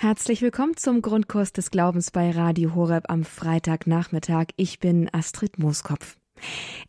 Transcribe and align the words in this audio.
Herzlich 0.00 0.42
willkommen 0.42 0.76
zum 0.76 1.02
Grundkurs 1.02 1.52
des 1.52 1.72
Glaubens 1.72 2.12
bei 2.12 2.30
Radio 2.30 2.76
Horeb 2.76 3.06
am 3.08 3.24
Freitagnachmittag. 3.24 4.50
Ich 4.54 4.78
bin 4.78 5.12
Astrid 5.12 5.58
Mooskopf. 5.58 6.16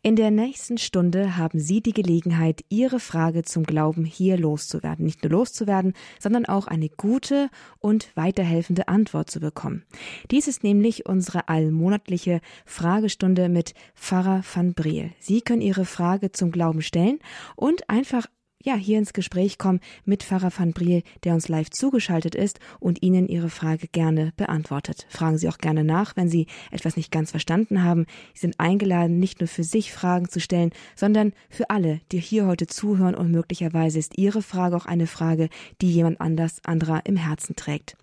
In 0.00 0.14
der 0.14 0.30
nächsten 0.30 0.78
Stunde 0.78 1.36
haben 1.36 1.58
Sie 1.58 1.80
die 1.80 1.92
Gelegenheit, 1.92 2.64
Ihre 2.68 3.00
Frage 3.00 3.42
zum 3.42 3.64
Glauben 3.64 4.04
hier 4.04 4.38
loszuwerden. 4.38 5.04
Nicht 5.04 5.24
nur 5.24 5.32
loszuwerden, 5.32 5.94
sondern 6.20 6.46
auch 6.46 6.68
eine 6.68 6.88
gute 6.88 7.50
und 7.80 8.12
weiterhelfende 8.14 8.86
Antwort 8.86 9.28
zu 9.28 9.40
bekommen. 9.40 9.84
Dies 10.30 10.46
ist 10.46 10.62
nämlich 10.62 11.06
unsere 11.06 11.48
allmonatliche 11.48 12.40
Fragestunde 12.64 13.48
mit 13.48 13.74
Pfarrer 13.96 14.44
van 14.54 14.72
Briel. 14.72 15.10
Sie 15.18 15.40
können 15.40 15.62
Ihre 15.62 15.84
Frage 15.84 16.30
zum 16.30 16.52
Glauben 16.52 16.80
stellen 16.80 17.18
und 17.56 17.90
einfach 17.90 18.26
ja, 18.62 18.74
hier 18.74 18.98
ins 18.98 19.12
Gespräch 19.12 19.56
kommen 19.56 19.80
mit 20.04 20.22
Pfarrer 20.22 20.52
van 20.56 20.72
Briel, 20.72 21.02
der 21.24 21.32
uns 21.32 21.48
live 21.48 21.70
zugeschaltet 21.70 22.34
ist 22.34 22.60
und 22.78 23.02
Ihnen 23.02 23.26
Ihre 23.26 23.48
Frage 23.48 23.88
gerne 23.88 24.32
beantwortet. 24.36 25.06
Fragen 25.08 25.38
Sie 25.38 25.48
auch 25.48 25.58
gerne 25.58 25.82
nach, 25.82 26.16
wenn 26.16 26.28
Sie 26.28 26.46
etwas 26.70 26.96
nicht 26.96 27.10
ganz 27.10 27.30
verstanden 27.30 27.82
haben. 27.82 28.04
Sie 28.34 28.40
sind 28.40 28.60
eingeladen, 28.60 29.18
nicht 29.18 29.40
nur 29.40 29.48
für 29.48 29.64
sich 29.64 29.92
Fragen 29.92 30.28
zu 30.28 30.40
stellen, 30.40 30.72
sondern 30.94 31.32
für 31.48 31.70
alle, 31.70 32.00
die 32.12 32.20
hier 32.20 32.46
heute 32.46 32.66
zuhören 32.66 33.14
und 33.14 33.30
möglicherweise 33.30 33.98
ist 33.98 34.18
Ihre 34.18 34.42
Frage 34.42 34.76
auch 34.76 34.86
eine 34.86 35.06
Frage, 35.06 35.48
die 35.80 35.90
jemand 35.90 36.20
anders 36.20 36.58
anderer 36.64 37.00
im 37.06 37.16
Herzen 37.16 37.56
trägt. 37.56 37.96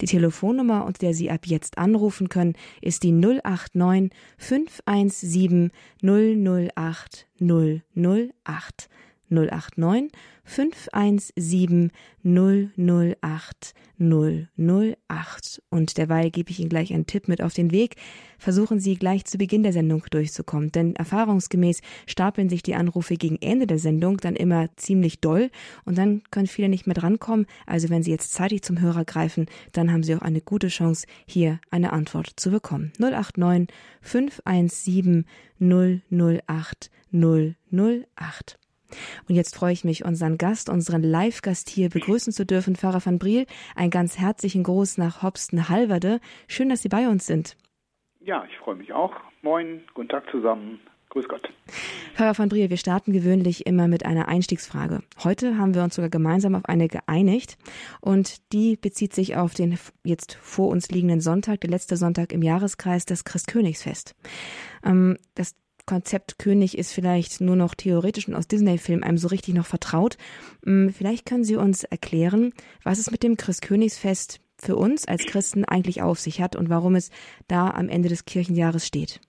Die 0.00 0.06
Telefonnummer, 0.06 0.84
unter 0.84 1.00
der 1.00 1.14
Sie 1.14 1.30
ab 1.30 1.46
jetzt 1.46 1.78
anrufen 1.78 2.28
können, 2.28 2.54
ist 2.80 3.02
die 3.02 3.12
089 3.12 4.10
517 4.38 5.72
008 6.02 7.26
008. 7.40 8.88
089 9.30 10.10
517 10.44 11.90
008 12.22 13.74
008. 13.98 15.62
Und 15.70 15.96
derweil 15.96 16.30
gebe 16.30 16.50
ich 16.50 16.60
Ihnen 16.60 16.68
gleich 16.68 16.92
einen 16.92 17.06
Tipp 17.06 17.28
mit 17.28 17.42
auf 17.42 17.54
den 17.54 17.70
Weg. 17.70 17.96
Versuchen 18.38 18.80
Sie 18.80 18.96
gleich 18.96 19.24
zu 19.24 19.38
Beginn 19.38 19.62
der 19.62 19.72
Sendung 19.72 20.04
durchzukommen, 20.10 20.72
denn 20.72 20.96
erfahrungsgemäß 20.96 21.80
stapeln 22.06 22.48
sich 22.48 22.62
die 22.62 22.74
Anrufe 22.74 23.16
gegen 23.16 23.40
Ende 23.40 23.66
der 23.66 23.78
Sendung 23.78 24.18
dann 24.18 24.36
immer 24.36 24.68
ziemlich 24.76 25.20
doll 25.20 25.50
und 25.84 25.96
dann 25.96 26.22
können 26.30 26.46
viele 26.46 26.68
nicht 26.68 26.86
mehr 26.86 26.94
drankommen. 26.94 27.46
Also 27.66 27.88
wenn 27.88 28.02
Sie 28.02 28.10
jetzt 28.10 28.32
zeitig 28.34 28.62
zum 28.62 28.80
Hörer 28.80 29.04
greifen, 29.04 29.46
dann 29.72 29.92
haben 29.92 30.02
Sie 30.02 30.14
auch 30.14 30.22
eine 30.22 30.40
gute 30.40 30.68
Chance, 30.68 31.06
hier 31.26 31.60
eine 31.70 31.92
Antwort 31.92 32.32
zu 32.36 32.50
bekommen. 32.50 32.92
089 32.98 33.68
517 34.02 35.24
008 35.60 36.90
008. 37.12 38.58
Und 39.28 39.34
jetzt 39.34 39.56
freue 39.56 39.72
ich 39.72 39.84
mich, 39.84 40.04
unseren 40.04 40.38
Gast, 40.38 40.68
unseren 40.68 41.02
Live-Gast 41.02 41.68
hier 41.68 41.88
begrüßen 41.88 42.32
zu 42.32 42.46
dürfen, 42.46 42.76
Pfarrer 42.76 43.04
van 43.04 43.18
Briel. 43.18 43.46
Ein 43.74 43.90
ganz 43.90 44.18
herzlichen 44.18 44.62
Gruß 44.62 44.98
nach 44.98 45.22
Hobsten-Halverde. 45.22 46.20
Schön, 46.48 46.68
dass 46.68 46.82
Sie 46.82 46.88
bei 46.88 47.08
uns 47.08 47.26
sind. 47.26 47.56
Ja, 48.20 48.44
ich 48.50 48.56
freue 48.58 48.76
mich 48.76 48.92
auch. 48.92 49.12
Moin, 49.42 49.82
guten 49.94 50.08
Tag 50.08 50.24
zusammen. 50.30 50.80
Grüß 51.14 51.28
Gott. 51.28 51.48
Pfarrer 52.14 52.36
van 52.36 52.48
Briel, 52.48 52.70
wir 52.70 52.76
starten 52.76 53.12
gewöhnlich 53.12 53.66
immer 53.66 53.86
mit 53.86 54.04
einer 54.04 54.26
Einstiegsfrage. 54.26 55.02
Heute 55.22 55.58
haben 55.58 55.74
wir 55.74 55.84
uns 55.84 55.94
sogar 55.94 56.10
gemeinsam 56.10 56.56
auf 56.56 56.64
eine 56.64 56.88
geeinigt 56.88 57.56
und 58.00 58.52
die 58.52 58.76
bezieht 58.76 59.14
sich 59.14 59.36
auf 59.36 59.54
den 59.54 59.78
jetzt 60.02 60.34
vor 60.34 60.68
uns 60.68 60.90
liegenden 60.90 61.20
Sonntag, 61.20 61.60
der 61.60 61.70
letzte 61.70 61.96
Sonntag 61.96 62.32
im 62.32 62.42
Jahreskreis, 62.42 63.06
das 63.06 63.24
Christkönigsfest. 63.24 64.16
Ähm, 64.84 65.16
das 65.36 65.54
Konzept 65.86 66.38
König 66.38 66.78
ist 66.78 66.92
vielleicht 66.92 67.40
nur 67.40 67.56
noch 67.56 67.74
theoretisch 67.74 68.28
und 68.28 68.34
aus 68.34 68.48
Disney-Filmen 68.48 69.04
einem 69.04 69.18
so 69.18 69.28
richtig 69.28 69.54
noch 69.54 69.66
vertraut. 69.66 70.16
Hm, 70.64 70.90
vielleicht 70.90 71.26
können 71.26 71.44
Sie 71.44 71.56
uns 71.56 71.84
erklären, 71.84 72.52
was 72.82 72.98
es 72.98 73.10
mit 73.10 73.22
dem 73.22 73.36
Christkönigsfest 73.36 74.40
für 74.58 74.76
uns 74.76 75.06
als 75.06 75.26
Christen 75.26 75.64
eigentlich 75.64 76.02
auf 76.02 76.18
sich 76.18 76.40
hat 76.40 76.56
und 76.56 76.70
warum 76.70 76.94
es 76.94 77.10
da 77.48 77.70
am 77.70 77.88
Ende 77.88 78.08
des 78.08 78.24
Kirchenjahres 78.24 78.86
steht. 78.86 79.20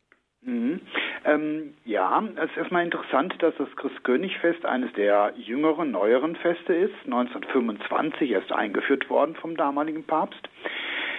Mhm. 0.41 0.79
Ähm, 1.25 1.73
ja, 1.85 2.23
es 2.35 2.51
ist 2.51 2.57
erstmal 2.57 2.83
interessant, 2.85 3.33
dass 3.39 3.55
das 3.57 3.75
Christkönigfest 3.77 4.63
eines 4.63 4.93
der 4.93 5.33
jüngeren, 5.35 5.89
neueren 5.89 6.35
Feste 6.35 6.73
ist, 6.73 6.93
1925 7.05 8.29
erst 8.29 8.51
eingeführt 8.51 9.09
worden 9.09 9.35
vom 9.35 9.57
damaligen 9.57 10.03
Papst. 10.03 10.47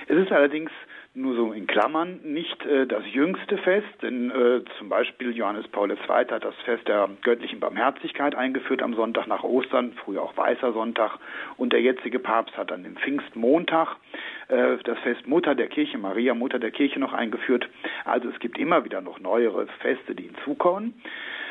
Es 0.07 0.17
ist 0.17 0.31
allerdings 0.31 0.71
nur 1.17 1.35
so 1.35 1.53
in 1.53 1.67
Klammern, 1.67 2.21
nicht 2.23 2.65
äh, 2.67 2.87
das 2.87 3.03
jüngste 3.11 3.57
Fest, 3.59 3.89
denn 4.03 4.31
äh, 4.31 4.61
zum 4.79 4.91
Beispiel 4.91 5.35
Johannes 5.35 5.67
Paul 5.69 5.91
II. 5.91 5.97
hat 6.09 6.45
das 6.45 6.55
Fest 6.65 6.87
der 6.87 7.09
göttlichen 7.23 7.59
Barmherzigkeit 7.59 8.35
eingeführt 8.35 8.83
am 8.83 8.95
Sonntag 8.95 9.27
nach 9.27 9.43
Ostern, 9.43 9.93
früher 10.05 10.23
auch 10.23 10.37
Weißer 10.37 10.75
Sonntag, 10.75 11.19
und 11.57 11.73
der 11.73 11.81
jetzige 11.81 12.19
Papst 12.19 12.57
hat 12.59 12.71
dann 12.71 12.85
den 12.85 12.97
Pfingstmontag 12.97 13.97
äh, 14.49 14.77
das 14.85 14.99
Fest 14.99 15.27
Mutter 15.27 15.55
der 15.55 15.69
Kirche, 15.69 15.97
Maria 15.97 16.35
Mutter 16.35 16.59
der 16.59 16.71
Kirche 16.71 17.01
noch 17.01 17.15
eingeführt. 17.15 17.67
Also 18.05 18.29
es 18.29 18.39
gibt 18.39 18.59
immer 18.59 18.85
wieder 18.85 19.01
noch 19.01 19.19
neuere 19.19 19.67
Feste, 19.81 20.15
die 20.15 20.25
hinzukommen. 20.25 20.95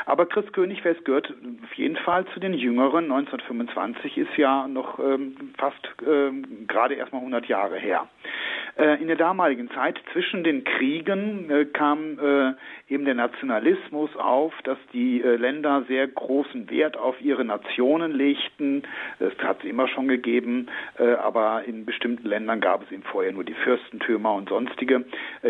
Aber 0.06 0.26
Christkönigfest 0.28 1.04
gehört 1.06 1.34
auf 1.64 1.74
jeden 1.74 1.98
Fall 1.98 2.26
zu 2.34 2.40
den 2.40 2.54
jüngeren. 2.54 3.06
1925 3.06 4.18
ist 4.18 4.38
ja 4.38 4.68
noch 4.68 5.00
ähm, 5.00 5.36
fast 5.58 5.88
ähm, 6.06 6.68
gerade 6.68 6.96
erst 6.96 7.12
mal 7.12 7.20
100 7.20 7.48
Jahre 7.48 7.78
her. 7.78 8.08
Äh, 8.78 9.02
in 9.02 9.08
der 9.08 9.16
damaligen 9.16 9.70
Zeit 9.72 9.98
zwischen 10.12 10.44
den 10.44 10.66
Kriegen 10.66 11.50
äh, 11.50 11.66
kam 11.66 12.20
äh, 12.20 12.54
eben 12.94 13.06
der 13.06 13.16
Nationalismus 13.16 14.14
auf, 14.18 14.54
dass 14.64 14.78
die 14.92 15.20
Länder 15.20 15.86
sehr 15.88 16.08
großen 16.08 16.70
Wert 16.70 16.98
auf 16.98 17.20
ihre 17.22 17.46
Nationen 17.46 18.12
legten. 18.12 18.84
Das 19.20 19.34
hat 19.40 19.60
es 19.60 19.66
immer 19.70 19.88
schon 19.88 20.08
gegeben, 20.08 20.68
aber 20.98 21.64
in 21.66 21.86
bestimmten 21.86 22.28
Ländern 22.28 22.62
gab 22.62 22.84
es 22.84 22.92
eben 22.92 23.02
vorher 23.02 23.32
nur 23.32 23.44
die 23.44 23.56
Fürstentümer 23.56 24.36
und 24.36 24.50
sonstige 24.50 25.04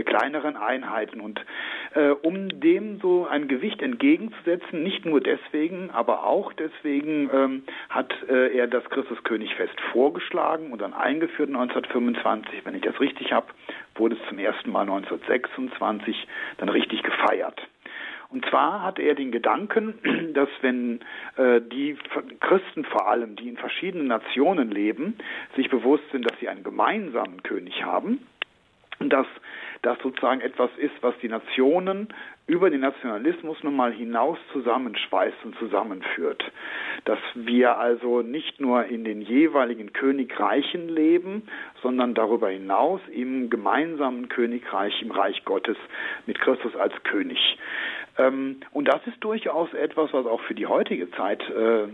kleineren 0.06 0.56
Einheiten. 0.56 1.20
Und 1.20 1.44
um 2.22 2.60
dem 2.62 3.00
so 3.02 3.28
ein 3.28 3.50
Gewicht 3.50 3.82
entgegenzusetzen, 3.82 4.45
nicht 4.74 5.06
nur 5.06 5.22
deswegen, 5.22 5.90
aber 5.92 6.26
auch 6.26 6.54
deswegen 6.54 7.30
ähm, 7.34 7.64
hat 7.90 8.14
er 8.30 8.68
das 8.68 8.84
Christuskönigfest 8.90 9.80
vorgeschlagen 9.92 10.72
und 10.72 10.82
dann 10.82 10.94
eingeführt 10.94 11.50
1925, 11.50 12.66
wenn 12.66 12.76
ich 12.76 12.82
das 12.82 13.00
richtig 13.00 13.16
richtig 13.16 13.32
habe, 13.32 13.48
wurde 13.96 14.16
es 14.16 14.30
zum 14.30 14.40
ersten 14.40 14.72
Mal 14.72 14.82
1926 14.82 16.28
dann 16.58 16.70
richtig 16.70 17.04
gefeiert. 17.04 17.62
Und 18.30 18.46
zwar 18.48 18.82
hat 18.82 19.00
er 19.00 19.16
den 19.16 19.32
Gedanken, 19.32 20.32
dass 20.34 20.50
wenn 20.62 21.02
äh, 21.38 21.62
die 21.62 21.98
Christen 22.42 22.84
vor 22.86 23.08
allem, 23.08 23.36
die 23.36 23.48
in 23.48 23.58
verschiedenen 23.58 24.08
Nationen 24.08 24.72
leben, 24.72 25.18
sich 25.56 25.70
bewusst 25.70 26.04
sind, 26.12 26.30
dass 26.30 26.38
sie 26.40 26.50
einen 26.50 26.64
gemeinsamen 26.64 27.44
König 27.44 27.84
haben, 27.84 28.20
dass 29.00 29.28
das 29.82 29.98
sozusagen 30.02 30.42
etwas 30.42 30.72
ist, 30.78 30.96
was 31.02 31.14
die 31.22 31.30
Nationen 31.30 32.10
über 32.48 32.70
den 32.70 32.82
Nationalismus 32.82 33.58
nun 33.64 33.76
mal 33.76 33.92
hinaus 33.92 34.38
zusammenschweißt 34.54 35.38
und 35.44 35.58
zusammenführt. 35.58 36.44
Dass 37.06 37.20
wir 37.34 37.78
also 37.78 38.22
nicht 38.22 38.62
nur 38.62 38.86
in 38.86 39.04
den 39.04 39.22
jeweiligen 39.22 39.94
Königreichen 39.94 40.88
leben, 40.88 41.44
sondern 41.82 42.14
darüber 42.14 42.50
hinaus 42.50 43.02
im 43.12 43.50
gemeinsamen 43.50 44.30
Königreich, 44.30 45.02
im 45.02 45.12
Reich 45.12 45.44
Gottes 45.46 45.78
mit 46.28 46.40
Christus 46.40 46.76
als 46.76 46.94
König. 47.04 47.58
Ähm, 48.18 48.58
und 48.72 48.88
das 48.88 49.06
ist 49.08 49.22
durchaus 49.24 49.74
etwas, 49.74 50.14
was 50.14 50.26
auch 50.26 50.42
für 50.42 50.56
die 50.56 50.68
heutige 50.68 51.12
Zeit 51.12 51.42
äh, 51.50 51.84
äh, 51.84 51.88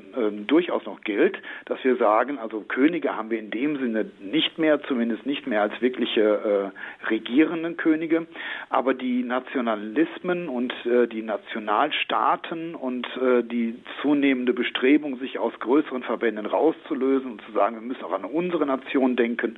durchaus 0.46 0.86
noch 0.86 1.02
gilt, 1.02 1.38
dass 1.66 1.84
wir 1.84 1.96
sagen, 1.96 2.38
also 2.38 2.62
Könige 2.62 3.16
haben 3.16 3.32
wir 3.32 3.40
in 3.40 3.50
dem 3.50 3.78
Sinne 3.78 4.12
nicht 4.20 4.58
mehr, 4.60 4.82
zumindest 4.84 5.26
nicht 5.26 5.48
mehr 5.48 5.62
als 5.64 5.82
wirkliche 5.82 6.72
äh, 6.72 7.08
regierenden 7.08 7.78
Könige, 7.78 8.28
aber 8.70 8.94
die 8.94 9.24
Nationalismen 9.24 10.48
und 10.48 10.74
äh, 10.86 11.08
die 11.08 11.24
Nationalstaaten 11.24 12.76
und 12.76 13.08
die 13.52 13.76
zunehmende 14.02 14.54
Bestrebung, 14.54 15.18
sich 15.18 15.40
aus 15.40 15.54
größeren 15.60 16.04
Verbänden 16.04 16.46
rauszulösen 16.46 17.32
und 17.32 17.42
zu 17.44 17.52
sagen, 17.52 17.76
wir 17.76 17.82
müssen 17.82 18.04
auch 18.04 18.14
an 18.14 18.26
unsere 18.26 18.66
Nation 18.66 19.16
denken, 19.16 19.58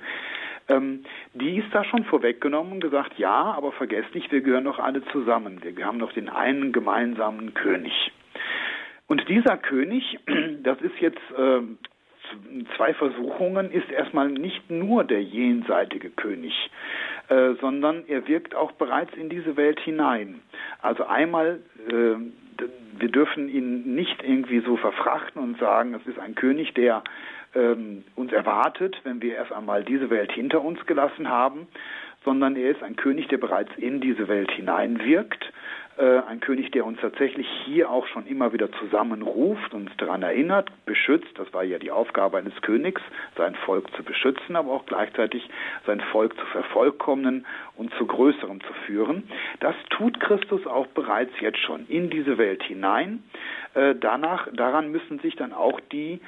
ähm, 0.70 1.04
die 1.34 1.58
ist 1.58 1.74
da 1.74 1.84
schon 1.84 2.06
vorweggenommen 2.06 2.74
und 2.74 2.80
gesagt, 2.82 3.18
ja, 3.18 3.54
aber 3.54 3.72
vergesst 3.72 4.14
nicht, 4.16 4.32
wir 4.32 4.42
gehören 4.42 4.66
doch 4.66 4.80
alle 4.80 5.04
zusammen. 5.08 5.62
Wir 5.64 5.86
haben 5.86 5.98
noch 5.98 6.14
den 6.14 6.30
einen 6.30 6.72
gemeinsamen 6.72 7.54
König. 7.54 8.12
Und 9.08 9.28
dieser 9.28 9.58
König, 9.58 10.20
das 10.64 10.82
ist 10.82 11.00
jetzt 11.00 11.22
äh, 11.38 11.62
zwei 12.78 12.94
Versuchungen, 12.94 13.72
ist 13.72 13.92
erstmal 13.92 14.30
nicht 14.30 14.70
nur 14.70 15.04
der 15.04 15.22
jenseitige 15.22 16.10
König, 16.10 16.54
äh, 17.28 17.54
sondern 17.62 18.04
er 18.08 18.28
wirkt 18.28 18.56
auch 18.56 18.72
bereits 18.74 19.14
in 19.16 19.30
diese 19.30 19.58
Welt 19.58 19.80
hinein. 19.80 20.42
Also 20.82 21.06
einmal 21.06 21.60
äh, 21.90 22.16
wir 22.98 23.10
dürfen 23.10 23.50
ihn 23.50 23.96
nicht 23.96 24.24
irgendwie 24.24 24.60
so 24.62 24.78
verfrachten 24.78 25.42
und 25.42 25.60
sagen, 25.60 25.94
es 25.94 26.06
ist 26.08 26.20
ein 26.20 26.36
König, 26.36 26.74
der 26.74 27.04
ähm, 27.56 28.04
uns 28.16 28.32
erwartet, 28.32 28.96
wenn 29.04 29.22
wir 29.22 29.36
erst 29.36 29.52
einmal 29.52 29.84
diese 29.84 30.10
Welt 30.10 30.32
hinter 30.32 30.62
uns 30.62 30.86
gelassen 30.86 31.30
haben, 31.30 31.68
sondern 32.24 32.56
er 32.56 32.72
ist 32.72 32.84
ein 32.84 32.96
König, 32.96 33.28
der 33.28 33.38
bereits 33.38 33.72
in 33.78 34.02
diese 34.02 34.28
Welt 34.28 34.52
hineinwirkt, 34.52 35.52
äh, 35.98 36.22
ein 36.28 36.40
König, 36.40 36.72
der 36.72 36.86
uns 36.86 37.00
tatsächlich 37.02 37.48
hier 37.66 37.92
auch 37.92 38.08
schon 38.08 38.26
immer 38.26 38.52
wieder 38.52 38.72
zusammenruft, 38.72 39.74
uns 39.74 39.92
daran 39.98 40.24
erinnert, 40.24 40.72
beschützt, 40.86 41.38
das 41.38 41.54
war 41.54 41.64
ja 41.64 41.78
die 41.78 41.92
Aufgabe 41.92 42.38
eines 42.38 42.60
Königs, 42.62 43.02
sein 43.38 43.54
Volk 43.56 43.94
zu 43.96 44.04
beschützen, 44.04 44.56
aber 44.56 44.72
auch 44.72 44.86
gleichzeitig 44.88 45.48
sein 45.86 46.02
Volk 46.12 46.36
zu 46.40 46.46
vervollkommnen 46.48 47.46
und 47.76 47.94
zu 47.96 48.08
Größerem 48.08 48.62
zu 48.62 48.74
führen. 48.86 49.30
Das 49.60 49.76
tut 49.92 50.20
Christus 50.20 50.66
auch 50.66 50.88
bereits 50.88 51.34
jetzt 51.42 51.60
schon 51.60 51.86
in 51.88 52.10
diese 52.10 52.40
Welt 52.40 52.64
hinein. 52.64 53.24
Äh, 53.76 53.94
danach, 53.94 54.48
daran 54.52 54.92
müssen 54.92 55.20
sich 55.20 55.36
dann 55.36 55.54
auch 55.54 55.80
die 55.92 56.22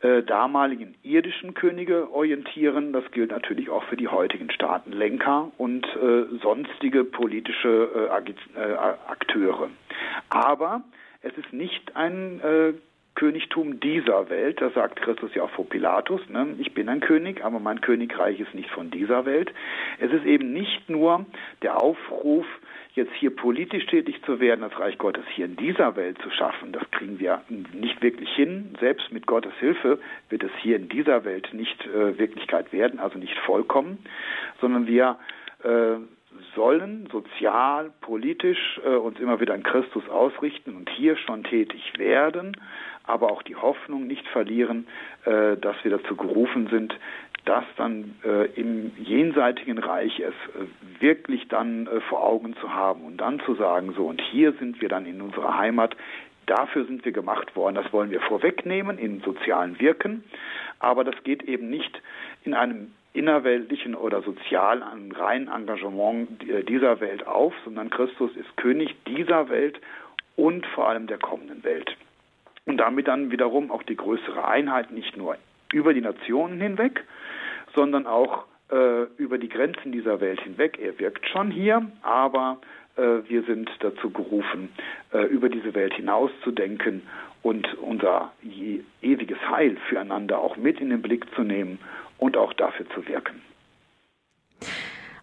äh, 0.00 0.22
damaligen 0.22 0.94
irdischen 1.02 1.54
Könige 1.54 2.10
orientieren. 2.12 2.92
Das 2.92 3.04
gilt 3.10 3.30
natürlich 3.30 3.68
auch 3.70 3.84
für 3.84 3.96
die 3.96 4.08
heutigen 4.08 4.50
Staatenlenker 4.50 5.52
und 5.58 5.86
äh, 5.86 6.38
sonstige 6.42 7.04
politische 7.04 8.10
äh, 8.10 8.60
äh 8.60 8.74
Akteure. 9.08 9.68
Aber 10.30 10.82
es 11.22 11.36
ist 11.36 11.52
nicht 11.52 11.96
ein 11.96 12.40
äh, 12.40 12.72
Königtum 13.14 13.80
dieser 13.80 14.30
Welt, 14.30 14.62
das 14.62 14.72
sagt 14.72 15.02
Christus 15.02 15.34
ja 15.34 15.42
auch 15.42 15.50
vor 15.50 15.68
Pilatus, 15.68 16.22
ne? 16.30 16.54
ich 16.58 16.72
bin 16.72 16.88
ein 16.88 17.00
König, 17.00 17.44
aber 17.44 17.58
mein 17.58 17.82
Königreich 17.82 18.40
ist 18.40 18.54
nicht 18.54 18.70
von 18.70 18.90
dieser 18.90 19.26
Welt. 19.26 19.52
Es 19.98 20.10
ist 20.10 20.24
eben 20.24 20.54
nicht 20.54 20.88
nur 20.88 21.26
der 21.60 21.82
Aufruf, 21.82 22.46
jetzt 22.94 23.12
hier 23.14 23.34
politisch 23.34 23.86
tätig 23.86 24.20
zu 24.24 24.40
werden, 24.40 24.62
das 24.62 24.78
Reich 24.78 24.98
Gottes 24.98 25.24
hier 25.34 25.44
in 25.46 25.56
dieser 25.56 25.96
Welt 25.96 26.18
zu 26.22 26.30
schaffen, 26.30 26.72
das 26.72 26.88
kriegen 26.90 27.18
wir 27.18 27.42
nicht 27.72 28.02
wirklich 28.02 28.30
hin. 28.30 28.74
Selbst 28.80 29.12
mit 29.12 29.26
Gottes 29.26 29.54
Hilfe 29.60 29.98
wird 30.28 30.42
es 30.42 30.52
hier 30.60 30.76
in 30.76 30.88
dieser 30.88 31.24
Welt 31.24 31.52
nicht 31.52 31.86
äh, 31.86 32.18
Wirklichkeit 32.18 32.72
werden, 32.72 32.98
also 32.98 33.18
nicht 33.18 33.38
vollkommen, 33.38 33.98
sondern 34.60 34.86
wir 34.86 35.18
äh, 35.62 35.96
sollen 36.54 37.08
sozial, 37.10 37.90
politisch 38.00 38.80
äh, 38.84 38.90
uns 38.90 39.18
immer 39.18 39.40
wieder 39.40 39.54
an 39.54 39.62
Christus 39.62 40.08
ausrichten 40.08 40.76
und 40.76 40.90
hier 40.90 41.16
schon 41.16 41.44
tätig 41.44 41.92
werden, 41.98 42.56
aber 43.04 43.30
auch 43.30 43.42
die 43.42 43.56
Hoffnung 43.56 44.06
nicht 44.06 44.26
verlieren, 44.28 44.86
äh, 45.24 45.56
dass 45.56 45.76
wir 45.82 45.90
dazu 45.90 46.16
gerufen 46.16 46.68
sind, 46.68 46.94
das 47.44 47.64
dann 47.76 48.16
äh, 48.24 48.46
im 48.54 48.92
jenseitigen 48.96 49.78
Reich 49.78 50.20
es 50.20 50.34
äh, 50.54 51.02
wirklich 51.02 51.48
dann 51.48 51.86
äh, 51.86 52.00
vor 52.02 52.22
Augen 52.22 52.54
zu 52.56 52.72
haben 52.72 53.02
und 53.04 53.18
dann 53.18 53.40
zu 53.40 53.54
sagen, 53.54 53.92
so 53.96 54.06
und 54.06 54.20
hier 54.20 54.52
sind 54.54 54.80
wir 54.80 54.88
dann 54.88 55.06
in 55.06 55.20
unserer 55.20 55.56
Heimat, 55.56 55.96
dafür 56.46 56.84
sind 56.84 57.04
wir 57.04 57.12
gemacht 57.12 57.56
worden, 57.56 57.76
das 57.76 57.92
wollen 57.92 58.10
wir 58.10 58.20
vorwegnehmen 58.20 58.98
im 58.98 59.20
sozialen 59.20 59.80
Wirken, 59.80 60.24
aber 60.78 61.04
das 61.04 61.14
geht 61.24 61.44
eben 61.44 61.70
nicht 61.70 62.02
in 62.44 62.54
einem 62.54 62.92
innerweltlichen 63.12 63.94
oder 63.94 64.22
sozialen 64.22 65.12
reinen 65.12 65.48
Engagement 65.48 66.48
äh, 66.48 66.62
dieser 66.62 67.00
Welt 67.00 67.26
auf, 67.26 67.54
sondern 67.64 67.90
Christus 67.90 68.30
ist 68.36 68.56
König 68.56 68.94
dieser 69.06 69.48
Welt 69.48 69.80
und 70.36 70.64
vor 70.66 70.88
allem 70.88 71.06
der 71.06 71.18
kommenden 71.18 71.64
Welt. 71.64 71.96
Und 72.66 72.76
damit 72.76 73.08
dann 73.08 73.30
wiederum 73.30 73.70
auch 73.70 73.82
die 73.82 73.96
größere 73.96 74.46
Einheit 74.46 74.92
nicht 74.92 75.16
nur 75.16 75.36
über 75.72 75.92
die 75.92 76.00
Nationen 76.00 76.60
hinweg, 76.60 77.04
sondern 77.74 78.06
auch 78.06 78.44
äh, 78.70 79.04
über 79.16 79.38
die 79.38 79.48
Grenzen 79.48 79.92
dieser 79.92 80.20
Welt 80.20 80.40
hinweg. 80.42 80.78
Er 80.80 80.98
wirkt 80.98 81.26
schon 81.28 81.50
hier, 81.50 81.90
aber 82.02 82.58
äh, 82.96 83.28
wir 83.28 83.42
sind 83.42 83.70
dazu 83.80 84.10
gerufen, 84.10 84.70
äh, 85.12 85.24
über 85.26 85.48
diese 85.48 85.74
Welt 85.74 85.94
hinaus 85.94 86.30
zu 86.44 86.50
denken 86.50 87.02
und 87.42 87.74
unser 87.78 88.32
ewiges 89.02 89.38
Heil 89.48 89.76
füreinander 89.88 90.38
auch 90.38 90.56
mit 90.56 90.80
in 90.80 90.90
den 90.90 91.02
Blick 91.02 91.24
zu 91.34 91.42
nehmen 91.42 91.78
und 92.18 92.36
auch 92.36 92.52
dafür 92.52 92.88
zu 92.90 93.06
wirken. 93.08 93.40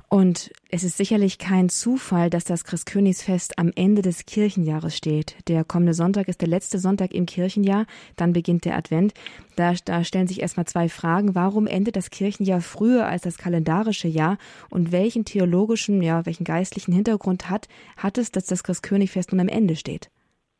Und 0.10 0.52
es 0.72 0.86
ist 0.86 0.96
sicherlich 0.96 1.38
kein 1.38 1.68
Zufall, 1.68 2.30
dass 2.30 2.46
das 2.46 2.64
Christkönigsfest 2.64 3.60
am 3.60 3.74
Ende 3.76 4.02
des 4.02 4.26
Kirchenjahres 4.26 4.96
steht. 4.96 5.36
Der 5.50 5.66
kommende 5.66 5.94
Sonntag 5.94 6.30
ist 6.30 6.40
der 6.40 6.48
letzte 6.48 6.78
Sonntag 6.78 7.14
im 7.14 7.26
Kirchenjahr, 7.26 7.86
dann 8.16 8.32
beginnt 8.32 8.64
der 8.64 8.78
Advent. 8.78 9.14
Da, 9.58 9.74
da 9.84 10.06
stellen 10.06 10.28
sich 10.28 10.42
erstmal 10.42 10.66
zwei 10.66 10.88
Fragen. 10.88 11.36
Warum 11.36 11.68
endet 11.68 11.98
das 11.98 12.10
Kirchenjahr 12.10 12.62
früher 12.62 13.06
als 13.06 13.24
das 13.24 13.38
kalendarische 13.38 14.08
Jahr? 14.08 14.38
Und 14.70 14.94
welchen 14.94 15.26
theologischen, 15.26 16.02
ja, 16.02 16.26
welchen 16.26 16.46
geistlichen 16.46 16.94
Hintergrund 16.94 17.50
hat, 17.50 17.68
hat 17.98 18.18
es, 18.18 18.32
dass 18.32 18.46
das 18.46 18.64
Christkönigfest 18.64 19.34
nun 19.34 19.42
am 19.42 19.50
Ende 19.50 19.76
steht? 19.76 20.10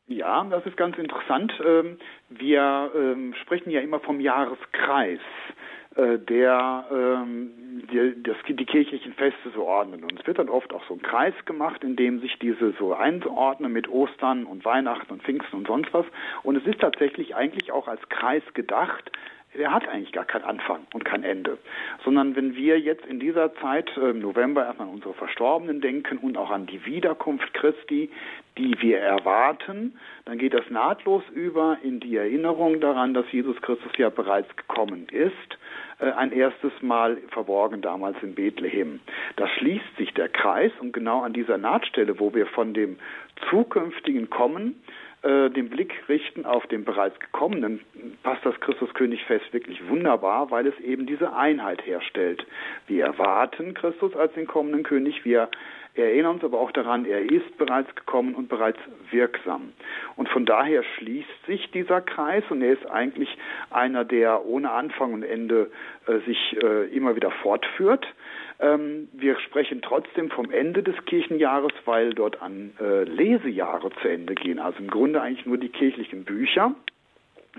Ja, 0.08 0.44
das 0.44 0.64
ist 0.66 0.76
ganz 0.76 0.98
interessant. 0.98 1.52
Ähm, 1.64 1.98
wir 2.28 2.90
ähm, 2.94 3.34
sprechen 3.42 3.70
ja 3.70 3.80
immer 3.80 4.00
vom 4.00 4.20
Jahreskreis. 4.20 5.20
Äh, 5.98 6.18
der 6.20 6.84
ähm, 6.92 7.50
die, 7.90 8.22
das, 8.22 8.36
die 8.48 8.64
kirchlichen 8.64 9.14
Feste 9.14 9.50
so 9.52 9.64
ordnen. 9.64 10.04
Und 10.04 10.20
es 10.20 10.26
wird 10.28 10.38
dann 10.38 10.48
oft 10.48 10.72
auch 10.72 10.84
so 10.86 10.94
ein 10.94 11.02
Kreis 11.02 11.34
gemacht, 11.44 11.82
in 11.82 11.96
dem 11.96 12.20
sich 12.20 12.38
diese 12.38 12.72
so 12.78 12.94
einordnen 12.94 13.72
mit 13.72 13.88
Ostern 13.88 14.44
und 14.44 14.64
Weihnachten 14.64 15.12
und 15.12 15.22
Pfingsten 15.24 15.56
und 15.56 15.66
sonst 15.66 15.92
was. 15.92 16.06
Und 16.44 16.54
es 16.56 16.64
ist 16.66 16.80
tatsächlich 16.80 17.34
eigentlich 17.34 17.72
auch 17.72 17.88
als 17.88 18.00
Kreis 18.10 18.42
gedacht, 18.54 19.10
der 19.56 19.72
hat 19.72 19.88
eigentlich 19.88 20.12
gar 20.12 20.24
keinen 20.24 20.44
Anfang 20.44 20.86
und 20.92 21.04
kein 21.04 21.24
Ende. 21.24 21.58
Sondern 22.04 22.36
wenn 22.36 22.54
wir 22.54 22.78
jetzt 22.78 23.04
in 23.06 23.18
dieser 23.18 23.54
Zeit 23.56 23.90
äh, 23.96 24.10
im 24.10 24.20
November 24.20 24.64
erstmal 24.64 24.88
an 24.88 24.94
unsere 24.94 25.14
Verstorbenen 25.14 25.80
denken 25.80 26.18
und 26.18 26.36
auch 26.36 26.50
an 26.50 26.66
die 26.66 26.84
Wiederkunft 26.84 27.52
Christi, 27.54 28.10
die 28.56 28.80
wir 28.80 29.00
erwarten, 29.00 29.98
dann 30.26 30.38
geht 30.38 30.54
das 30.54 30.68
nahtlos 30.70 31.22
über 31.34 31.78
in 31.82 31.98
die 31.98 32.16
Erinnerung 32.16 32.80
daran, 32.80 33.14
dass 33.14 33.30
Jesus 33.32 33.60
Christus 33.62 33.90
ja 33.96 34.10
bereits 34.10 34.54
gekommen 34.56 35.06
ist, 35.10 35.58
ein 35.98 36.32
erstes 36.32 36.72
Mal 36.80 37.18
verborgen 37.32 37.80
damals 37.80 38.16
in 38.22 38.34
Bethlehem. 38.34 39.00
Da 39.36 39.48
schließt 39.48 39.96
sich 39.96 40.14
der 40.14 40.28
Kreis 40.28 40.72
und 40.80 40.92
genau 40.92 41.22
an 41.22 41.32
dieser 41.32 41.58
Nahtstelle, 41.58 42.20
wo 42.20 42.34
wir 42.34 42.46
von 42.46 42.72
dem 42.72 42.98
zukünftigen 43.50 44.30
Kommen 44.30 44.80
äh, 45.22 45.50
den 45.50 45.68
Blick 45.68 45.92
richten 46.08 46.46
auf 46.46 46.66
den 46.68 46.84
bereits 46.84 47.18
gekommenen, 47.18 47.80
passt 48.22 48.46
das 48.46 48.58
Christuskönigfest 48.60 49.52
wirklich 49.52 49.88
wunderbar, 49.88 50.52
weil 50.52 50.68
es 50.68 50.78
eben 50.78 51.06
diese 51.06 51.32
Einheit 51.32 51.84
herstellt. 51.84 52.46
Wir 52.86 53.06
erwarten 53.06 53.74
Christus 53.74 54.14
als 54.14 54.32
den 54.34 54.46
kommenden 54.46 54.84
König, 54.84 55.24
wir 55.24 55.48
erinnern 56.06 56.36
uns 56.36 56.44
aber 56.44 56.60
auch 56.60 56.72
daran, 56.72 57.04
er 57.04 57.20
ist 57.20 57.56
bereits 57.58 57.94
gekommen 57.94 58.34
und 58.34 58.48
bereits 58.48 58.78
wirksam. 59.10 59.72
Und 60.16 60.28
von 60.28 60.46
daher 60.46 60.82
schließt 60.82 61.46
sich 61.46 61.70
dieser 61.70 62.00
Kreis 62.00 62.44
und 62.50 62.62
er 62.62 62.72
ist 62.72 62.86
eigentlich 62.90 63.28
einer, 63.70 64.04
der 64.04 64.44
ohne 64.46 64.70
Anfang 64.70 65.12
und 65.12 65.22
Ende 65.22 65.70
äh, 66.06 66.18
sich 66.26 66.56
äh, 66.62 66.94
immer 66.94 67.16
wieder 67.16 67.30
fortführt. 67.30 68.06
Ähm, 68.60 69.08
wir 69.12 69.38
sprechen 69.40 69.82
trotzdem 69.82 70.30
vom 70.30 70.50
Ende 70.50 70.82
des 70.82 70.96
Kirchenjahres, 71.06 71.72
weil 71.84 72.14
dort 72.14 72.42
an 72.42 72.72
äh, 72.80 73.04
Lesejahre 73.04 73.90
zu 74.02 74.08
Ende 74.08 74.34
gehen. 74.34 74.58
Also 74.58 74.78
im 74.80 74.90
Grunde 74.90 75.20
eigentlich 75.22 75.46
nur 75.46 75.58
die 75.58 75.68
kirchlichen 75.68 76.24
Bücher. 76.24 76.74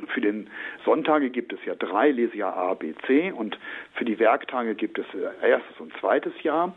Für 0.07 0.21
den 0.21 0.49
Sonntage 0.85 1.29
gibt 1.29 1.53
es 1.53 1.59
ja 1.65 1.75
drei 1.75 2.11
Lesejahr 2.11 2.55
A, 2.55 2.73
B, 2.73 2.93
C 3.05 3.31
und 3.31 3.57
für 3.93 4.05
die 4.05 4.19
Werktage 4.19 4.75
gibt 4.75 4.99
es 4.99 5.05
äh, 5.13 5.49
erstes 5.49 5.79
und 5.79 5.93
zweites 5.99 6.33
Jahr. 6.43 6.75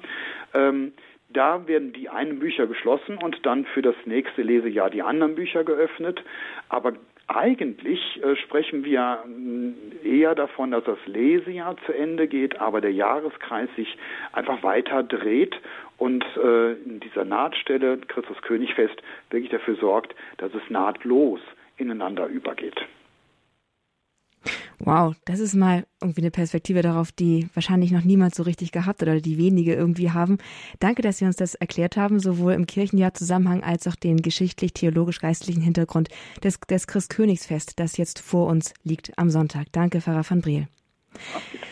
Ähm, 0.55 0.93
da 1.29 1.67
werden 1.67 1.93
die 1.93 2.09
einen 2.09 2.39
Bücher 2.39 2.67
geschlossen 2.67 3.17
und 3.17 3.45
dann 3.47 3.65
für 3.65 3.83
das 3.83 3.97
nächste 4.05 4.43
Lesejahr 4.43 4.91
die 4.91 5.03
anderen 5.03 5.35
Bücher 5.35 5.65
geöffnet. 5.65 6.23
Aber 6.69 6.93
eigentlich 7.29 8.23
äh, 8.23 8.37
sprechen 8.37 8.85
wir 8.85 9.25
äh, 10.05 10.09
eher 10.21 10.35
davon, 10.35 10.73
dass 10.73 10.85
das 10.85 10.99
Lesejahr 11.07 11.77
zu 11.87 11.93
Ende 11.93 12.29
geht, 12.29 12.61
aber 12.61 12.81
der 12.81 12.93
Jahreskreis 12.93 13.69
sich 13.77 13.97
einfach 14.33 14.63
weiter 14.63 15.03
dreht 15.03 15.57
und 15.99 16.25
äh, 16.37 16.73
in 16.73 17.01
dieser 17.01 17.25
Nahtstelle 17.25 17.99
Christus 18.09 18.41
Königfest 18.43 19.03
wirklich 19.31 19.51
dafür 19.51 19.77
sorgt, 19.77 20.15
dass 20.39 20.53
es 20.55 20.69
nahtlos 20.69 21.41
ineinander 21.77 22.27
übergeht. 22.27 22.81
Wow, 24.85 25.15
das 25.25 25.39
ist 25.39 25.55
mal 25.55 25.87
irgendwie 26.01 26.23
eine 26.23 26.33
Perspektive 26.33 26.83
darauf, 26.83 27.13
die 27.13 27.49
wahrscheinlich 27.55 27.93
noch 27.93 28.03
niemand 28.03 28.35
so 28.35 28.43
richtig 28.43 28.73
gehabt 28.73 29.01
oder 29.01 29.21
die 29.21 29.39
wenige 29.39 29.75
irgendwie 29.75 30.11
haben. 30.11 30.39
Danke, 30.81 31.03
dass 31.03 31.19
Sie 31.19 31.25
uns 31.25 31.37
das 31.37 31.55
erklärt 31.55 31.97
haben, 31.97 32.19
sowohl 32.19 32.55
im 32.55 32.67
Kirchenjahr-Zusammenhang 32.67 33.63
als 33.63 33.87
auch 33.87 33.95
den 33.95 34.17
geschichtlich-theologisch-geistlichen 34.23 35.63
Hintergrund 35.63 36.09
des, 36.43 36.59
des 36.69 36.89
Christkönigsfest, 36.89 37.79
das 37.79 37.97
jetzt 37.97 38.19
vor 38.19 38.49
uns 38.49 38.75
liegt 38.83 39.17
am 39.17 39.31
Sonntag. 39.31 39.69
Danke, 39.71 40.01
Pfarrer 40.01 40.29
van 40.29 40.41
Briel. 40.41 40.67
Okay. 41.15 41.72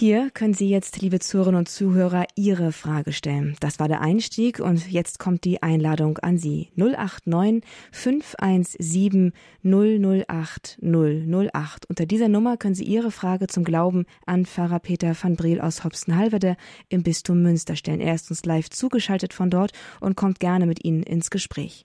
Hier 0.00 0.30
können 0.30 0.54
Sie 0.54 0.68
jetzt, 0.68 1.02
liebe 1.02 1.18
Zuhörerinnen 1.18 1.58
und 1.58 1.68
Zuhörer, 1.68 2.24
Ihre 2.36 2.70
Frage 2.70 3.12
stellen. 3.12 3.56
Das 3.58 3.80
war 3.80 3.88
der 3.88 4.00
Einstieg 4.00 4.60
und 4.60 4.88
jetzt 4.88 5.18
kommt 5.18 5.42
die 5.42 5.60
Einladung 5.60 6.18
an 6.18 6.38
Sie. 6.38 6.68
089 6.76 7.64
517 7.90 9.32
008 9.64 10.78
008. 10.80 11.86
Unter 11.88 12.06
dieser 12.06 12.28
Nummer 12.28 12.56
können 12.56 12.76
Sie 12.76 12.84
Ihre 12.84 13.10
Frage 13.10 13.48
zum 13.48 13.64
Glauben 13.64 14.06
an 14.24 14.46
Pfarrer 14.46 14.78
Peter 14.78 15.16
van 15.20 15.34
Breel 15.34 15.60
aus 15.60 15.82
Hopsten-Halverde 15.82 16.56
im 16.88 17.02
Bistum 17.02 17.42
Münster 17.42 17.74
stellen. 17.74 17.98
Er 18.00 18.14
ist 18.14 18.30
uns 18.30 18.44
live 18.44 18.70
zugeschaltet 18.70 19.34
von 19.34 19.50
dort 19.50 19.72
und 19.98 20.14
kommt 20.14 20.38
gerne 20.38 20.66
mit 20.66 20.84
Ihnen 20.84 21.02
ins 21.02 21.28
Gespräch. 21.28 21.84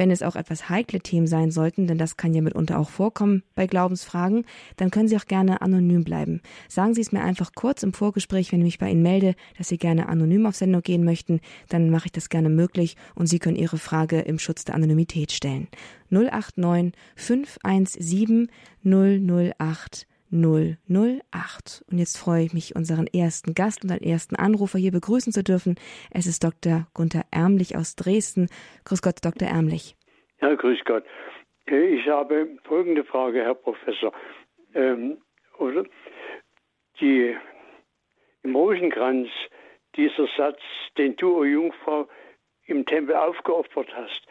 Wenn 0.00 0.10
es 0.10 0.22
auch 0.22 0.34
etwas 0.34 0.70
heikle 0.70 1.00
Themen 1.00 1.26
sein 1.26 1.50
sollten, 1.50 1.86
denn 1.86 1.98
das 1.98 2.16
kann 2.16 2.32
ja 2.32 2.40
mitunter 2.40 2.78
auch 2.78 2.88
vorkommen 2.88 3.42
bei 3.54 3.66
Glaubensfragen, 3.66 4.46
dann 4.78 4.90
können 4.90 5.08
Sie 5.08 5.16
auch 5.18 5.26
gerne 5.26 5.60
anonym 5.60 6.04
bleiben. 6.04 6.40
Sagen 6.68 6.94
Sie 6.94 7.02
es 7.02 7.12
mir 7.12 7.22
einfach 7.22 7.52
kurz 7.54 7.82
im 7.82 7.92
Vorgespräch, 7.92 8.50
wenn 8.50 8.60
ich 8.60 8.64
mich 8.64 8.78
bei 8.78 8.90
Ihnen 8.90 9.02
melde, 9.02 9.34
dass 9.58 9.68
Sie 9.68 9.76
gerne 9.76 10.08
anonym 10.08 10.46
auf 10.46 10.56
Sendung 10.56 10.80
gehen 10.80 11.04
möchten, 11.04 11.40
dann 11.68 11.90
mache 11.90 12.06
ich 12.06 12.12
das 12.12 12.30
gerne 12.30 12.48
möglich 12.48 12.96
und 13.14 13.26
Sie 13.26 13.38
können 13.38 13.56
Ihre 13.56 13.76
Frage 13.76 14.20
im 14.20 14.38
Schutz 14.38 14.64
der 14.64 14.74
Anonymität 14.74 15.32
stellen. 15.32 15.68
089 16.08 16.94
517 17.16 18.48
008 18.82 20.06
008. 20.30 21.84
Und 21.90 21.98
jetzt 21.98 22.16
freue 22.16 22.44
ich 22.44 22.52
mich, 22.52 22.76
unseren 22.76 23.06
ersten 23.06 23.54
Gast 23.54 23.84
und 23.84 23.90
einen 23.90 24.02
ersten 24.02 24.36
Anrufer 24.36 24.78
hier 24.78 24.92
begrüßen 24.92 25.32
zu 25.32 25.42
dürfen. 25.42 25.76
Es 26.12 26.26
ist 26.26 26.44
Dr. 26.44 26.86
Gunther 26.94 27.24
Ärmlich 27.30 27.76
aus 27.76 27.96
Dresden. 27.96 28.48
Grüß 28.84 29.02
Gott, 29.02 29.24
Dr. 29.24 29.48
Ärmlich. 29.48 29.96
Ja, 30.40 30.54
grüß 30.54 30.80
Gott. 30.84 31.04
Äh, 31.66 31.96
ich 31.96 32.06
habe 32.08 32.48
folgende 32.64 33.04
Frage, 33.04 33.42
Herr 33.42 33.54
Professor. 33.54 34.12
Ähm, 34.74 35.18
oder 35.58 35.84
die, 37.00 37.36
Im 38.42 38.56
Rosenkranz, 38.56 39.28
dieser 39.96 40.28
Satz, 40.36 40.60
den 40.96 41.16
du, 41.16 41.38
o 41.38 41.44
Jungfrau, 41.44 42.08
im 42.66 42.86
Tempel 42.86 43.16
aufgeopfert 43.16 43.88
hast, 43.94 44.22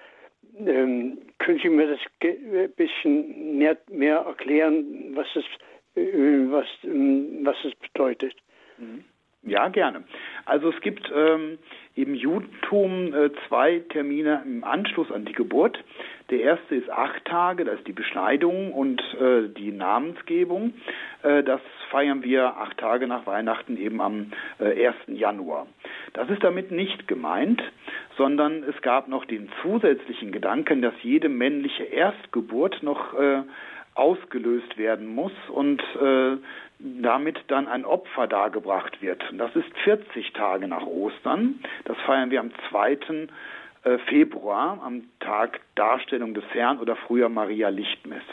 ähm, 0.57 1.19
können 1.37 1.59
Sie 1.61 1.69
mir 1.69 1.87
das 1.87 1.99
ein 2.23 2.71
bisschen 2.75 3.57
mehr, 3.57 3.77
mehr 3.89 4.19
erklären, 4.19 5.15
was 5.15 5.27
das 5.33 5.43
äh, 5.43 5.47
was, 5.95 6.65
ähm, 6.83 7.39
was 7.43 7.57
es 7.63 7.75
bedeutet. 7.75 8.35
Mhm. 8.77 9.03
Ja, 9.43 9.69
gerne. 9.69 10.03
Also 10.45 10.69
es 10.69 10.81
gibt 10.81 11.09
ähm, 11.15 11.59
im 11.95 12.13
Judentum 12.13 13.13
äh, 13.13 13.29
zwei 13.47 13.79
Termine 13.89 14.43
im 14.45 14.65
Anschluss 14.65 15.09
an 15.11 15.23
die 15.23 15.33
Geburt. 15.33 15.81
Der 16.29 16.41
erste 16.41 16.75
ist 16.75 16.89
acht 16.89 17.23
Tage, 17.23 17.63
das 17.63 17.75
ist 17.79 17.87
die 17.87 17.93
Beschneidung 17.93 18.73
und 18.73 19.01
äh, 19.19 19.47
die 19.47 19.71
Namensgebung. 19.71 20.73
Äh, 21.23 21.43
das 21.43 21.61
feiern 21.89 22.21
wir 22.21 22.57
acht 22.57 22.77
Tage 22.77 23.07
nach 23.07 23.25
Weihnachten 23.25 23.77
eben 23.77 24.01
am 24.01 24.33
äh, 24.59 24.87
1. 24.87 24.95
Januar. 25.07 25.67
Das 26.13 26.29
ist 26.29 26.43
damit 26.43 26.71
nicht 26.71 27.07
gemeint, 27.07 27.63
sondern 28.17 28.63
es 28.63 28.81
gab 28.81 29.07
noch 29.07 29.23
den 29.23 29.49
zusätzlichen 29.61 30.33
Gedanken, 30.33 30.81
dass 30.81 30.93
jede 31.01 31.29
männliche 31.29 31.83
Erstgeburt 31.83 32.83
noch 32.83 33.13
äh, 33.13 33.43
ausgelöst 33.99 34.77
werden 34.77 35.13
muss 35.13 35.33
und 35.49 35.81
äh, 36.01 36.37
damit 36.79 37.37
dann 37.47 37.67
ein 37.67 37.85
Opfer 37.85 38.27
dargebracht 38.27 39.01
wird. 39.01 39.21
Das 39.33 39.53
ist 39.55 39.77
40 39.83 40.31
Tage 40.33 40.67
nach 40.67 40.85
Ostern. 40.85 41.59
Das 41.85 41.97
feiern 42.05 42.31
wir 42.31 42.39
am 42.39 42.51
2. 42.69 42.97
Äh, 43.83 43.97
Februar, 44.07 44.81
am 44.83 45.03
Tag 45.19 45.59
Darstellung 45.75 46.33
des 46.33 46.43
Herrn 46.51 46.79
oder 46.79 46.95
früher 46.95 47.29
Maria 47.29 47.69
Lichtmess. 47.69 48.23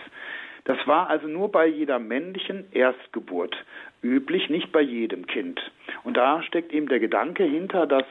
Das 0.64 0.78
war 0.87 1.08
also 1.08 1.28
nur 1.28 1.50
bei 1.52 1.66
jeder 1.66 2.00
männlichen 2.00 2.64
Erstgeburt 2.73 3.56
üblich, 4.02 4.50
nicht 4.50 4.73
bei 4.73 4.80
jedem 4.80 5.26
Kind. 5.26 5.61
Und 6.02 6.16
da 6.16 6.42
steckt 6.42 6.73
eben 6.73 6.88
der 6.88 6.99
Gedanke 6.99 7.44
hinter, 7.44 7.87
dass 7.87 8.04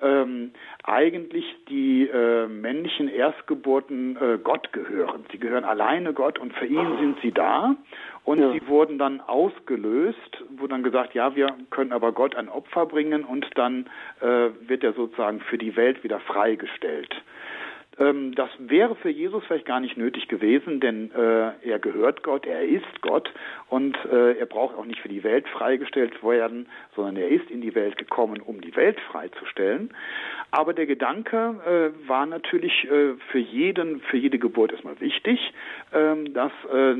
ähm, 0.00 0.52
eigentlich 0.84 1.44
die 1.68 2.08
äh, 2.08 2.46
männlichen 2.46 3.08
Erstgeburten 3.08 4.16
äh, 4.16 4.38
Gott 4.42 4.72
gehören. 4.72 5.24
Sie 5.32 5.38
gehören 5.38 5.64
alleine 5.64 6.12
Gott 6.12 6.38
und 6.38 6.52
für 6.54 6.66
ihn 6.66 6.98
sind 6.98 7.18
sie 7.20 7.32
da. 7.32 7.74
Und 8.24 8.40
ja. 8.40 8.52
sie 8.52 8.66
wurden 8.68 8.98
dann 8.98 9.20
ausgelöst, 9.20 10.44
wo 10.56 10.66
dann 10.66 10.82
gesagt, 10.82 11.14
ja, 11.14 11.34
wir 11.34 11.48
können 11.70 11.92
aber 11.92 12.12
Gott 12.12 12.36
ein 12.36 12.48
Opfer 12.48 12.86
bringen 12.86 13.24
und 13.24 13.46
dann 13.54 13.86
äh, 14.20 14.50
wird 14.68 14.84
er 14.84 14.92
sozusagen 14.92 15.40
für 15.40 15.58
die 15.58 15.76
Welt 15.76 16.04
wieder 16.04 16.20
freigestellt. 16.20 17.14
Ähm, 17.98 18.34
das 18.34 18.50
wäre 18.58 18.94
für 18.96 19.10
Jesus 19.10 19.44
vielleicht 19.46 19.66
gar 19.66 19.80
nicht 19.80 19.96
nötig 19.96 20.28
gewesen, 20.28 20.80
denn 20.80 21.10
äh, 21.12 21.52
er 21.62 21.78
gehört 21.78 22.22
Gott, 22.22 22.46
er 22.46 22.62
ist 22.62 23.02
Gott 23.02 23.30
und 23.68 23.96
äh, 24.10 24.38
er 24.38 24.46
braucht 24.46 24.76
auch 24.76 24.84
nicht 24.84 25.00
für 25.00 25.08
die 25.08 25.24
Welt 25.24 25.48
freigestellt 25.48 26.22
werden, 26.22 26.68
sondern 26.94 27.16
er 27.16 27.28
ist 27.28 27.50
in 27.50 27.60
die 27.60 27.74
Welt 27.74 27.98
gekommen, 27.98 28.40
um 28.40 28.60
die 28.60 28.74
Welt 28.76 28.98
freizustellen. 29.10 29.90
Aber 30.50 30.72
der 30.72 30.86
Gedanke 30.86 31.92
äh, 31.94 32.08
war 32.08 32.26
natürlich 32.26 32.84
äh, 32.84 33.14
für 33.30 33.38
jeden, 33.38 34.00
für 34.00 34.16
jede 34.16 34.38
Geburt 34.38 34.72
erstmal 34.72 35.00
wichtig, 35.00 35.52
ähm, 35.92 36.32
dass 36.32 36.52
äh, 36.72 36.94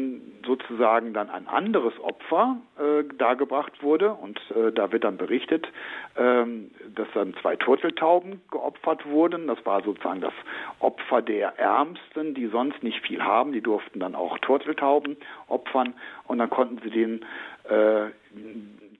sozusagen 0.47 1.15
dann 1.15 1.31
ein 1.31 1.47
anderes 1.47 1.95
Opfer 2.01 2.59
äh, 2.79 3.05
dargebracht 3.17 3.83
wurde 3.83 4.13
und 4.13 4.41
da 4.75 4.93
wird 4.93 5.05
dann 5.05 5.19
berichtet, 5.19 5.69
ähm, 6.17 6.71
dass 6.95 7.07
dann 7.15 7.35
zwei 7.43 7.57
Turteltauben 7.57 8.41
geopfert 8.51 9.07
wurden. 9.07 9.47
Das 9.47 9.65
war 9.65 9.83
sozusagen 9.83 10.21
das 10.21 10.33
Opfer 10.81 10.88
der 11.27 11.59
Ärmsten, 11.59 12.35
die 12.35 12.47
sonst 12.47 12.83
nicht 12.83 13.01
viel 13.07 13.23
haben. 13.23 13.53
Die 13.53 13.61
durften 13.61 14.01
dann 14.01 14.15
auch 14.15 14.39
Turteltauben 14.39 15.17
opfern 15.49 15.95
und 16.27 16.39
dann 16.39 16.51
konnten 16.51 16.79
sie 16.83 16.91
den 16.91 17.25
äh, 17.65 18.11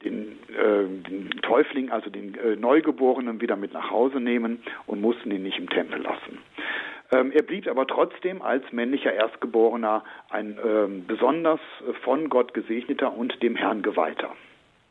den, 0.05 0.39
äh, 0.49 1.09
den 1.09 1.31
Täufling, 1.43 1.91
also 1.91 2.11
den 2.11 2.35
äh, 2.35 2.57
Neugeborenen, 2.57 3.41
wieder 3.41 3.57
mit 3.57 3.73
nach 3.73 3.91
Hause 3.91 4.21
nehmen 4.21 4.63
und 4.87 5.01
mussten 5.01 5.31
ihn 5.31 5.43
nicht 5.43 5.59
im 5.59 5.69
Tempel 5.69 6.03
lassen. 6.03 6.39
Ähm, 7.11 7.33
er 7.33 7.43
blieb 7.43 7.67
aber 7.67 7.87
trotzdem 7.87 8.43
als 8.43 8.71
männlicher 8.71 9.13
Erstgeborener 9.13 10.05
ein 10.31 10.59
ähm, 10.65 11.07
besonders 11.07 11.61
von 12.03 12.29
Gott 12.29 12.53
gesegneter 12.55 13.17
und 13.17 13.43
dem 13.43 13.57
Herrn 13.57 13.83
geweihter. 13.83 14.35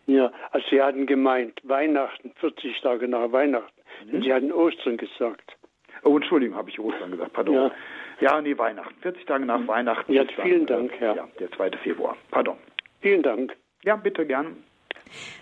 Ja, 0.08 0.32
also 0.52 0.66
Sie 0.70 0.82
hatten 0.82 1.06
gemeint 1.06 1.60
Weihnachten, 1.64 2.32
40 2.40 2.82
Tage 2.82 3.08
nach 3.08 3.32
Weihnachten. 3.32 3.82
Mhm. 4.12 4.24
Sie 4.24 4.34
hatten 4.34 4.52
Ostern 4.52 4.98
gesagt. 4.98 5.57
Oh, 6.04 6.16
Entschuldigung, 6.16 6.58
habe 6.58 6.70
ich 6.70 6.80
Ostern 6.80 7.12
gesagt, 7.12 7.34
pardon. 7.34 7.56
Ja. 7.56 7.72
ja, 8.20 8.42
nee, 8.42 8.58
Weihnachten. 8.58 8.96
40 9.02 9.26
Tage 9.26 9.46
nach. 9.46 9.66
Weihnachten. 9.68 10.12
Ja, 10.14 10.24
vielen 10.42 10.66
dann, 10.66 10.88
Dank, 10.88 11.00
Herr. 11.00 11.16
Ja, 11.16 11.28
der 11.40 11.52
2. 11.52 11.72
Februar. 11.84 12.16
Pardon. 12.32 12.58
Vielen 13.02 13.24
Dank. 13.24 13.56
Ja, 13.84 13.96
bitte 13.96 14.26
gern. 14.26 14.58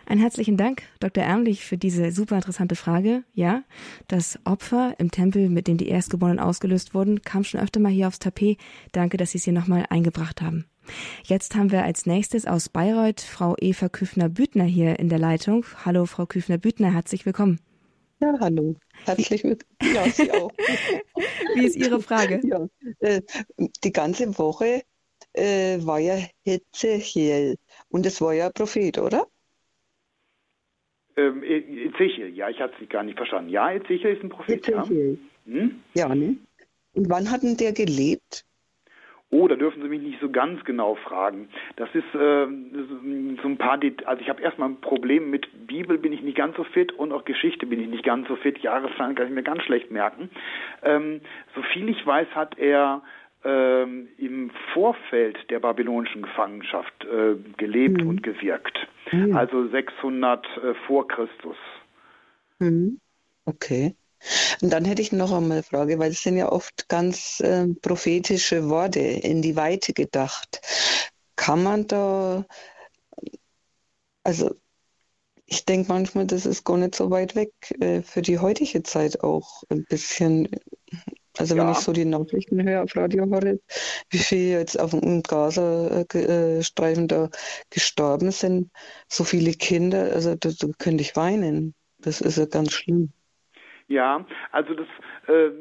Ein 0.06 0.20
herzlichen 0.20 0.58
Dank, 0.58 0.84
Dr. 1.00 1.24
Ärmlich, 1.24 1.66
für 1.66 1.78
diese 1.78 2.12
super 2.12 2.36
interessante 2.36 2.76
Frage. 2.76 3.24
Ja, 3.34 3.64
das 4.08 4.40
Opfer 4.46 4.94
im 5.00 5.10
Tempel, 5.10 5.50
mit 5.50 5.68
dem 5.68 5.78
die 5.78 5.90
Erstgeborenen 5.90 6.40
ausgelöst 6.40 6.94
wurden, 6.94 7.22
kam 7.22 7.44
schon 7.44 7.62
öfter 7.62 7.80
mal 7.80 7.92
hier 7.92 8.08
aufs 8.08 8.20
Tapet. 8.20 8.60
Danke, 8.92 9.18
dass 9.18 9.32
Sie 9.32 9.40
es 9.40 9.44
hier 9.44 9.54
nochmal 9.54 9.86
eingebracht 9.90 10.42
haben. 10.42 10.66
Jetzt 11.24 11.56
haben 11.56 11.72
wir 11.72 11.84
als 11.84 12.06
nächstes 12.06 12.46
aus 12.46 12.70
Bayreuth 12.70 13.22
Frau 13.22 13.56
Eva 13.60 13.90
Küfner-Büttner 13.90 14.66
hier 14.66 15.00
in 15.00 15.10
der 15.10 15.18
Leitung. 15.18 15.66
Hallo, 15.84 16.06
Frau 16.06 16.28
Küfner-Büttner, 16.28 16.94
herzlich 16.94 17.26
willkommen. 17.26 17.60
Ja, 18.20 18.38
hallo. 18.40 18.76
Herzlich 19.06 19.44
willkommen. 19.44 19.94
Ja, 19.94 20.06
Sie 20.08 20.32
auch. 20.32 20.52
Wie 21.54 21.66
ist 21.66 21.76
Ihre 21.76 22.02
Frage? 22.02 22.40
Ja, 22.44 22.68
äh, 23.00 23.22
die 23.84 23.92
ganze 23.92 24.38
Woche 24.38 24.84
äh, 25.34 25.78
war 25.82 26.00
ja 26.00 26.18
Hezekiel 26.46 27.58
und 27.90 28.06
es 28.06 28.22
war 28.22 28.34
ja 28.34 28.50
Prophet, 28.50 28.98
oder? 28.98 29.28
Ähm, 31.18 31.44
e- 31.44 31.88
Ezechiel, 31.88 32.36
ja, 32.36 32.50
ich 32.50 32.60
hatte 32.60 32.74
es 32.82 32.90
gar 32.90 33.04
nicht 33.04 33.18
verstanden. 33.18 33.50
Ja, 33.50 33.72
Ezechiel 33.72 34.16
ist 34.16 34.24
ein 34.24 34.30
Prophet. 34.30 34.68
Ezechiel. 34.68 35.20
Ja, 35.46 35.54
hm? 35.54 35.84
ja 35.94 36.16
ne? 36.16 36.38
Und 36.94 37.10
wann 37.10 37.30
hat 37.30 37.44
denn 37.44 37.58
der 37.58 37.74
gelebt? 37.74 38.46
Oh, 39.32 39.48
da 39.48 39.56
dürfen 39.56 39.82
Sie 39.82 39.90
mich 39.90 40.02
nicht 40.02 40.22
so 40.22 40.30
ganz 40.30 40.64
genau 40.66 40.96
fragen. 40.96 41.50
Das 41.78 41.90
ist 41.94 42.14
äh, 42.14 42.48
so 42.48 43.48
ein 43.48 43.58
paar, 43.58 43.78
Det 43.78 44.06
also 44.08 44.22
ich 44.22 44.30
habe 44.30 44.42
erstmal 44.42 44.70
ein 44.70 44.82
Problem 44.82 45.30
mit 45.30 45.68
Bibel 45.68 45.98
bin 45.98 46.14
ich 46.14 46.22
nicht 46.22 46.38
ganz 46.38 46.56
so 46.56 46.64
fit 46.64 46.94
und 46.94 47.12
auch 47.12 47.26
Geschichte 47.26 47.66
bin 47.66 47.82
ich 47.82 47.88
nicht 47.88 48.04
ganz 48.04 48.28
so 48.28 48.36
fit. 48.36 48.60
Jahreszahlen 48.60 49.16
kann 49.16 49.28
ich 49.28 49.34
mir 49.34 49.44
ganz 49.44 49.64
schlecht 49.64 49.92
merken. 49.92 50.30
Ähm, 50.84 51.22
so 51.56 51.62
viel 51.74 51.90
ich 51.90 52.06
weiß, 52.06 52.28
hat 52.36 52.58
er 52.60 53.02
ähm, 53.44 54.08
im 54.18 54.52
Vorfeld 54.74 55.38
der 55.50 55.60
babylonischen 55.60 56.24
Gefangenschaft 56.24 57.06
äh, 57.06 57.36
gelebt 57.58 58.04
mhm. 58.04 58.10
und 58.10 58.24
gewirkt. 58.24 58.88
Mhm. 59.12 59.36
Also 59.36 59.68
600 59.68 60.46
äh, 60.46 60.74
vor 60.88 61.08
Christus. 61.08 61.58
Mhm. 62.60 63.00
Okay. 63.46 63.96
Und 64.62 64.72
dann 64.72 64.86
hätte 64.86 65.02
ich 65.02 65.12
noch 65.12 65.32
einmal 65.32 65.58
eine 65.58 65.64
Frage, 65.64 66.00
weil 66.00 66.12
es 66.12 66.24
sind 66.24 66.38
ja 66.38 66.52
oft 66.52 66.88
ganz 66.90 67.40
äh, 67.42 67.68
prophetische 67.82 68.70
Worte 68.70 69.00
in 69.00 69.42
die 69.42 69.56
Weite 69.56 69.94
gedacht. 69.94 70.62
Kann 71.36 71.64
man 71.64 71.88
da, 71.88 72.46
also 74.24 74.56
ich 75.46 75.66
denke 75.66 75.90
manchmal, 75.90 76.26
das 76.26 76.46
ist 76.46 76.64
gar 76.64 76.78
nicht 76.78 76.96
so 76.96 77.12
weit 77.12 77.36
weg 77.36 77.52
äh, 77.80 78.02
für 78.02 78.22
die 78.22 78.40
heutige 78.40 78.84
Zeit 78.84 79.22
auch 79.22 79.64
ein 79.70 79.86
bisschen 79.86 80.50
also 81.38 81.56
ja. 81.56 81.64
wenn 81.64 81.72
ich 81.72 81.80
so 81.80 81.92
die 81.92 82.06
Nachrichten 82.06 82.64
höre 82.64 82.84
auf 82.84 82.96
Radio 82.96 83.30
Horeb, 83.30 83.62
wie 84.10 84.18
viele 84.18 84.60
jetzt 84.60 84.80
auf 84.80 84.92
dem 84.92 85.22
Gazastreifen 85.22 87.08
da 87.08 87.30
gestorben 87.70 88.32
sind, 88.32 88.72
so 89.10 89.24
viele 89.24 89.52
Kinder, 89.54 90.14
also 90.14 90.36
da, 90.36 90.50
da 90.58 90.68
könnte 90.78 91.02
ich 91.04 91.16
weinen. 91.16 91.76
Das 92.00 92.22
ist 92.22 92.38
ja 92.38 92.46
ganz 92.46 92.72
schlimm. 92.72 93.12
Ja, 93.88 94.26
also 94.52 94.74
das 94.74 94.88
äh, 95.28 95.52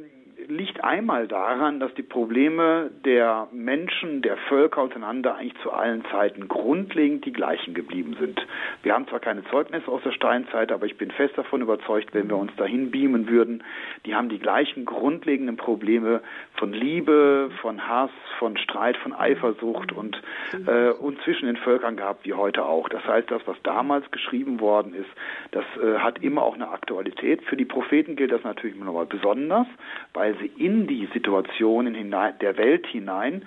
liegt 0.48 0.82
einmal 0.82 1.28
daran, 1.28 1.80
dass 1.80 1.92
die 1.94 2.02
Probleme 2.02 2.90
der 3.04 3.48
Menschen, 3.52 4.22
der 4.22 4.36
Völker 4.48 4.82
untereinander 4.82 5.36
eigentlich 5.36 5.60
zu 5.62 5.72
allen 5.72 6.04
Zeiten 6.10 6.48
grundlegend 6.48 7.24
die 7.24 7.32
gleichen 7.32 7.74
geblieben 7.74 8.16
sind. 8.18 8.44
Wir 8.82 8.94
haben 8.94 9.06
zwar 9.08 9.20
keine 9.20 9.44
Zeugnisse 9.44 9.88
aus 9.88 10.02
der 10.02 10.12
Steinzeit, 10.12 10.72
aber 10.72 10.86
ich 10.86 10.96
bin 10.96 11.10
fest 11.10 11.36
davon 11.36 11.62
überzeugt, 11.62 12.14
wenn 12.14 12.28
wir 12.28 12.36
uns 12.36 12.54
dahin 12.56 12.90
beamen 12.90 13.28
würden, 13.28 13.62
die 14.06 14.14
haben 14.14 14.28
die 14.28 14.38
gleichen 14.38 14.84
grundlegenden 14.84 15.56
Probleme 15.56 16.22
von 16.56 16.72
Liebe, 16.72 17.50
von 17.60 17.88
Hass, 17.88 18.10
von 18.38 18.56
Streit, 18.56 18.96
von 18.98 19.12
Eifersucht 19.12 19.92
und, 19.92 20.20
äh, 20.66 20.90
und 20.90 21.20
zwischen 21.22 21.46
den 21.46 21.56
Völkern 21.56 21.96
gehabt 21.96 22.24
wie 22.24 22.32
heute 22.32 22.64
auch. 22.64 22.88
Das 22.88 23.04
heißt, 23.04 23.30
das, 23.30 23.42
was 23.46 23.56
damals 23.62 24.10
geschrieben 24.10 24.60
worden 24.60 24.94
ist, 24.94 25.10
das 25.50 25.64
äh, 25.82 25.98
hat 25.98 26.22
immer 26.22 26.42
auch 26.42 26.54
eine 26.54 26.68
Aktualität. 26.68 27.42
Für 27.44 27.56
die 27.56 27.64
Propheten 27.64 28.16
gilt 28.16 28.32
das 28.32 28.44
natürlich 28.44 28.76
nochmal 28.76 29.06
besonders, 29.06 29.66
weil 30.12 30.36
sie 30.38 30.52
in 30.56 30.86
die 30.86 31.08
Situationen 31.12 31.94
hinein, 31.94 32.34
der 32.40 32.56
Welt 32.56 32.86
hinein 32.86 33.46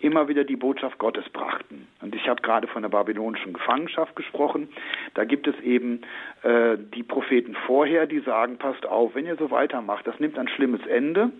immer 0.00 0.28
wieder 0.28 0.44
die 0.44 0.56
Botschaft 0.56 0.98
Gottes 0.98 1.28
brachten. 1.30 1.86
Und 2.00 2.14
ich 2.14 2.28
habe 2.28 2.40
gerade 2.42 2.66
von 2.68 2.82
der 2.82 2.88
babylonischen 2.88 3.52
Gefangenschaft 3.52 4.14
gesprochen. 4.16 4.68
Da 5.14 5.24
gibt 5.24 5.46
es 5.46 5.58
eben 5.60 6.02
äh, 6.42 6.76
die 6.94 7.02
Propheten 7.02 7.56
vorher, 7.66 8.06
die 8.06 8.20
sagen, 8.20 8.58
passt 8.58 8.86
auf, 8.86 9.14
wenn 9.14 9.26
ihr 9.26 9.36
so 9.36 9.50
weitermacht, 9.50 10.06
das 10.06 10.18
nimmt 10.20 10.38
ein 10.38 10.48
schlimmes 10.48 10.86
Ende. 10.86 11.30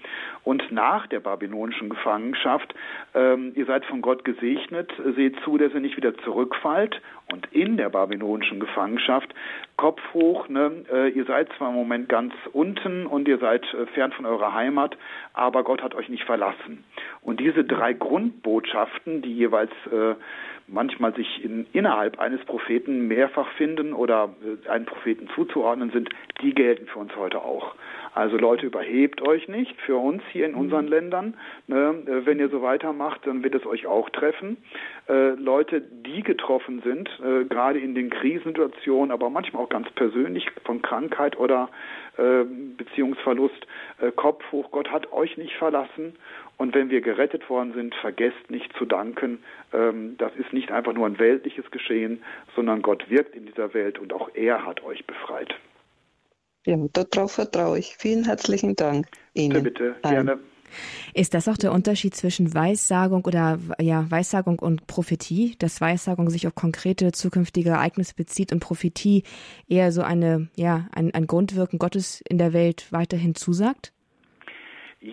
Und 0.44 0.72
nach 0.72 1.06
der 1.06 1.20
babylonischen 1.20 1.88
Gefangenschaft, 1.88 2.74
ähm, 3.14 3.52
ihr 3.54 3.66
seid 3.66 3.84
von 3.84 4.02
Gott 4.02 4.24
gesegnet, 4.24 4.92
seht 5.14 5.38
zu, 5.44 5.56
dass 5.58 5.72
ihr 5.72 5.80
nicht 5.80 5.96
wieder 5.96 6.16
zurückfallt. 6.18 7.00
Und 7.30 7.46
in 7.52 7.76
der 7.76 7.90
babylonischen 7.90 8.58
Gefangenschaft, 8.58 9.34
Kopf 9.76 10.00
hoch, 10.14 10.48
ne, 10.48 10.84
äh, 10.90 11.08
ihr 11.10 11.24
seid 11.26 11.48
zwar 11.58 11.68
im 11.68 11.74
Moment 11.74 12.08
ganz 12.08 12.32
unten 12.52 13.06
und 13.06 13.28
ihr 13.28 13.38
seid 13.38 13.62
äh, 13.74 13.86
fern 13.86 14.12
von 14.12 14.24
eurer 14.24 14.54
Heimat, 14.54 14.96
aber 15.34 15.62
Gott 15.62 15.82
hat 15.82 15.94
euch 15.94 16.08
nicht 16.08 16.24
verlassen. 16.24 16.84
Und 17.20 17.40
diese 17.40 17.64
drei 17.64 17.92
Grundbotschaften, 17.92 19.20
die 19.20 19.34
jeweils 19.34 19.72
äh, 19.92 20.14
manchmal 20.68 21.14
sich 21.14 21.44
in, 21.44 21.66
innerhalb 21.72 22.18
eines 22.18 22.44
Propheten 22.44 23.08
mehrfach 23.08 23.48
finden 23.52 23.92
oder 23.92 24.30
äh, 24.66 24.68
einen 24.68 24.84
Propheten 24.84 25.28
zuzuordnen 25.34 25.90
sind, 25.90 26.10
die 26.42 26.54
gelten 26.54 26.86
für 26.86 26.98
uns 26.98 27.14
heute 27.16 27.42
auch. 27.42 27.74
Also 28.14 28.36
Leute, 28.36 28.66
überhebt 28.66 29.26
euch 29.26 29.48
nicht 29.48 29.80
für 29.82 29.96
uns 29.96 30.22
hier 30.32 30.46
in 30.46 30.54
unseren 30.54 30.86
mhm. 30.86 30.90
Ländern. 30.90 31.34
Ne? 31.66 32.02
Äh, 32.06 32.26
wenn 32.26 32.38
ihr 32.38 32.48
so 32.48 32.62
weitermacht, 32.62 33.26
dann 33.26 33.42
wird 33.42 33.54
es 33.54 33.66
euch 33.66 33.86
auch 33.86 34.10
treffen. 34.10 34.58
Äh, 35.08 35.30
Leute, 35.30 35.80
die 35.80 36.22
getroffen 36.22 36.82
sind, 36.82 37.08
gerade 37.48 37.78
in 37.78 37.94
den 37.94 38.10
Krisensituationen, 38.10 39.10
aber 39.10 39.30
manchmal 39.30 39.62
auch 39.62 39.68
ganz 39.68 39.88
persönlich 39.90 40.46
von 40.64 40.82
Krankheit 40.82 41.38
oder 41.38 41.68
Beziehungsverlust, 42.16 43.66
Kopf 44.16 44.42
hoch, 44.50 44.70
Gott 44.72 44.90
hat 44.90 45.12
euch 45.12 45.36
nicht 45.36 45.54
verlassen. 45.54 46.14
Und 46.58 46.74
wenn 46.74 46.90
wir 46.90 47.00
gerettet 47.00 47.48
worden 47.48 47.72
sind, 47.72 47.94
vergesst 47.94 48.50
nicht 48.50 48.70
zu 48.76 48.84
danken. 48.84 49.38
Ähm, 49.72 50.16
das 50.18 50.32
ist 50.36 50.52
nicht 50.52 50.70
einfach 50.72 50.92
nur 50.92 51.06
ein 51.06 51.18
weltliches 51.18 51.70
Geschehen, 51.70 52.22
sondern 52.54 52.82
Gott 52.82 53.08
wirkt 53.08 53.34
in 53.34 53.46
dieser 53.46 53.72
Welt 53.74 53.98
und 53.98 54.12
auch 54.12 54.28
er 54.34 54.66
hat 54.66 54.82
euch 54.82 55.06
befreit. 55.06 55.54
Ja, 56.66 56.76
darauf 56.92 57.32
vertraue 57.32 57.78
ich. 57.78 57.96
Vielen 57.96 58.24
herzlichen 58.24 58.74
Dank 58.74 59.06
Ihnen. 59.34 59.62
Bitte, 59.62 59.94
bitte, 59.94 60.08
gerne. 60.08 60.38
Ist 61.14 61.32
das 61.32 61.48
auch 61.48 61.56
der 61.56 61.72
Unterschied 61.72 62.14
zwischen 62.14 62.52
Weissagung 62.52 63.24
oder 63.24 63.58
ja, 63.80 64.04
Weissagung 64.10 64.58
und 64.58 64.86
Prophetie, 64.86 65.54
dass 65.58 65.80
Weissagung 65.80 66.28
sich 66.28 66.46
auf 66.46 66.54
konkrete 66.54 67.12
zukünftige 67.12 67.70
Ereignisse 67.70 68.14
bezieht 68.14 68.52
und 68.52 68.60
Prophetie 68.60 69.22
eher 69.68 69.92
so 69.92 70.02
eine, 70.02 70.48
ja, 70.56 70.88
ein, 70.92 71.14
ein 71.14 71.26
Grundwirken 71.26 71.78
Gottes 71.78 72.20
in 72.28 72.36
der 72.36 72.52
Welt 72.52 72.88
weiterhin 72.90 73.34
zusagt? 73.34 73.92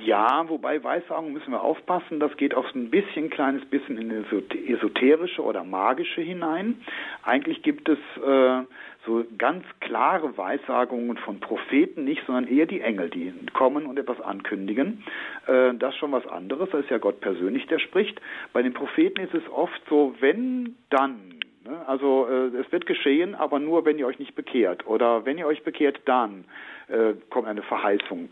Ja, 0.03 0.49
wobei 0.49 0.83
Weissagung 0.83 1.31
müssen 1.31 1.51
wir 1.51 1.61
aufpassen, 1.61 2.19
das 2.19 2.35
geht 2.35 2.53
auch 2.53 2.73
ein 2.75 2.89
bisschen, 2.89 3.29
kleines 3.29 3.63
bisschen 3.65 3.97
in 3.97 4.25
esoterische 4.67 5.41
oder 5.41 5.63
magische 5.63 6.21
hinein. 6.21 6.81
Eigentlich 7.23 7.61
gibt 7.61 7.87
es 7.87 7.99
äh, 8.17 8.63
so 9.05 9.23
ganz 9.37 9.63
klare 9.79 10.37
Weissagungen 10.37 11.17
von 11.17 11.39
Propheten 11.39 12.03
nicht, 12.03 12.23
sondern 12.25 12.47
eher 12.47 12.65
die 12.65 12.81
Engel, 12.81 13.09
die 13.09 13.33
kommen 13.53 13.85
und 13.85 13.97
etwas 13.97 14.19
ankündigen. 14.19 15.03
Äh, 15.47 15.75
das 15.75 15.93
ist 15.93 15.99
schon 15.99 16.11
was 16.11 16.27
anderes, 16.27 16.69
das 16.71 16.81
ist 16.81 16.89
ja 16.89 16.97
Gott 16.97 17.21
persönlich, 17.21 17.65
der 17.67 17.79
spricht. 17.79 18.19
Bei 18.51 18.61
den 18.61 18.73
Propheten 18.73 19.21
ist 19.21 19.33
es 19.33 19.49
oft 19.49 19.81
so, 19.87 20.13
wenn, 20.19 20.75
dann. 20.89 21.39
Ne? 21.63 21.87
Also 21.87 22.27
äh, 22.29 22.57
es 22.57 22.69
wird 22.71 22.85
geschehen, 22.85 23.33
aber 23.33 23.59
nur, 23.59 23.85
wenn 23.85 23.97
ihr 23.97 24.07
euch 24.07 24.19
nicht 24.19 24.35
bekehrt. 24.35 24.85
Oder 24.87 25.25
wenn 25.25 25.37
ihr 25.37 25.47
euch 25.47 25.63
bekehrt, 25.63 26.01
dann 26.03 26.43
äh, 26.89 27.13
kommt 27.29 27.47
eine 27.47 27.61
Verheißung 27.61 28.29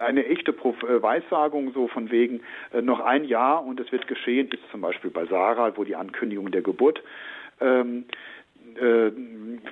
eine 0.00 0.26
echte 0.26 0.52
äh, 0.52 1.02
Weissagung 1.02 1.72
so 1.72 1.88
von 1.88 2.10
wegen 2.10 2.40
äh, 2.72 2.82
noch 2.82 3.00
ein 3.00 3.24
Jahr 3.24 3.64
und 3.64 3.78
es 3.80 3.92
wird 3.92 4.08
geschehen, 4.08 4.48
ist 4.48 4.62
zum 4.70 4.80
Beispiel 4.80 5.10
bei 5.10 5.26
Sarah, 5.26 5.76
wo 5.76 5.84
die 5.84 5.96
Ankündigung 5.96 6.50
der 6.50 6.62
Geburt 6.62 7.02
ähm, 7.60 8.04
äh, 8.76 9.10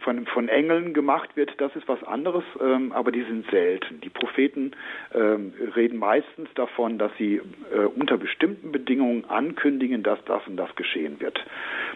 von, 0.02 0.26
von 0.26 0.48
Engeln 0.48 0.92
gemacht 0.92 1.36
wird, 1.36 1.52
das 1.58 1.74
ist 1.76 1.88
was 1.88 2.02
anderes, 2.04 2.44
ähm, 2.60 2.92
aber 2.92 3.12
die 3.12 3.22
sind 3.22 3.48
selten. 3.50 4.00
Die 4.00 4.08
Propheten 4.08 4.72
ähm, 5.14 5.52
reden 5.76 5.98
meistens 5.98 6.48
davon, 6.54 6.98
dass 6.98 7.12
sie 7.16 7.36
äh, 7.72 7.84
unter 7.84 8.16
bestimmten 8.16 8.72
Bedingungen 8.72 9.24
ankündigen, 9.28 10.02
dass 10.02 10.22
das 10.24 10.46
und 10.46 10.56
das 10.56 10.74
geschehen 10.76 11.20
wird. 11.20 11.38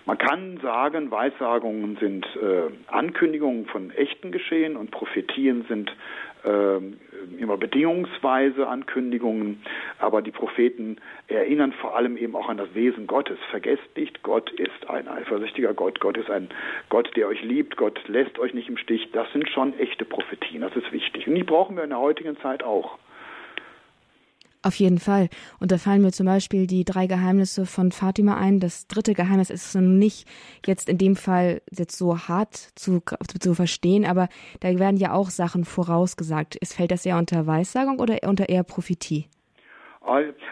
Man 0.07 0.18
kann 0.18 0.59
sagen, 0.62 1.11
Weissagungen 1.11 1.97
sind 2.01 2.27
äh, 2.37 2.71
Ankündigungen 2.88 3.66
von 3.66 3.90
echten 3.90 4.33
Geschehen 4.33 4.77
und 4.77 4.90
Prophetien 4.90 5.64
sind 5.68 5.95
immer 6.44 7.57
bedingungsweise 7.57 8.66
Ankündigungen, 8.66 9.62
aber 9.98 10.22
die 10.22 10.33
Propheten 10.33 10.96
erinnern 11.28 11.72
vor 11.72 11.96
allem 11.96 12.16
eben 12.16 12.35
auch 12.35 12.48
an 12.48 12.57
das 12.57 12.74
Wesen 12.74 13.07
Gottes. 13.07 13.38
Vergesst 13.50 13.96
nicht, 13.96 14.22
Gott 14.22 14.50
ist 14.50 14.90
ein 14.90 15.09
eifersüchtiger 15.09 15.72
Gott, 15.74 16.00
Gott 16.00 16.16
ist 16.16 16.31
ein 16.31 16.48
Gott, 16.88 17.11
der 17.16 17.28
euch 17.28 17.42
liebt, 17.42 17.76
Gott 17.76 18.00
lässt 18.09 18.38
euch 18.38 18.55
nicht 18.55 18.68
im 18.68 18.76
Stich. 18.76 19.11
Das 19.12 19.31
sind 19.33 19.48
schon 19.50 19.78
echte 19.78 20.05
Prophetien, 20.05 20.62
das 20.62 20.74
ist 20.74 20.90
wichtig. 20.92 21.28
Und 21.28 21.37
die 21.37 21.44
brauchen 21.44 21.76
wir 21.76 21.85
in 21.85 21.90
der 21.90 22.00
heutigen 22.00 22.37
Zeit 22.38 22.62
auch. 22.62 22.98
Auf 24.64 24.77
jeden 24.77 24.98
Fall. 24.98 25.29
Und 25.59 25.72
da 25.72 25.79
fallen 25.79 26.03
mir 26.03 26.12
zum 26.12 26.27
Beispiel 26.27 26.68
die 26.68 26.85
drei 26.85 27.09
Geheimnisse 27.09 27.66
von 27.66 27.90
Fatima 27.90 28.37
ein. 28.37 28.61
Das 28.61 28.87
dritte 28.87 29.12
Geheimnis 29.12 29.51
ist 29.51 29.75
nicht 29.75 30.29
jetzt 30.64 30.88
in 30.88 30.98
dem 30.98 31.16
Fall 31.16 31.62
jetzt 31.77 31.98
so 31.98 32.16
hart 32.16 32.70
zu, 32.77 33.03
zu 33.40 33.55
verstehen, 33.55 34.05
aber 34.05 34.29
da 34.61 34.68
werden 34.79 34.98
ja 34.98 35.14
auch 35.14 35.31
Sachen 35.31 35.64
vorausgesagt. 35.64 36.55
Ist, 36.55 36.75
fällt 36.75 36.92
das 36.92 37.05
eher 37.05 37.18
unter 37.18 37.44
Weissagung 37.46 37.98
oder 37.98 38.18
unter 38.29 38.48
eher 38.48 38.62
Prophetie? 38.62 39.27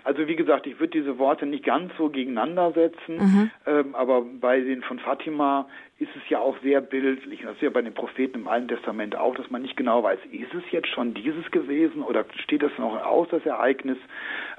Also 0.05 0.27
wie 0.27 0.37
gesagt, 0.37 0.67
ich 0.67 0.79
würde 0.79 0.99
diese 0.99 1.19
Worte 1.19 1.47
nicht 1.47 1.65
ganz 1.65 1.93
so 1.97 2.09
gegeneinander 2.09 2.73
setzen, 2.73 3.51
ähm, 3.67 3.95
aber 3.95 4.23
bei 4.23 4.61
den 4.61 4.83
von 4.83 4.99
Fatima 4.99 5.69
ist 5.99 6.11
es 6.17 6.29
ja 6.31 6.39
auch 6.39 6.57
sehr 6.63 6.81
bildlich. 6.81 7.43
Das 7.43 7.55
ist 7.57 7.63
ja 7.63 7.71
bei 7.71 7.83
den 7.83 7.93
Propheten 7.93 8.41
im 8.41 8.49
Alten 8.49 8.69
Testament 8.69 9.17
auch, 9.17 9.35
dass 9.35 9.51
man 9.51 9.63
nicht 9.63 9.77
genau 9.77 10.03
weiß, 10.03 10.19
ist 10.33 10.55
es 10.55 10.63
jetzt 10.71 10.89
schon 10.89 11.13
dieses 11.15 11.51
gewesen 11.51 12.03
oder 12.03 12.25
steht 12.43 12.63
das 12.63 12.73
noch 12.79 13.05
aus, 13.05 13.29
das 13.31 13.45
Ereignis? 13.45 13.99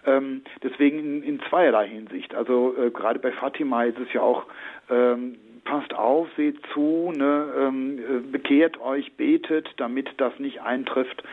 Ähm, 0.06 0.44
deswegen 0.64 1.00
in, 1.00 1.24
in, 1.24 1.40
zweierlei 1.50 1.88
Hinsicht. 1.88 2.36
Also 2.36 2.76
äh, 2.78 2.92
gerade 2.92 3.20
bei 3.20 3.32
Fatima 3.32 3.84
ist 3.84 3.98
es 4.00 4.14
ja 4.14 4.22
auch 4.22 4.46
ähm, 4.90 5.36
passt 5.64 5.94
auf, 5.94 6.28
seht 6.38 6.60
zu, 6.74 7.12
ne, 7.16 7.46
ähm, 7.58 8.00
äh, 8.00 8.32
bekehrt 8.32 8.80
euch, 8.80 9.14
betet, 9.14 9.70
damit 9.78 10.10
das 10.18 10.38
nicht 10.40 10.62
eintrifft. 10.62 11.24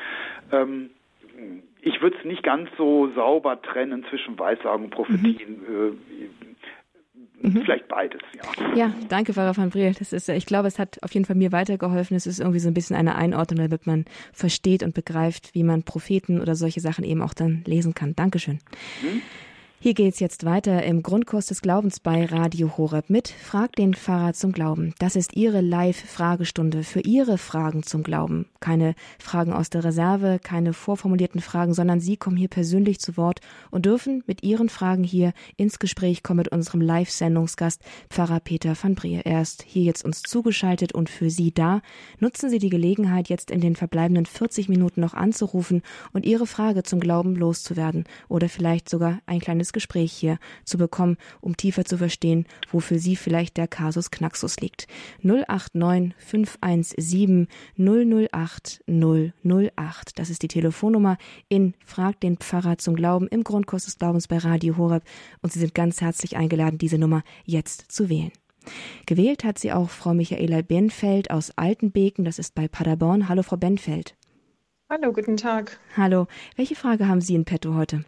Ähm, 0.53 0.91
ich 1.89 2.01
würde 2.03 2.17
es 2.19 2.25
nicht 2.25 2.43
ganz 2.43 2.69
so 2.77 3.11
sauber 3.15 3.61
trennen 3.61 4.05
zwischen 4.11 4.39
Weissagen 4.39 4.85
und 4.85 4.91
Prophetien. 4.91 5.61
Mhm. 5.61 5.99
Mhm. 7.41 7.63
Vielleicht 7.63 7.87
beides, 7.87 8.21
ja. 8.35 8.75
Ja, 8.75 8.95
danke, 9.09 9.33
Pfarrer 9.33 9.57
van 9.57 9.71
Briel. 9.71 9.95
Das 9.97 10.13
ist, 10.13 10.29
ich 10.29 10.45
glaube, 10.45 10.67
es 10.67 10.79
hat 10.79 10.99
auf 11.03 11.15
jeden 11.15 11.25
Fall 11.25 11.37
mir 11.37 11.53
weitergeholfen. 11.53 12.17
Es 12.17 12.27
ist 12.27 12.41
irgendwie 12.41 12.59
so 12.59 12.69
ein 12.69 12.75
bisschen 12.75 12.97
eine 12.97 13.15
Einordnung, 13.15 13.59
damit 13.59 13.87
man 13.87 14.07
versteht 14.33 14.83
und 14.83 14.93
begreift, 14.93 15.55
wie 15.55 15.63
man 15.63 15.85
Propheten 15.85 16.41
oder 16.41 16.57
solche 16.57 16.81
Sachen 16.81 17.05
eben 17.05 17.23
auch 17.23 17.35
dann 17.35 17.63
lesen 17.65 17.95
kann. 17.95 18.17
Dankeschön. 18.17 18.59
Mhm. 19.03 19.23
Hier 19.81 19.95
geht's 19.95 20.19
jetzt 20.19 20.45
weiter 20.45 20.83
im 20.83 21.05
Grundkurs 21.05 21.47
des 21.47 21.63
Glaubens 21.63 22.01
bei 22.01 22.25
Radio 22.25 22.77
Horeb 22.77 23.11
mit 23.11 23.29
Frag 23.29 23.77
den 23.77 23.95
Pfarrer 23.95 24.33
zum 24.33 24.51
Glauben. 24.51 24.93
Das 24.99 25.15
ist 25.15 25.37
Ihre 25.37 25.61
Live-Fragestunde 25.61 26.83
für 26.83 26.99
Ihre 26.99 27.39
Fragen 27.39 27.85
zum 27.85 28.03
Glauben. 28.03 28.47
Keine 28.59 28.97
Fragen 29.21 29.53
aus 29.53 29.71
der 29.71 29.85
Reserve, 29.85 30.41
keine 30.43 30.73
vorformulierten 30.73 31.41
Fragen, 31.41 31.75
sondern 31.75 32.01
Sie 32.01 32.17
kommen 32.17 32.37
hier 32.37 32.49
persönlich 32.49 32.99
zu 32.99 33.17
Wort 33.17 33.39
und 33.71 33.87
dürfen 33.87 34.25
mit 34.27 34.43
Ihren 34.43 34.69
Fragen 34.69 35.05
hier 35.05 35.33
ins 35.57 35.79
Gespräch 35.79 36.25
kommen 36.25 36.39
mit 36.39 36.49
unserem 36.49 36.81
Live-Sendungsgast 36.81 37.81
Pfarrer 38.11 38.41
Peter 38.41 38.75
van 38.83 38.97
Brier. 38.97 39.27
Er 39.27 39.43
ist 39.43 39.63
hier 39.63 39.85
jetzt 39.85 40.05
uns 40.05 40.23
zugeschaltet 40.23 40.93
und 40.93 41.09
für 41.09 41.31
Sie 41.31 41.55
da. 41.55 41.83
Nutzen 42.19 42.51
Sie 42.51 42.59
die 42.59 42.69
Gelegenheit, 42.69 43.29
jetzt 43.29 43.53
in 43.53 43.61
den 43.61 43.77
verbleibenden 43.77 44.27
40 44.27 44.69
Minuten 44.69 45.01
noch 45.01 45.15
anzurufen 45.15 45.83
und 46.13 46.27
Ihre 46.27 46.49
Frage 46.49 46.83
zum 46.83 46.99
Glauben 46.99 47.37
loszuwerden 47.37 48.07
oder 48.29 48.49
vielleicht 48.49 48.89
sogar 48.89 49.21
ein 49.27 49.39
kleines 49.39 49.68
ins 49.69 49.73
Gespräch 49.75 50.13
hier 50.13 50.39
zu 50.65 50.79
bekommen, 50.79 51.19
um 51.41 51.57
tiefer 51.57 51.85
zu 51.85 51.99
verstehen, 51.99 52.47
wo 52.71 52.81
für 52.81 52.99
Sie 52.99 53.17
vielleicht 53.17 53.59
der 53.59 53.69
Kasus 53.69 54.11
Knaxus 54.11 54.61
liegt. 54.61 54.87
089 55.23 56.15
517 56.19 57.49
008 57.77 58.83
008. 58.87 60.19
Das 60.19 60.31
ist 60.31 60.43
die 60.43 60.49
Telefonnummer 60.49 61.19
in 61.49 61.75
Frag 61.85 62.21
den 62.21 62.39
Pfarrer 62.39 62.79
zum 62.79 62.97
Glauben 62.97 63.29
im 63.29 63.45
Grundkurs 63.45 63.85
des 63.85 63.99
Glaubens 63.99 64.27
bei 64.27 64.39
Radio 64.39 64.79
Horeb 64.79 65.05
und 65.43 65.53
Sie 65.53 65.61
sind 65.61 65.75
ganz 65.75 66.01
herzlich 66.01 66.37
eingeladen, 66.37 66.79
diese 66.79 66.99
Nummer 66.99 67.23
jetzt 67.45 67.93
zu 67.93 68.09
wählen. 68.09 68.33
Gewählt 69.07 69.45
hat 69.45 69.59
sie 69.59 69.73
auch 69.73 69.91
Frau 69.91 70.15
Michaela 70.15 70.63
Benfeld 70.63 71.31
aus 71.31 71.53
Altenbeken, 71.57 72.25
das 72.25 72.39
ist 72.39 72.55
bei 72.55 72.69
Paderborn. 72.69 73.29
Hallo, 73.29 73.43
Frau 73.43 73.57
Benfeld. 73.57 74.15
Hallo, 74.91 75.13
guten 75.13 75.37
Tag. 75.37 75.79
Hallo. 75.97 76.27
Welche 76.57 76.75
Frage 76.75 77.09
haben 77.09 77.21
Sie 77.21 77.35
in 77.35 77.45
petto 77.45 77.75
heute? 77.75 78.05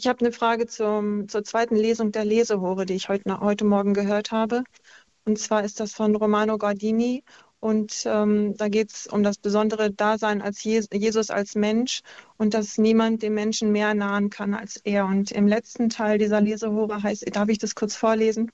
Ich 0.00 0.06
habe 0.06 0.20
eine 0.20 0.30
Frage 0.30 0.68
zum, 0.68 1.28
zur 1.28 1.42
zweiten 1.42 1.74
Lesung 1.74 2.12
der 2.12 2.24
Lesehore, 2.24 2.86
die 2.86 2.94
ich 2.94 3.08
heute, 3.08 3.40
heute 3.40 3.64
Morgen 3.64 3.94
gehört 3.94 4.30
habe. 4.30 4.62
Und 5.24 5.40
zwar 5.40 5.64
ist 5.64 5.80
das 5.80 5.92
von 5.92 6.14
Romano 6.14 6.56
Gardini. 6.56 7.24
Und 7.58 8.04
ähm, 8.06 8.56
da 8.56 8.68
geht 8.68 8.92
es 8.92 9.08
um 9.08 9.24
das 9.24 9.38
besondere 9.38 9.90
Dasein 9.92 10.40
als 10.40 10.62
Jesus 10.62 11.30
als 11.30 11.56
Mensch 11.56 12.02
und 12.36 12.54
dass 12.54 12.78
niemand 12.78 13.24
dem 13.24 13.34
Menschen 13.34 13.72
mehr 13.72 13.92
nahen 13.94 14.30
kann 14.30 14.54
als 14.54 14.76
er. 14.84 15.04
Und 15.06 15.32
im 15.32 15.48
letzten 15.48 15.88
Teil 15.88 16.18
dieser 16.18 16.40
Lesehore 16.40 17.02
heißt, 17.02 17.24
darf 17.34 17.48
ich 17.48 17.58
das 17.58 17.74
kurz 17.74 17.96
vorlesen? 17.96 18.52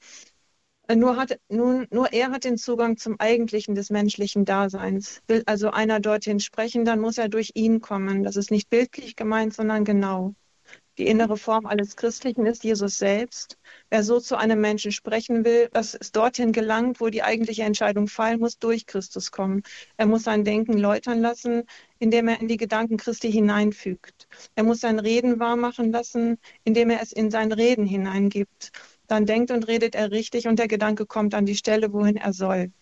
Äh, 0.88 0.96
nur, 0.96 1.16
hat, 1.16 1.38
nun, 1.50 1.86
nur 1.90 2.10
er 2.14 2.30
hat 2.30 2.44
den 2.44 2.56
Zugang 2.56 2.96
zum 2.96 3.20
Eigentlichen 3.20 3.74
des 3.74 3.90
menschlichen 3.90 4.46
Daseins. 4.46 5.20
Will 5.28 5.42
also 5.44 5.70
einer 5.70 6.00
dorthin 6.00 6.40
sprechen, 6.40 6.86
dann 6.86 7.00
muss 7.00 7.18
er 7.18 7.28
durch 7.28 7.50
ihn 7.52 7.82
kommen. 7.82 8.22
Das 8.22 8.36
ist 8.36 8.50
nicht 8.50 8.70
bildlich 8.70 9.14
gemeint, 9.14 9.52
sondern 9.52 9.84
genau. 9.84 10.34
Die 10.98 11.06
innere 11.06 11.36
Form 11.36 11.66
alles 11.66 11.96
Christlichen 11.96 12.46
ist 12.46 12.62
Jesus 12.62 12.98
selbst. 12.98 13.58
Wer 13.90 14.02
so 14.02 14.20
zu 14.20 14.36
einem 14.36 14.60
Menschen 14.60 14.92
sprechen 14.92 15.44
will, 15.44 15.68
dass 15.72 15.94
es 15.94 16.12
dorthin 16.12 16.52
gelangt, 16.52 17.00
wo 17.00 17.08
die 17.08 17.22
eigentliche 17.22 17.64
Entscheidung 17.64 18.06
fallen 18.06 18.40
muss, 18.40 18.58
durch 18.58 18.86
Christus 18.86 19.32
kommen. 19.32 19.62
Er 19.96 20.06
muss 20.06 20.22
sein 20.22 20.44
Denken 20.44 20.78
läutern 20.78 21.20
lassen, 21.20 21.64
indem 21.98 22.28
er 22.28 22.40
in 22.40 22.48
die 22.48 22.56
Gedanken 22.56 22.96
Christi 22.96 23.32
hineinfügt. 23.32 24.28
Er 24.54 24.62
muss 24.62 24.80
sein 24.80 24.98
Reden 24.98 25.40
wahrmachen 25.40 25.90
lassen, 25.90 26.38
indem 26.62 26.90
er 26.90 27.02
es 27.02 27.12
in 27.12 27.30
sein 27.30 27.52
Reden 27.52 27.86
hineingibt 27.86 28.72
dann 29.06 29.26
denkt 29.26 29.50
und 29.50 29.68
redet 29.68 29.94
er 29.94 30.10
richtig 30.10 30.48
und 30.48 30.58
der 30.58 30.68
Gedanke 30.68 31.06
kommt 31.06 31.34
an 31.34 31.46
die 31.46 31.56
Stelle, 31.56 31.92
wohin 31.92 32.16
er 32.16 32.32
soll. 32.32 32.72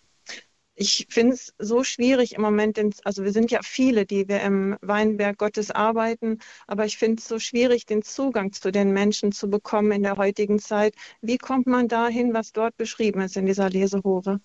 Ich 0.75 1.07
finde 1.09 1.33
es 1.35 1.53
so 1.59 1.83
schwierig 1.83 2.33
im 2.33 2.41
Moment, 2.41 2.79
also 3.05 3.23
wir 3.23 3.31
sind 3.31 3.51
ja 3.51 3.61
viele, 3.63 4.05
die 4.05 4.27
wir 4.27 4.41
im 4.41 4.77
Weinberg 4.81 5.37
Gottes 5.37 5.69
arbeiten, 5.71 6.39
aber 6.67 6.85
ich 6.85 6.97
finde 6.97 7.19
es 7.19 7.27
so 7.27 7.37
schwierig, 7.39 7.85
den 7.85 8.01
Zugang 8.03 8.51
zu 8.53 8.71
den 8.71 8.91
Menschen 8.91 9.31
zu 9.31 9.49
bekommen 9.49 9.91
in 9.91 10.03
der 10.03 10.17
heutigen 10.17 10.59
Zeit. 10.59 10.95
Wie 11.21 11.37
kommt 11.37 11.67
man 11.67 11.87
dahin, 11.87 12.33
was 12.33 12.53
dort 12.53 12.75
beschrieben 12.77 13.21
ist 13.21 13.37
in 13.37 13.45
dieser 13.45 13.69
Lesehore? 13.69 14.39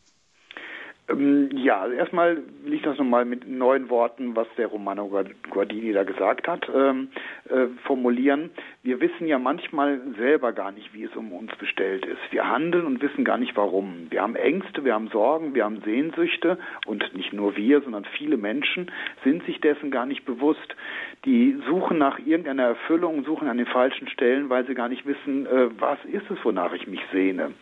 Ähm, 1.09 1.51
ja, 1.53 1.81
also 1.81 1.95
erstmal 1.95 2.39
will 2.65 2.75
ich 2.75 2.83
das 2.83 2.99
nochmal 2.99 3.25
mit 3.25 3.49
neuen 3.49 3.89
Worten, 3.89 4.37
was 4.37 4.47
der 4.57 4.67
Romano 4.67 5.11
Guardini 5.51 5.93
da 5.93 6.05
gesagt 6.05 6.47
hat, 6.49 6.69
ähm, 6.75 7.09
äh, 7.49 7.67
formulieren. 7.85 8.51
Wir 8.83 9.01
wissen 9.01 9.27
ja 9.27 9.39
manchmal 9.39 10.01
selber 10.19 10.53
gar 10.53 10.73
nicht, 10.73 10.93
wie 10.93 11.05
es 11.05 11.17
um 11.17 11.33
uns 11.33 11.55
bestellt 11.57 12.05
ist. 12.05 12.21
Wir 12.31 12.49
handeln 12.49 12.87
und 12.87 13.01
wissen 13.01 13.25
gar 13.25 13.39
nicht 13.39 13.57
warum. 13.57 14.07
Wir 14.11 14.23
haben 14.23 14.37
Ängste, 14.37 14.85
wir 14.85 14.95
haben 14.95 15.09
Sorgen, 15.09 15.55
wir 15.55 15.65
haben 15.65 15.81
Sehnsüchte 15.83 16.59
und 16.87 17.15
nicht 17.15 17.33
nur 17.33 17.57
wir, 17.57 17.81
sondern 17.81 18.05
viele 18.05 18.37
Menschen 18.37 18.91
sind 19.25 19.45
sich 19.45 19.61
dessen 19.61 19.91
gar 19.91 20.07
nicht 20.07 20.25
bewusst. 20.25 20.77
Die 21.25 21.59
suchen 21.67 21.99
nach 21.99 22.19
irgendeiner 22.19 22.65
Erfüllung, 22.65 23.25
suchen 23.25 23.49
an 23.49 23.57
den 23.57 23.67
falschen 23.67 24.09
Stellen, 24.09 24.51
weil 24.51 24.67
sie 24.67 24.75
gar 24.75 24.89
nicht 24.89 25.07
wissen, 25.07 25.47
äh, 25.47 25.69
was 25.79 25.99
ist 26.05 26.31
es, 26.31 26.39
wonach 26.45 26.73
ich 26.75 26.87
mich 26.87 27.01
sehne. 27.13 27.53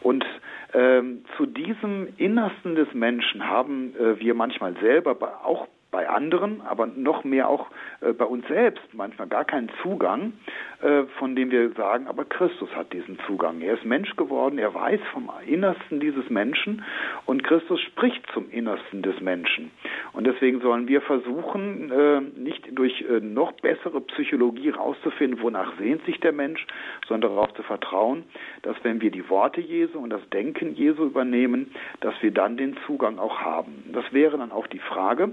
Und 0.00 0.24
ähm, 0.74 1.24
zu 1.36 1.46
diesem 1.46 2.08
Innersten 2.16 2.74
des 2.74 2.92
Menschen 2.94 3.46
haben 3.46 3.94
äh, 3.96 4.18
wir 4.20 4.34
manchmal 4.34 4.74
selber 4.80 5.44
auch 5.44 5.68
bei 5.96 6.10
anderen, 6.10 6.60
aber 6.60 6.86
noch 6.86 7.24
mehr 7.24 7.48
auch 7.48 7.68
äh, 8.02 8.12
bei 8.12 8.26
uns 8.26 8.46
selbst 8.48 8.82
manchmal 8.92 9.28
gar 9.28 9.46
keinen 9.46 9.70
Zugang, 9.82 10.34
äh, 10.82 11.04
von 11.18 11.34
dem 11.34 11.50
wir 11.50 11.70
sagen, 11.70 12.06
aber 12.06 12.26
Christus 12.26 12.68
hat 12.76 12.92
diesen 12.92 13.18
Zugang. 13.26 13.62
Er 13.62 13.78
ist 13.78 13.84
Mensch 13.86 14.14
geworden, 14.14 14.58
er 14.58 14.74
weiß 14.74 15.00
vom 15.14 15.30
Innersten 15.46 15.98
dieses 15.98 16.28
Menschen 16.28 16.84
und 17.24 17.44
Christus 17.44 17.80
spricht 17.80 18.30
zum 18.34 18.50
Innersten 18.50 19.00
des 19.00 19.18
Menschen. 19.22 19.70
Und 20.12 20.26
deswegen 20.26 20.60
sollen 20.60 20.86
wir 20.86 21.00
versuchen, 21.00 21.90
äh, 21.90 22.20
nicht 22.38 22.78
durch 22.78 23.00
äh, 23.08 23.20
noch 23.20 23.52
bessere 23.52 24.02
Psychologie 24.02 24.68
rauszufinden, 24.68 25.40
wonach 25.40 25.78
sehnt 25.78 26.04
sich 26.04 26.20
der 26.20 26.32
Mensch, 26.32 26.66
sondern 27.08 27.30
darauf 27.30 27.54
zu 27.54 27.62
vertrauen, 27.62 28.24
dass 28.60 28.76
wenn 28.82 29.00
wir 29.00 29.10
die 29.10 29.30
Worte 29.30 29.62
Jesu 29.62 29.98
und 29.98 30.10
das 30.10 30.28
Denken 30.28 30.74
Jesu 30.74 31.04
übernehmen, 31.04 31.72
dass 32.00 32.12
wir 32.20 32.32
dann 32.32 32.58
den 32.58 32.76
Zugang 32.86 33.18
auch 33.18 33.40
haben. 33.40 33.84
Das 33.94 34.04
wäre 34.12 34.36
dann 34.36 34.52
auch 34.52 34.66
die 34.66 34.78
Frage, 34.78 35.32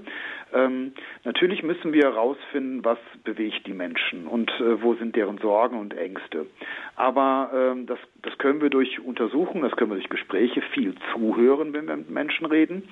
ähm, 0.53 0.93
natürlich 1.23 1.63
müssen 1.63 1.93
wir 1.93 2.03
herausfinden, 2.03 2.83
was 2.83 2.97
bewegt 3.23 3.65
die 3.65 3.73
Menschen 3.73 4.27
und 4.27 4.49
äh, 4.59 4.81
wo 4.81 4.93
sind 4.95 5.15
deren 5.15 5.37
Sorgen 5.39 5.79
und 5.79 5.95
Ängste. 5.95 6.45
Aber 6.95 7.51
ähm, 7.53 7.85
das, 7.85 7.99
das 8.21 8.37
können 8.37 8.61
wir 8.61 8.69
durch 8.69 8.99
Untersuchungen, 8.99 9.63
das 9.63 9.75
können 9.75 9.91
wir 9.91 9.95
durch 9.95 10.09
Gespräche 10.09 10.61
viel 10.73 10.95
zuhören, 11.11 11.73
wenn 11.73 11.87
wir 11.87 11.97
mit 11.97 12.09
Menschen 12.09 12.45
reden. 12.45 12.83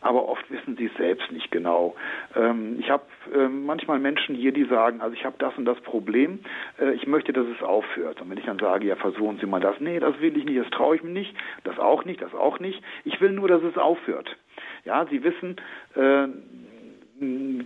Aber 0.00 0.28
oft 0.28 0.50
wissen 0.50 0.76
sie 0.76 0.86
es 0.86 0.94
selbst 0.96 1.30
nicht 1.32 1.50
genau. 1.50 1.94
Ähm, 2.34 2.76
ich 2.80 2.90
habe 2.90 3.04
äh, 3.34 3.48
manchmal 3.48 3.98
Menschen 3.98 4.34
hier, 4.34 4.52
die 4.52 4.64
sagen, 4.64 5.00
also 5.00 5.14
ich 5.14 5.24
habe 5.24 5.36
das 5.38 5.56
und 5.58 5.64
das 5.64 5.80
Problem, 5.80 6.40
äh, 6.80 6.92
ich 6.92 7.06
möchte, 7.06 7.32
dass 7.32 7.46
es 7.46 7.62
aufhört. 7.62 8.20
Und 8.20 8.30
wenn 8.30 8.38
ich 8.38 8.46
dann 8.46 8.58
sage, 8.58 8.86
ja, 8.86 8.96
versuchen 8.96 9.38
Sie 9.40 9.46
mal 9.46 9.60
das, 9.60 9.78
nee, 9.80 10.00
das 10.00 10.20
will 10.20 10.36
ich 10.36 10.44
nicht, 10.44 10.60
das 10.60 10.70
traue 10.70 10.96
ich 10.96 11.02
mir 11.02 11.10
nicht, 11.10 11.34
das 11.64 11.78
auch 11.78 12.04
nicht, 12.04 12.22
das 12.22 12.34
auch 12.34 12.58
nicht. 12.60 12.82
Ich 13.04 13.20
will 13.20 13.32
nur, 13.32 13.48
dass 13.48 13.62
es 13.62 13.76
aufhört. 13.76 14.36
Ja, 14.84 15.06
Sie 15.06 15.22
wissen, 15.22 15.56
äh, 15.94 16.28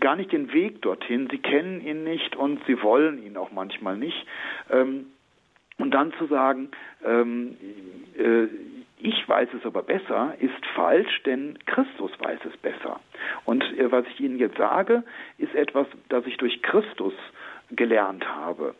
gar 0.00 0.16
nicht 0.16 0.32
den 0.32 0.52
Weg 0.52 0.82
dorthin. 0.82 1.28
Sie 1.30 1.38
kennen 1.38 1.80
ihn 1.80 2.04
nicht 2.04 2.36
und 2.36 2.60
sie 2.66 2.82
wollen 2.82 3.24
ihn 3.24 3.36
auch 3.36 3.52
manchmal 3.52 3.96
nicht. 3.96 4.26
Ähm, 4.70 5.06
und 5.78 5.90
dann 5.92 6.12
zu 6.14 6.26
sagen, 6.26 6.70
ähm, 7.04 7.56
äh, 8.16 8.46
ich 8.98 9.28
weiß 9.28 9.48
es 9.58 9.66
aber 9.66 9.82
besser, 9.82 10.34
ist 10.38 10.66
falsch, 10.74 11.22
denn 11.24 11.58
Christus 11.66 12.12
weiß 12.20 12.40
es 12.44 12.56
besser. 12.58 13.00
Und 13.44 13.62
äh, 13.78 13.90
was 13.90 14.06
ich 14.06 14.20
Ihnen 14.20 14.38
jetzt 14.38 14.56
sage, 14.56 15.02
ist 15.38 15.54
etwas, 15.54 15.86
das 16.08 16.24
ich 16.26 16.36
durch 16.36 16.62
Christus 16.62 17.14
gelernt 17.70 18.26
habe 18.28 18.74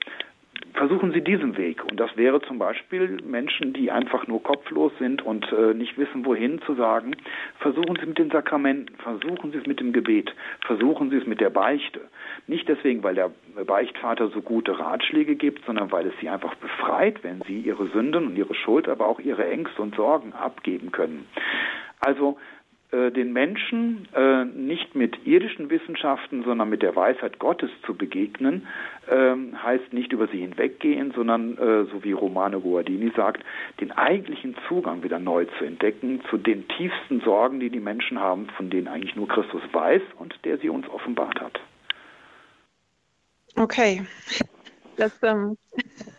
versuchen 0.74 1.12
Sie 1.12 1.22
diesen 1.22 1.56
Weg. 1.56 1.84
Und 1.84 1.98
das 1.98 2.16
wäre 2.16 2.40
zum 2.42 2.58
Beispiel 2.58 3.18
Menschen, 3.24 3.72
die 3.72 3.90
einfach 3.90 4.26
nur 4.26 4.42
kopflos 4.42 4.92
sind 4.98 5.22
und 5.22 5.50
äh, 5.52 5.74
nicht 5.74 5.96
wissen, 5.96 6.24
wohin 6.24 6.60
zu 6.62 6.74
sagen. 6.74 7.16
Versuchen 7.58 7.94
Sie 7.96 8.02
es 8.02 8.08
mit 8.08 8.18
den 8.18 8.30
Sakramenten, 8.30 8.96
versuchen 8.96 9.52
Sie 9.52 9.58
es 9.58 9.66
mit 9.66 9.80
dem 9.80 9.92
Gebet, 9.92 10.34
versuchen 10.66 11.10
Sie 11.10 11.16
es 11.16 11.26
mit 11.26 11.40
der 11.40 11.50
Beichte. 11.50 12.00
Nicht 12.46 12.68
deswegen, 12.68 13.02
weil 13.02 13.14
der 13.14 13.30
Beichtvater 13.64 14.28
so 14.28 14.42
gute 14.42 14.78
Ratschläge 14.78 15.36
gibt, 15.36 15.64
sondern 15.64 15.92
weil 15.92 16.06
es 16.06 16.14
Sie 16.20 16.28
einfach 16.28 16.54
befreit, 16.56 17.22
wenn 17.22 17.40
Sie 17.42 17.60
Ihre 17.60 17.86
Sünden 17.88 18.26
und 18.26 18.36
Ihre 18.36 18.54
Schuld, 18.54 18.88
aber 18.88 19.06
auch 19.06 19.20
Ihre 19.20 19.48
Ängste 19.48 19.80
und 19.80 19.94
Sorgen 19.94 20.32
abgeben 20.32 20.90
können. 20.92 21.26
Also 22.00 22.38
den 22.94 23.32
Menschen 23.32 24.08
äh, 24.14 24.44
nicht 24.44 24.94
mit 24.94 25.26
irdischen 25.26 25.70
Wissenschaften, 25.70 26.44
sondern 26.44 26.68
mit 26.68 26.82
der 26.82 26.94
Weisheit 26.94 27.38
Gottes 27.38 27.70
zu 27.84 27.94
begegnen, 27.94 28.66
äh, 29.06 29.34
heißt 29.56 29.92
nicht 29.92 30.12
über 30.12 30.28
sie 30.28 30.38
hinweggehen, 30.38 31.12
sondern, 31.14 31.58
äh, 31.58 31.84
so 31.90 32.04
wie 32.04 32.12
Romano 32.12 32.60
Guardini 32.60 33.12
sagt, 33.16 33.42
den 33.80 33.90
eigentlichen 33.92 34.56
Zugang 34.68 35.02
wieder 35.02 35.18
neu 35.18 35.46
zu 35.58 35.64
entdecken 35.64 36.20
zu 36.30 36.36
den 36.38 36.68
tiefsten 36.68 37.20
Sorgen, 37.20 37.60
die 37.60 37.70
die 37.70 37.80
Menschen 37.80 38.20
haben, 38.20 38.48
von 38.56 38.70
denen 38.70 38.88
eigentlich 38.88 39.16
nur 39.16 39.28
Christus 39.28 39.62
weiß 39.72 40.02
und 40.18 40.34
der 40.44 40.58
sie 40.58 40.68
uns 40.68 40.88
offenbart 40.88 41.40
hat. 41.40 41.60
Okay. 43.56 44.04
Das 44.96 45.12
ähm, 45.22 45.56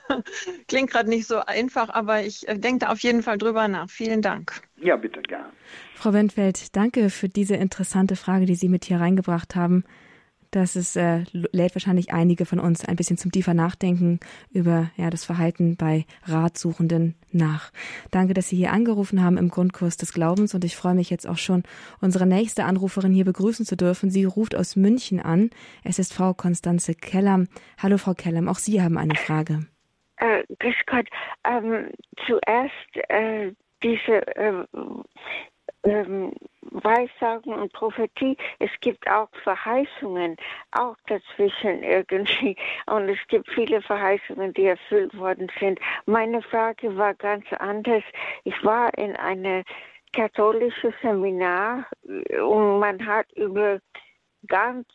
klingt 0.67 0.91
gerade 0.91 1.09
nicht 1.09 1.27
so 1.27 1.39
einfach, 1.39 1.89
aber 1.89 2.21
ich 2.23 2.47
äh, 2.47 2.57
denke 2.57 2.85
da 2.85 2.91
auf 2.91 2.99
jeden 2.99 3.23
Fall 3.23 3.37
drüber 3.37 3.67
nach. 3.67 3.89
Vielen 3.89 4.21
Dank. 4.21 4.61
Ja, 4.77 4.95
bitte, 4.95 5.21
gern. 5.21 5.51
Frau 6.05 6.13
Wendfeld, 6.13 6.75
danke 6.75 7.09
für 7.09 7.29
diese 7.29 7.55
interessante 7.55 8.15
Frage, 8.15 8.45
die 8.45 8.53
Sie 8.53 8.69
mit 8.69 8.85
hier 8.85 8.99
reingebracht 8.99 9.55
haben. 9.55 9.83
Das 10.51 10.75
ist, 10.75 10.95
äh, 10.95 11.23
lädt 11.31 11.73
wahrscheinlich 11.73 12.13
einige 12.13 12.45
von 12.45 12.59
uns 12.59 12.85
ein 12.85 12.95
bisschen 12.95 13.17
zum 13.17 13.31
tiefer 13.31 13.55
Nachdenken 13.55 14.19
über 14.51 14.91
ja, 14.97 15.09
das 15.09 15.25
Verhalten 15.25 15.77
bei 15.77 16.05
Ratsuchenden 16.25 17.15
nach. 17.31 17.71
Danke, 18.11 18.35
dass 18.35 18.49
Sie 18.49 18.55
hier 18.55 18.71
angerufen 18.71 19.23
haben 19.23 19.39
im 19.39 19.49
Grundkurs 19.49 19.97
des 19.97 20.13
Glaubens 20.13 20.53
und 20.53 20.63
ich 20.63 20.75
freue 20.75 20.93
mich 20.93 21.09
jetzt 21.09 21.27
auch 21.27 21.39
schon, 21.39 21.63
unsere 22.01 22.27
nächste 22.27 22.65
Anruferin 22.65 23.11
hier 23.11 23.25
begrüßen 23.25 23.65
zu 23.65 23.75
dürfen. 23.75 24.11
Sie 24.11 24.25
ruft 24.25 24.53
aus 24.53 24.75
München 24.75 25.19
an. 25.19 25.49
Es 25.83 25.97
ist 25.97 26.13
Frau 26.13 26.35
Konstanze 26.35 26.93
Kellam. 26.93 27.47
Hallo, 27.81 27.97
Frau 27.97 28.13
Kellam, 28.13 28.47
auch 28.47 28.59
Sie 28.59 28.79
haben 28.79 28.99
eine 28.99 29.15
Frage. 29.15 29.65
Äh, 30.17 30.43
grüß 30.59 30.75
Gott. 30.85 31.07
Ähm, 31.45 31.89
zuerst 32.27 33.09
äh, 33.09 33.53
diese 33.81 34.27
äh, 34.37 34.65
ähm, 35.85 36.33
Weissagen 36.61 37.53
und 37.53 37.71
Prophetie, 37.73 38.37
es 38.59 38.71
gibt 38.81 39.09
auch 39.09 39.29
Verheißungen, 39.43 40.35
auch 40.71 40.95
dazwischen 41.07 41.83
irgendwie. 41.83 42.55
Und 42.87 43.09
es 43.09 43.19
gibt 43.27 43.49
viele 43.51 43.81
Verheißungen, 43.81 44.53
die 44.53 44.65
erfüllt 44.65 45.17
worden 45.17 45.49
sind. 45.59 45.79
Meine 46.05 46.41
Frage 46.41 46.97
war 46.97 47.13
ganz 47.13 47.45
anders. 47.59 48.03
Ich 48.43 48.63
war 48.63 48.95
in 48.97 49.15
einem 49.15 49.63
katholischen 50.13 50.93
Seminar 51.01 51.85
und 52.03 52.79
man 52.79 53.05
hat 53.05 53.31
über 53.33 53.79
ganz 54.47 54.87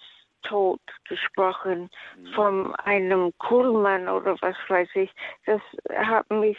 Tod 0.42 0.80
gesprochen 1.08 1.90
mhm. 2.16 2.26
von 2.34 2.74
einem 2.76 3.32
Kuhlmann 3.38 4.08
oder 4.08 4.36
was 4.40 4.56
weiß 4.68 4.88
ich. 4.94 5.10
Das 5.44 5.60
hat 5.94 6.30
mich, 6.30 6.58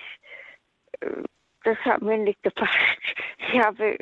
äh, 1.00 1.24
das 1.64 1.78
hat 1.80 2.02
mir 2.02 2.18
nicht 2.18 2.42
gepasst. 2.44 2.72
Ich 3.54 3.60
habe 3.60 3.98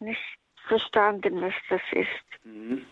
nicht 0.00 0.20
verstanden, 0.68 1.40
was 1.40 1.54
das 1.68 1.80
ist. 1.92 2.44
Mhm. 2.44 2.84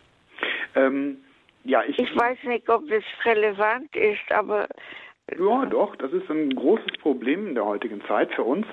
Ähm, 0.75 1.25
ja, 1.64 1.83
ich, 1.85 1.99
ich 1.99 2.17
weiß 2.17 2.43
nicht, 2.45 2.69
ob 2.69 2.88
das 2.88 3.05
relevant 3.25 3.95
ist, 3.97 4.31
aber 4.31 4.69
ja, 5.33 5.65
doch, 5.67 5.97
das 5.97 6.13
ist 6.13 6.29
ein 6.31 6.55
großes 6.55 6.99
Problem 7.01 7.49
in 7.49 7.55
der 7.55 7.65
heutigen 7.65 8.03
Zeit 8.07 8.33
für 8.35 8.43
uns. 8.43 8.67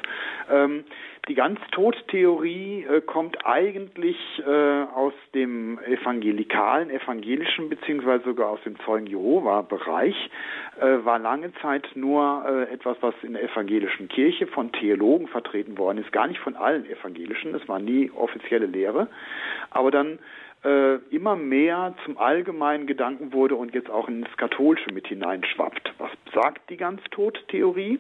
Ähm, 0.50 0.84
die 1.30 1.36
Ganztod-Theorie 1.36 2.84
äh, 2.84 3.02
kommt 3.02 3.46
eigentlich 3.46 4.18
äh, 4.46 4.84
aus 4.94 5.14
dem 5.34 5.80
evangelikalen, 5.80 6.90
evangelischen 6.90 7.70
beziehungsweise 7.70 8.26
sogar 8.26 8.50
aus 8.50 8.60
dem 8.66 8.78
Zeugen 8.80 9.08
Jehova-Bereich, 9.08 10.30
äh, 10.82 11.06
war 11.06 11.20
lange 11.20 11.54
Zeit 11.62 11.88
nur 11.96 12.44
äh, 12.46 12.74
etwas, 12.74 12.98
was 13.00 13.14
in 13.22 13.34
der 13.34 13.44
evangelischen 13.44 14.10
Kirche 14.10 14.46
von 14.48 14.74
Theologen 14.74 15.28
vertreten 15.30 15.78
worden 15.78 16.00
ist, 16.00 16.12
gar 16.12 16.28
nicht 16.28 16.40
von 16.42 16.58
allen 16.58 16.86
Evangelischen, 16.86 17.54
das 17.54 17.66
war 17.70 17.80
nie 17.80 18.12
offizielle 18.12 18.66
Lehre, 18.66 19.08
aber 19.70 19.92
dann 19.92 20.20
äh, 20.64 20.96
immer 21.10 21.36
mehr 21.36 21.96
zum 22.06 22.18
allgemeinen 22.18 22.86
Gedanken 22.86 23.34
wurde 23.34 23.56
und 23.56 23.74
jetzt 23.74 23.90
auch 23.90 24.08
ins 24.08 24.28
Katholische 24.38 24.92
mit 24.94 25.08
hineinschwappt. 25.08 25.94
Was 25.98 26.12
sagt 26.34 26.70
die 26.70 26.78
Ganztod-Theorie? 26.78 28.00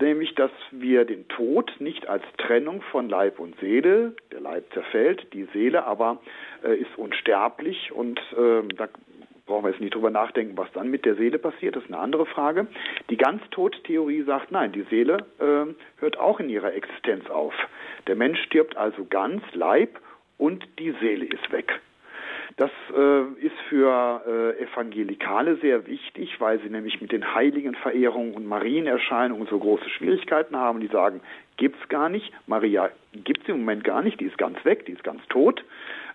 Nämlich, 0.00 0.34
dass 0.34 0.50
wir 0.70 1.04
den 1.04 1.28
Tod 1.28 1.70
nicht 1.80 2.08
als 2.08 2.22
Trennung 2.38 2.82
von 2.82 3.08
Leib 3.08 3.38
und 3.38 3.58
Seele, 3.60 4.14
der 4.32 4.40
Leib 4.40 4.72
zerfällt, 4.72 5.32
die 5.34 5.44
Seele 5.52 5.84
aber 5.84 6.18
äh, 6.64 6.76
ist 6.76 6.96
unsterblich 6.96 7.92
und 7.92 8.18
äh, 8.32 8.62
da 8.74 8.88
brauchen 9.46 9.64
wir 9.64 9.70
jetzt 9.70 9.80
nicht 9.80 9.94
drüber 9.94 10.10
nachdenken, 10.10 10.56
was 10.56 10.70
dann 10.72 10.90
mit 10.90 11.04
der 11.04 11.16
Seele 11.16 11.38
passiert, 11.38 11.74
das 11.74 11.82
ist 11.82 11.90
eine 11.90 11.98
andere 11.98 12.26
Frage. 12.26 12.66
Die 13.10 13.16
Ganztod-Theorie 13.16 14.22
sagt, 14.22 14.52
nein, 14.52 14.72
die 14.72 14.82
Seele 14.90 15.26
äh, 15.40 15.72
hört 16.00 16.18
auch 16.18 16.38
in 16.38 16.48
ihrer 16.48 16.74
Existenz 16.74 17.28
auf. 17.30 17.54
Der 18.06 18.14
Mensch 18.14 18.40
stirbt 18.44 18.76
also 18.76 19.06
ganz, 19.08 19.42
Leib 19.54 19.98
und 20.36 20.66
die 20.78 20.94
Seele 21.00 21.24
ist 21.24 21.50
weg. 21.50 21.80
Das 22.56 22.70
äh, 22.96 23.22
ist 23.44 23.56
für 23.68 24.22
äh, 24.26 24.62
Evangelikale 24.62 25.56
sehr 25.56 25.86
wichtig, 25.86 26.40
weil 26.40 26.58
sie 26.60 26.70
nämlich 26.70 27.00
mit 27.00 27.12
den 27.12 27.34
heiligen 27.34 27.74
Verehrungen 27.74 28.34
und 28.34 28.46
Marienerscheinungen 28.46 29.46
so 29.48 29.58
große 29.58 29.88
Schwierigkeiten 29.90 30.56
haben. 30.56 30.80
Die 30.80 30.86
sagen, 30.86 31.20
gibt's 31.56 31.88
gar 31.88 32.08
nicht. 32.08 32.32
Maria 32.46 32.90
gibt's 33.12 33.48
im 33.48 33.58
Moment 33.58 33.84
gar 33.84 34.02
nicht. 34.02 34.18
Die 34.20 34.24
ist 34.24 34.38
ganz 34.38 34.64
weg, 34.64 34.86
die 34.86 34.92
ist 34.92 35.04
ganz 35.04 35.20
tot. 35.28 35.62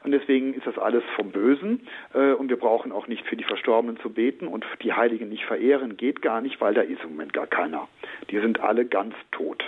Und 0.04 0.12
deswegen 0.12 0.54
ist 0.54 0.68
das 0.68 0.78
alles 0.78 1.04
vom 1.16 1.32
Bösen. 1.32 1.88
Äh, 2.14 2.34
und 2.34 2.50
wir 2.50 2.58
brauchen 2.58 2.92
auch 2.92 3.08
nicht 3.08 3.26
für 3.28 3.36
die 3.36 3.44
Verstorbenen 3.44 3.98
zu 4.00 4.10
beten 4.10 4.48
und 4.48 4.66
die 4.82 4.94
Heiligen 4.94 5.30
nicht 5.30 5.46
verehren. 5.46 5.98
Geht 5.98 6.22
gar 6.22 6.42
nicht, 6.42 6.60
weil 6.60 6.74
da 6.74 6.82
ist 6.82 7.04
im 7.04 7.12
Moment 7.12 7.34
gar 7.34 7.48
keiner. 7.48 7.88
Die 8.32 8.40
sind 8.40 8.60
alle 8.60 8.86
ganz 8.86 9.14
tot. 9.32 9.64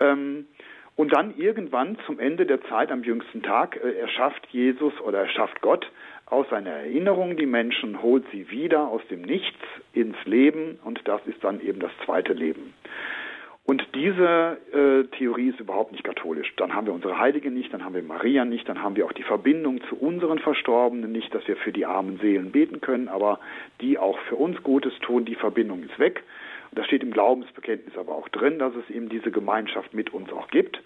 Ähm, 0.00 0.46
und 0.96 1.12
dann 1.12 1.36
irgendwann 1.36 1.98
zum 2.06 2.18
Ende 2.18 2.46
der 2.46 2.62
Zeit 2.62 2.92
am 2.92 3.02
jüngsten 3.02 3.42
Tag 3.42 3.76
äh, 3.82 3.98
erschafft 3.98 4.46
Jesus 4.50 4.92
oder 5.00 5.20
erschafft 5.20 5.60
Gott 5.60 5.90
aus 6.26 6.48
seiner 6.50 6.70
Erinnerung 6.70 7.36
die 7.36 7.46
Menschen, 7.46 8.02
holt 8.02 8.24
sie 8.32 8.50
wieder 8.50 8.88
aus 8.88 9.02
dem 9.10 9.22
Nichts 9.22 9.60
ins 9.92 10.16
Leben 10.24 10.78
und 10.84 11.00
das 11.04 11.20
ist 11.26 11.42
dann 11.42 11.60
eben 11.60 11.80
das 11.80 11.92
zweite 12.04 12.32
Leben. 12.32 12.74
Und 13.66 13.82
diese 13.94 14.58
äh, 14.72 15.04
Theorie 15.16 15.48
ist 15.48 15.60
überhaupt 15.60 15.92
nicht 15.92 16.04
katholisch. 16.04 16.52
Dann 16.56 16.74
haben 16.74 16.86
wir 16.86 16.92
unsere 16.92 17.18
Heiligen 17.18 17.54
nicht, 17.54 17.72
dann 17.72 17.82
haben 17.82 17.94
wir 17.94 18.02
Maria 18.02 18.44
nicht, 18.44 18.68
dann 18.68 18.82
haben 18.82 18.94
wir 18.94 19.06
auch 19.06 19.12
die 19.12 19.22
Verbindung 19.22 19.80
zu 19.88 19.96
unseren 19.96 20.38
Verstorbenen 20.38 21.10
nicht, 21.10 21.34
dass 21.34 21.48
wir 21.48 21.56
für 21.56 21.72
die 21.72 21.86
armen 21.86 22.18
Seelen 22.18 22.52
beten 22.52 22.82
können, 22.82 23.08
aber 23.08 23.40
die 23.80 23.96
auch 23.96 24.18
für 24.28 24.36
uns 24.36 24.62
Gutes 24.62 24.92
tun, 25.00 25.24
die 25.24 25.34
Verbindung 25.34 25.82
ist 25.82 25.98
weg. 25.98 26.22
Das 26.74 26.86
steht 26.86 27.02
im 27.02 27.12
Glaubensbekenntnis 27.12 27.96
aber 27.96 28.12
auch 28.12 28.28
drin, 28.28 28.58
dass 28.58 28.74
es 28.74 28.94
eben 28.94 29.08
diese 29.08 29.30
Gemeinschaft 29.30 29.94
mit 29.94 30.12
uns 30.12 30.32
auch 30.32 30.48
gibt. 30.48 30.80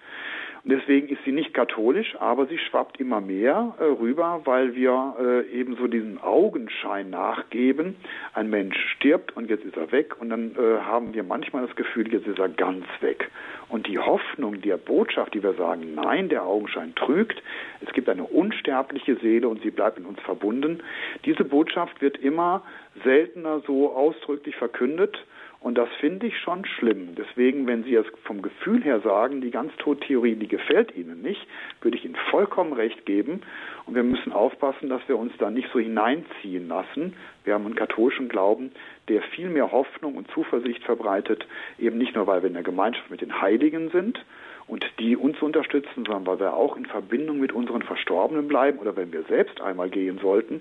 Und 0.65 0.73
deswegen 0.73 1.09
ist 1.09 1.25
sie 1.25 1.33
nicht 1.33 1.55
katholisch, 1.55 2.17
aber 2.19 2.47
sie 2.47 2.59
schwappt 2.59 3.01
immer 3.01 3.21
mehr 3.21 3.75
äh, 3.79 3.85
rüber, 3.85 4.43
weil 4.45 4.75
wir 4.75 5.15
äh, 5.19 5.51
eben 5.53 5.77
so 5.77 5.87
diesen 5.87 6.21
Augenschein 6.21 7.11
nachgeben. 7.11 7.97
Ein 8.35 8.51
Mensch 8.51 8.77
stirbt 8.97 9.37
und 9.37 9.49
jetzt 9.51 9.65
ist 9.65 9.77
er 9.77 9.93
weg 9.93 10.21
und 10.21 10.31
dann 10.31 10.57
äh, 10.57 10.81
haben 10.81 11.15
wir 11.15 11.23
manchmal 11.23 11.67
das 11.67 11.77
Gefühl, 11.77 12.13
jetzt 12.13 12.27
ist 12.27 12.39
er 12.39 12.49
ganz 12.49 12.85
weg. 13.01 13.31
Und 13.69 13.87
die 13.87 13.99
Hoffnung 13.99 14.61
der 14.61 14.79
Botschaft, 14.79 15.35
die 15.35 15.43
wir 15.43 15.55
sagen, 15.55 15.95
nein, 15.95 16.29
der 16.29 16.43
Augenschein 16.43 16.95
trügt, 16.95 17.43
es 17.81 17.93
gibt 17.93 18.09
eine 18.09 18.25
unsterbliche 18.25 19.17
Seele 19.17 19.49
und 19.49 19.63
sie 19.63 19.71
bleibt 19.71 19.99
in 19.99 20.07
uns 20.07 20.21
verbunden, 20.21 20.83
diese 21.25 21.45
Botschaft 21.45 22.01
wird 22.03 22.17
immer 22.19 22.63
seltener 23.05 23.61
so 23.67 23.93
ausdrücklich 23.95 24.57
verkündet 24.57 25.19
und 25.61 25.77
das 25.77 25.89
finde 26.01 26.29
ich 26.29 26.39
schon 26.39 26.65
schlimm. 26.65 27.17
Deswegen, 27.17 27.67
wenn 27.67 27.83
Sie 27.83 27.95
es 27.95 28.07
vom 28.25 28.43
Gefühl 28.43 28.83
her 28.85 29.01
sagen, 29.01 29.41
die 29.41 29.51
Ganztodtheorie, 29.51 30.37
die 30.37 30.47
gefällt 30.47 30.95
Ihnen 30.97 31.21
nicht, 31.21 31.45
würde 31.81 31.97
ich 31.97 32.05
Ihnen 32.05 32.17
vollkommen 32.31 32.73
recht 32.73 33.05
geben. 33.07 33.41
Und 33.85 33.97
wir 33.97 34.05
müssen 34.05 34.33
aufpassen, 34.33 34.89
dass 34.89 35.03
wir 35.09 35.19
uns 35.19 35.33
da 35.39 35.51
nicht 35.51 35.69
so 35.73 35.81
hineinziehen 35.81 36.69
lassen. 36.69 37.15
Wir 37.45 37.55
haben 37.55 37.67
einen 37.67 37.75
katholischen 37.75 38.29
Glauben, 38.29 38.71
der 39.09 39.21
viel 39.23 39.49
mehr 39.49 39.73
Hoffnung 39.73 40.15
und 40.15 40.31
Zuversicht 40.31 40.85
verbreitet, 40.85 41.45
eben 41.79 41.99
nicht 41.99 42.15
nur, 42.15 42.27
weil 42.29 42.43
wir 42.43 42.49
in 42.49 42.55
der 42.55 42.63
Gemeinschaft 42.63 43.11
mit 43.11 43.21
den 43.21 43.41
Heiligen 43.41 43.91
sind 43.91 44.25
und 44.69 44.85
die 44.99 45.17
uns 45.17 45.41
unterstützen, 45.41 46.05
sondern 46.05 46.27
weil 46.27 46.39
wir 46.39 46.55
auch 46.55 46.77
in 46.77 46.87
Verbindung 46.87 47.41
mit 47.41 47.53
unseren 47.53 47.83
Verstorbenen 47.83 48.47
bleiben 48.47 48.79
oder 48.79 48.97
wenn 48.97 49.13
wir 49.13 49.23
selbst 49.25 49.61
einmal 49.61 49.89
gehen 49.89 50.19
sollten, 50.19 50.61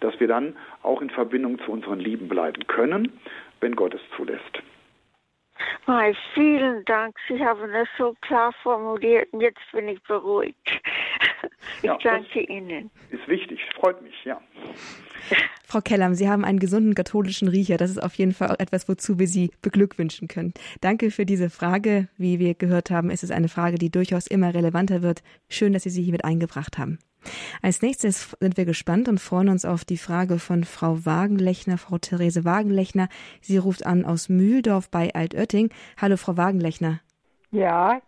dass 0.00 0.18
wir 0.20 0.28
dann 0.28 0.56
auch 0.82 1.02
in 1.02 1.10
Verbindung 1.10 1.58
zu 1.58 1.72
unseren 1.72 1.98
Lieben 1.98 2.28
bleiben 2.28 2.66
können 2.68 3.12
wenn 3.60 3.76
Gott 3.76 3.94
es 3.94 4.00
zulässt. 4.16 4.62
Hi, 5.86 6.14
vielen 6.34 6.84
Dank. 6.84 7.16
Sie 7.28 7.42
haben 7.44 7.72
das 7.72 7.88
so 7.96 8.14
klar 8.20 8.52
formuliert 8.62 9.32
und 9.32 9.40
jetzt 9.40 9.60
bin 9.72 9.88
ich 9.88 10.02
beruhigt. 10.02 10.56
Ich 11.78 11.84
ja, 11.84 11.96
danke 12.02 12.40
Ihnen. 12.40 12.90
Ist 13.10 13.28
wichtig, 13.28 13.60
freut 13.76 14.02
mich, 14.02 14.24
ja. 14.24 14.40
Frau 15.64 15.80
Kellam, 15.80 16.14
Sie 16.14 16.28
haben 16.28 16.44
einen 16.44 16.58
gesunden 16.58 16.94
katholischen 16.94 17.46
Riecher. 17.46 17.76
Das 17.76 17.90
ist 17.90 18.02
auf 18.02 18.14
jeden 18.14 18.32
Fall 18.32 18.48
auch 18.50 18.58
etwas, 18.58 18.88
wozu 18.88 19.18
wir 19.18 19.28
Sie 19.28 19.52
beglückwünschen 19.62 20.26
können. 20.26 20.52
Danke 20.80 21.10
für 21.12 21.26
diese 21.26 21.50
Frage. 21.50 22.08
Wie 22.16 22.40
wir 22.40 22.54
gehört 22.54 22.90
haben, 22.90 23.10
ist 23.10 23.22
es 23.22 23.30
eine 23.30 23.48
Frage, 23.48 23.78
die 23.78 23.90
durchaus 23.90 24.26
immer 24.26 24.52
relevanter 24.54 25.02
wird. 25.02 25.22
Schön, 25.48 25.72
dass 25.72 25.84
Sie 25.84 25.90
sie 25.90 26.02
hier 26.02 26.12
mit 26.12 26.24
eingebracht 26.24 26.78
haben. 26.78 26.98
Als 27.62 27.82
nächstes 27.82 28.36
sind 28.40 28.56
wir 28.56 28.64
gespannt 28.64 29.08
und 29.08 29.20
freuen 29.20 29.48
uns 29.48 29.64
auf 29.64 29.84
die 29.84 29.98
Frage 29.98 30.38
von 30.38 30.64
Frau 30.64 31.04
Wagenlechner, 31.04 31.78
Frau 31.78 31.98
Therese 31.98 32.44
Wagenlechner. 32.44 33.08
Sie 33.40 33.58
ruft 33.58 33.86
an 33.86 34.04
aus 34.04 34.28
Mühldorf 34.28 34.90
bei 34.90 35.14
Altötting. 35.14 35.70
Hallo, 36.00 36.16
Frau 36.16 36.36
Wagenlechner. 36.36 37.00
Ja. 37.50 38.00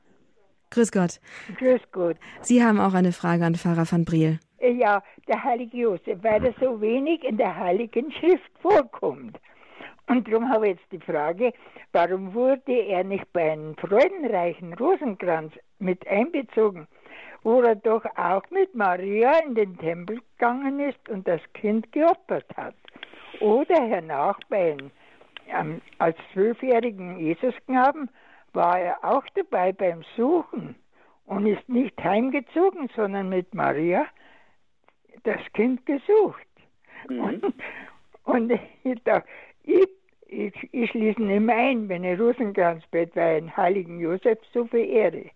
Grüß 0.70 0.92
Gott. 0.92 1.20
Grüß 1.58 1.80
Gott. 1.90 2.16
Sie 2.42 2.62
haben 2.62 2.78
auch 2.78 2.94
eine 2.94 3.12
Frage 3.12 3.44
an 3.44 3.56
Pfarrer 3.56 3.90
van 3.90 4.04
Briel. 4.04 4.38
Ja, 4.60 5.02
der 5.26 5.42
heilige 5.42 5.76
Josef, 5.76 6.18
weil 6.22 6.44
er 6.44 6.54
so 6.60 6.80
wenig 6.80 7.24
in 7.24 7.38
der 7.38 7.56
Heiligen 7.56 8.12
Schrift 8.12 8.50
vorkommt. 8.60 9.38
Und 10.06 10.26
darum 10.26 10.48
habe 10.48 10.68
ich 10.68 10.76
jetzt 10.76 10.92
die 10.92 10.98
Frage, 10.98 11.52
warum 11.92 12.34
wurde 12.34 12.72
er 12.72 13.04
nicht 13.04 13.32
bei 13.32 13.52
einem 13.52 13.76
freudenreichen 13.76 14.74
Rosenkranz 14.74 15.52
mit 15.78 16.06
einbezogen? 16.06 16.86
Wo 17.42 17.62
er 17.62 17.76
doch 17.76 18.04
auch 18.16 18.42
mit 18.50 18.74
Maria 18.74 19.38
in 19.46 19.54
den 19.54 19.76
Tempel 19.78 20.20
gegangen 20.32 20.80
ist 20.80 21.08
und 21.08 21.26
das 21.26 21.40
Kind 21.54 21.90
geopfert 21.92 22.46
hat. 22.56 22.74
Oder 23.40 23.80
hernach 23.80 24.38
bei 24.48 24.76
ähm, 25.48 25.80
als 25.98 26.16
zwölfjährigen 26.32 27.18
Jesusknaben 27.18 28.10
war 28.52 28.78
er 28.78 29.04
auch 29.04 29.24
dabei 29.34 29.72
beim 29.72 30.02
Suchen 30.16 30.74
und 31.26 31.46
ist 31.46 31.68
nicht 31.68 32.02
heimgezogen, 32.02 32.88
sondern 32.94 33.28
mit 33.28 33.54
Maria 33.54 34.06
das 35.22 35.40
Kind 35.54 35.84
gesucht. 35.86 36.46
Mhm. 37.08 37.20
Und, 37.20 37.54
und 38.24 38.60
ich, 38.84 39.02
dachte, 39.04 39.28
ich, 39.62 39.88
ich, 40.26 40.54
ich 40.72 40.90
schließe 40.90 41.22
nicht 41.22 41.40
mehr 41.40 41.56
ein, 41.56 41.88
wenn 41.88 42.04
ich 42.04 42.18
Rosenkranzbett 42.18 43.14
bei 43.14 43.36
einem 43.36 43.56
heiligen 43.56 44.00
Josef 44.00 44.38
so 44.52 44.66
verehre. 44.66 45.30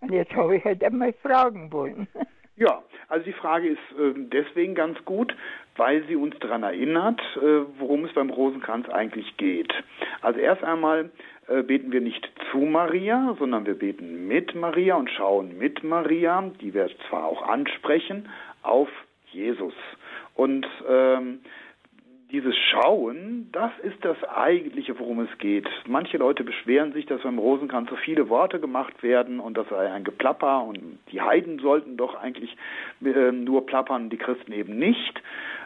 Und 0.00 0.12
jetzt 0.12 0.32
habe 0.34 0.56
ich 0.56 0.64
halt 0.64 0.82
einmal 0.82 1.12
fragen 1.14 1.72
wollen. 1.72 2.08
Ja, 2.56 2.82
also 3.08 3.24
die 3.24 3.32
Frage 3.32 3.68
ist 3.68 3.98
äh, 3.98 4.12
deswegen 4.14 4.74
ganz 4.74 5.02
gut, 5.06 5.34
weil 5.76 6.04
sie 6.08 6.16
uns 6.16 6.38
daran 6.40 6.62
erinnert, 6.62 7.18
äh, 7.36 7.62
worum 7.78 8.04
es 8.04 8.12
beim 8.12 8.28
Rosenkranz 8.28 8.86
eigentlich 8.90 9.36
geht. 9.38 9.72
Also 10.20 10.40
erst 10.40 10.62
einmal 10.62 11.10
äh, 11.48 11.62
beten 11.62 11.90
wir 11.90 12.02
nicht 12.02 12.30
zu 12.50 12.58
Maria, 12.58 13.34
sondern 13.38 13.64
wir 13.64 13.78
beten 13.78 14.28
mit 14.28 14.54
Maria 14.54 14.96
und 14.96 15.10
schauen 15.10 15.56
mit 15.56 15.82
Maria, 15.82 16.52
die 16.60 16.74
wir 16.74 16.90
zwar 17.08 17.24
auch 17.24 17.48
ansprechen, 17.48 18.28
auf 18.62 18.90
Jesus. 19.32 19.74
Und 20.34 20.66
ähm, 20.86 21.40
dieses 22.32 22.54
Schauen, 22.56 23.48
das 23.52 23.72
ist 23.82 24.04
das 24.04 24.16
eigentliche, 24.24 24.98
worum 24.98 25.20
es 25.20 25.38
geht. 25.38 25.68
Manche 25.86 26.16
Leute 26.16 26.44
beschweren 26.44 26.92
sich, 26.92 27.06
dass 27.06 27.22
beim 27.22 27.38
Rosenkranz 27.38 27.90
so 27.90 27.96
viele 27.96 28.28
Worte 28.28 28.60
gemacht 28.60 29.02
werden 29.02 29.40
und 29.40 29.56
das 29.56 29.68
sei 29.68 29.90
ein 29.90 30.04
Geplapper 30.04 30.64
und 30.64 30.98
die 31.12 31.20
Heiden 31.20 31.58
sollten 31.58 31.96
doch 31.96 32.14
eigentlich 32.14 32.56
äh, 33.04 33.32
nur 33.32 33.66
plappern, 33.66 34.10
die 34.10 34.16
Christen 34.16 34.52
eben 34.52 34.78
nicht. 34.78 35.22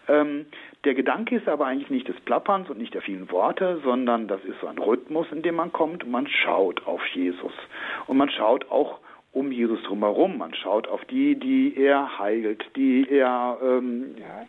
Ähm, 0.09 0.46
der 0.85 0.94
Gedanke 0.94 1.37
ist 1.37 1.48
aber 1.48 1.66
eigentlich 1.66 1.90
nicht 1.90 2.09
des 2.09 2.20
Plapperns 2.20 2.68
und 2.68 2.79
nicht 2.79 2.94
der 2.94 3.03
vielen 3.03 3.31
Worte, 3.31 3.81
sondern 3.85 4.29
das 4.29 4.44
ist 4.44 4.61
so 4.61 4.66
ein 4.66 4.79
Rhythmus, 4.79 5.27
in 5.33 5.42
dem 5.42 5.57
man 5.57 5.72
kommt 5.72 6.05
und 6.05 6.11
man 6.11 6.27
schaut 6.27 6.87
auf 6.87 7.05
Jesus. 7.09 7.53
Und 8.07 8.16
man 8.16 8.31
schaut 8.31 8.70
auch 8.70 9.00
um 9.33 9.50
Jesus 9.50 9.83
drumherum. 9.83 10.38
Man 10.38 10.55
schaut 10.55 10.88
auf 10.88 11.05
die, 11.07 11.35
die 11.37 11.74
er 11.77 12.18
heilt, 12.18 12.64
die 12.77 13.09
er 13.11 13.59
ähm, 13.62 14.14
ja, 14.18 14.46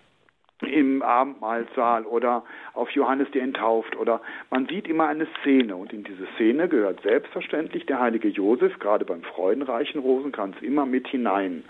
im 0.62 1.02
Abendmahlsaal 1.02 2.06
oder 2.06 2.44
auf 2.74 2.90
Johannes 2.92 3.30
der 3.32 3.44
enttauft 3.44 3.96
oder 3.98 4.22
man 4.50 4.66
sieht 4.68 4.88
immer 4.88 5.08
eine 5.08 5.28
Szene 5.42 5.76
und 5.76 5.92
in 5.92 6.06
diese 6.06 6.26
Szene 6.36 6.70
gehört 6.70 7.02
selbstverständlich 7.02 7.86
der 7.86 8.00
heilige 8.00 8.30
Josef, 8.30 8.80
gerade 8.80 9.04
beim 9.04 9.24
freudenreichen 9.24 10.00
Rosenkranz, 10.00 10.56
immer 10.62 10.86
mit 10.86 11.08
hinein. 11.10 11.64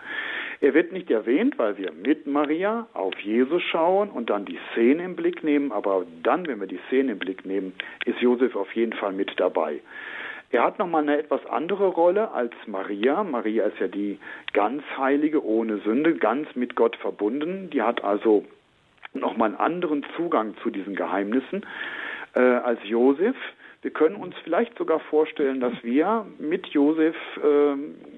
Er 0.61 0.73
wird 0.75 0.91
nicht 0.91 1.09
erwähnt, 1.09 1.57
weil 1.57 1.77
wir 1.77 1.91
mit 1.91 2.27
Maria 2.27 2.87
auf 2.93 3.17
Jesus 3.19 3.63
schauen 3.63 4.09
und 4.09 4.29
dann 4.29 4.45
die 4.45 4.59
Szene 4.71 5.03
im 5.03 5.15
Blick 5.15 5.43
nehmen, 5.43 5.71
aber 5.71 6.05
dann, 6.21 6.47
wenn 6.47 6.59
wir 6.59 6.67
die 6.67 6.79
Szene 6.87 7.13
im 7.13 7.19
Blick 7.19 7.43
nehmen, 7.45 7.73
ist 8.05 8.21
Josef 8.21 8.55
auf 8.55 8.71
jeden 8.73 8.93
Fall 8.93 9.13
mit 9.13 9.31
dabei. 9.37 9.81
Er 10.51 10.63
hat 10.63 10.77
nochmal 10.77 11.01
eine 11.01 11.17
etwas 11.17 11.43
andere 11.47 11.87
Rolle 11.87 12.31
als 12.31 12.53
Maria. 12.67 13.23
Maria 13.23 13.65
ist 13.65 13.79
ja 13.79 13.87
die 13.87 14.19
ganz 14.53 14.83
heilige, 14.95 15.43
ohne 15.43 15.79
Sünde, 15.79 16.15
ganz 16.15 16.47
mit 16.55 16.75
Gott 16.75 16.95
verbunden. 16.97 17.69
Die 17.71 17.81
hat 17.81 18.03
also 18.03 18.45
nochmal 19.19 19.49
einen 19.49 19.57
anderen 19.57 20.05
Zugang 20.15 20.55
zu 20.63 20.69
diesen 20.69 20.95
Geheimnissen 20.95 21.65
äh, 22.33 22.39
als 22.39 22.79
Josef. 22.83 23.35
Wir 23.81 23.91
können 23.91 24.15
uns 24.15 24.33
vielleicht 24.43 24.75
sogar 24.79 24.99
vorstellen, 24.99 25.59
dass 25.59 25.73
wir 25.83 26.25
mit 26.39 26.65
Josef 26.67 27.15
äh, 27.37 27.75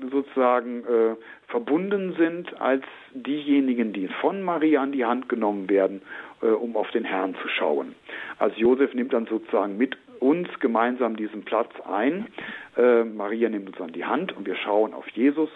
sozusagen 0.10 0.86
äh, 0.86 1.16
verbunden 1.48 2.16
sind 2.18 2.60
als 2.62 2.84
diejenigen, 3.14 3.92
die 3.92 4.08
von 4.22 4.44
Maria 4.44 4.82
an 4.82 4.94
die 4.94 5.04
Hand 5.04 5.28
genommen 5.28 5.70
werden, 5.70 6.02
äh, 6.42 6.48
um 6.48 6.78
auf 6.78 6.90
den 6.92 7.04
Herrn 7.04 7.36
zu 7.42 7.50
schauen. 7.50 7.96
Also 8.40 8.56
Josef 8.58 8.94
nimmt 8.94 9.12
dann 9.12 9.26
sozusagen 9.26 9.78
mit 9.78 9.98
uns 10.20 10.48
gemeinsam 10.60 11.18
diesen 11.18 11.44
Platz 11.44 11.72
ein. 11.82 12.28
Äh, 12.78 13.04
Maria 13.04 13.50
nimmt 13.50 13.68
uns 13.68 13.82
an 13.82 13.92
die 13.92 14.06
Hand 14.06 14.36
und 14.38 14.46
wir 14.46 14.56
schauen 14.56 14.94
auf 14.94 15.08
Jesus 15.10 15.50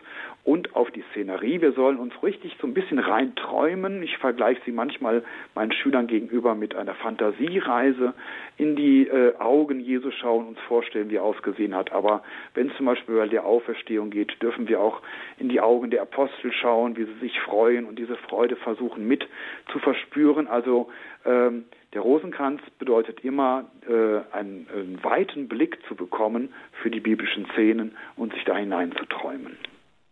und 0.44 0.76
auf 0.76 0.90
die 0.90 1.04
Szenerie. 1.12 1.62
Wir 1.62 1.74
sollen 1.74 1.98
uns 1.98 2.14
richtig 2.24 2.56
so 2.60 2.66
ein 2.66 2.74
bisschen 2.74 2.98
rein 2.98 3.36
träumen. 3.36 4.02
Ich 4.02 4.18
vergleiche 4.18 4.62
sie 4.66 4.72
manchmal 4.72 5.24
meinen 5.54 5.72
Schülern 5.72 6.08
gegenüber 6.08 6.56
mit 6.56 6.76
einer 6.76 6.96
Fantasiereise 6.96 8.14
in 8.58 8.76
die 8.76 9.08
äh, 9.08 9.36
Augen 9.38 9.80
Jesu 9.80 10.10
schauen, 10.12 10.48
uns 10.48 10.60
vorstellen, 10.62 11.12
wie 11.12 11.18
er 11.18 11.24
ausgesehen 11.24 11.76
hat. 11.76 11.92
Aber 11.92 12.24
wenn 12.56 12.70
es 12.70 12.78
zum 12.78 12.88
Beispiel 12.88 13.16
bei 13.16 13.28
der 13.28 13.46
Auferstehung 13.46 14.10
geht, 14.10 14.42
dürfen 14.42 14.68
wir 14.68 14.80
auch 14.82 15.02
in 15.38 15.48
die 15.50 15.62
Augen 15.62 15.92
der 15.92 16.02
Apostel 16.02 16.52
schauen, 16.52 16.98
wie 16.98 17.06
sie 17.06 17.20
sich 17.20 17.40
freuen 17.42 17.86
und 17.86 18.00
diese 18.00 18.16
Freude 18.16 18.56
versuchen 18.56 19.08
mit 19.08 19.28
zu 19.72 19.78
verspüren. 19.78 20.48
Also 20.48 20.90
ähm, 21.26 21.66
der 21.94 22.02
Rosenkranz 22.02 22.62
bedeutet 22.80 23.24
immer, 23.26 23.66
äh, 23.88 24.36
einen, 24.36 24.68
einen 24.74 25.00
weiten 25.04 25.48
Blick 25.50 25.78
zu 25.88 25.96
bekommen 25.96 26.54
für 26.82 26.90
die 26.90 27.02
biblischen 27.12 27.46
Szenen 27.54 27.92
und 28.16 28.34
sich 28.34 28.44
da 28.46 28.56
hinein 28.56 28.94
zu 28.94 29.06
träumen. 29.06 29.58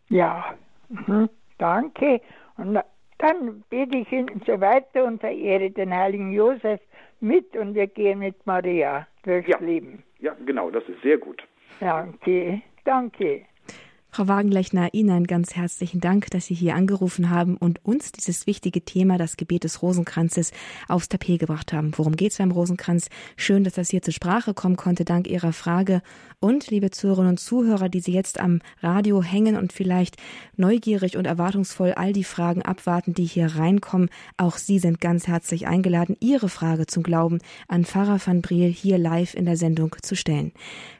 Ja, 0.09 0.53
mhm. 0.89 1.29
danke. 1.57 2.19
Und 2.57 2.77
dann 3.19 3.63
bete 3.69 3.97
ich 3.97 4.11
Ihnen 4.11 4.41
so 4.45 4.59
weiter 4.59 5.05
und 5.05 5.21
verehre 5.21 5.71
den 5.71 5.93
heiligen 5.93 6.33
Josef 6.33 6.81
mit 7.21 7.55
und 7.55 7.73
wir 7.75 7.87
gehen 7.87 8.19
mit 8.19 8.45
Maria 8.45 9.07
durchs 9.23 9.47
ja. 9.47 9.57
Leben. 9.59 10.03
Ja, 10.19 10.35
genau, 10.45 10.69
das 10.69 10.83
ist 10.89 11.01
sehr 11.01 11.17
gut. 11.17 11.41
Danke, 11.79 12.61
danke. 12.83 13.45
Frau 14.11 14.27
Wagenlechner, 14.27 14.91
Ihnen 14.93 15.11
einen 15.11 15.27
ganz 15.27 15.55
herzlichen 15.55 16.01
Dank, 16.01 16.31
dass 16.31 16.47
Sie 16.47 16.55
hier 16.55 16.73
angerufen 16.73 17.29
haben 17.29 17.57
und 17.57 17.85
uns 17.85 18.11
dieses 18.11 18.47
wichtige 18.47 18.81
Thema, 18.81 19.19
das 19.19 19.37
Gebet 19.37 19.63
des 19.63 19.83
Rosenkranzes, 19.83 20.51
aufs 20.87 21.09
Tapet 21.09 21.39
gebracht 21.39 21.73
haben. 21.73 21.91
Worum 21.95 22.15
geht 22.15 22.31
es 22.31 22.39
beim 22.39 22.49
Rosenkranz? 22.49 23.09
Schön, 23.37 23.63
dass 23.63 23.73
das 23.73 23.89
hier 23.89 24.01
zur 24.01 24.13
Sprache 24.13 24.55
kommen 24.55 24.77
konnte, 24.77 25.05
dank 25.05 25.27
Ihrer 25.27 25.53
Frage. 25.53 26.01
Und, 26.39 26.71
liebe 26.71 26.89
Zuhörerinnen 26.89 27.31
und 27.31 27.39
Zuhörer, 27.39 27.87
die 27.87 27.99
Sie 27.99 28.11
jetzt 28.11 28.39
am 28.39 28.61
Radio 28.81 29.21
hängen 29.21 29.55
und 29.55 29.73
vielleicht 29.73 30.17
neugierig 30.57 31.15
und 31.15 31.25
erwartungsvoll 31.25 31.91
all 31.91 32.11
die 32.11 32.23
Fragen 32.23 32.63
abwarten, 32.63 33.13
die 33.13 33.25
hier 33.25 33.57
reinkommen, 33.57 34.09
auch 34.37 34.57
Sie 34.57 34.79
sind 34.79 35.01
ganz 35.01 35.27
herzlich 35.27 35.67
eingeladen, 35.67 36.17
Ihre 36.19 36.49
Frage 36.49 36.87
zum 36.87 37.03
Glauben 37.03 37.39
an 37.67 37.85
Pfarrer 37.85 38.19
van 38.25 38.41
Briel 38.41 38.69
hier 38.71 38.97
live 38.97 39.35
in 39.35 39.45
der 39.45 39.57
Sendung 39.57 39.95
zu 40.01 40.15
stellen. 40.15 40.51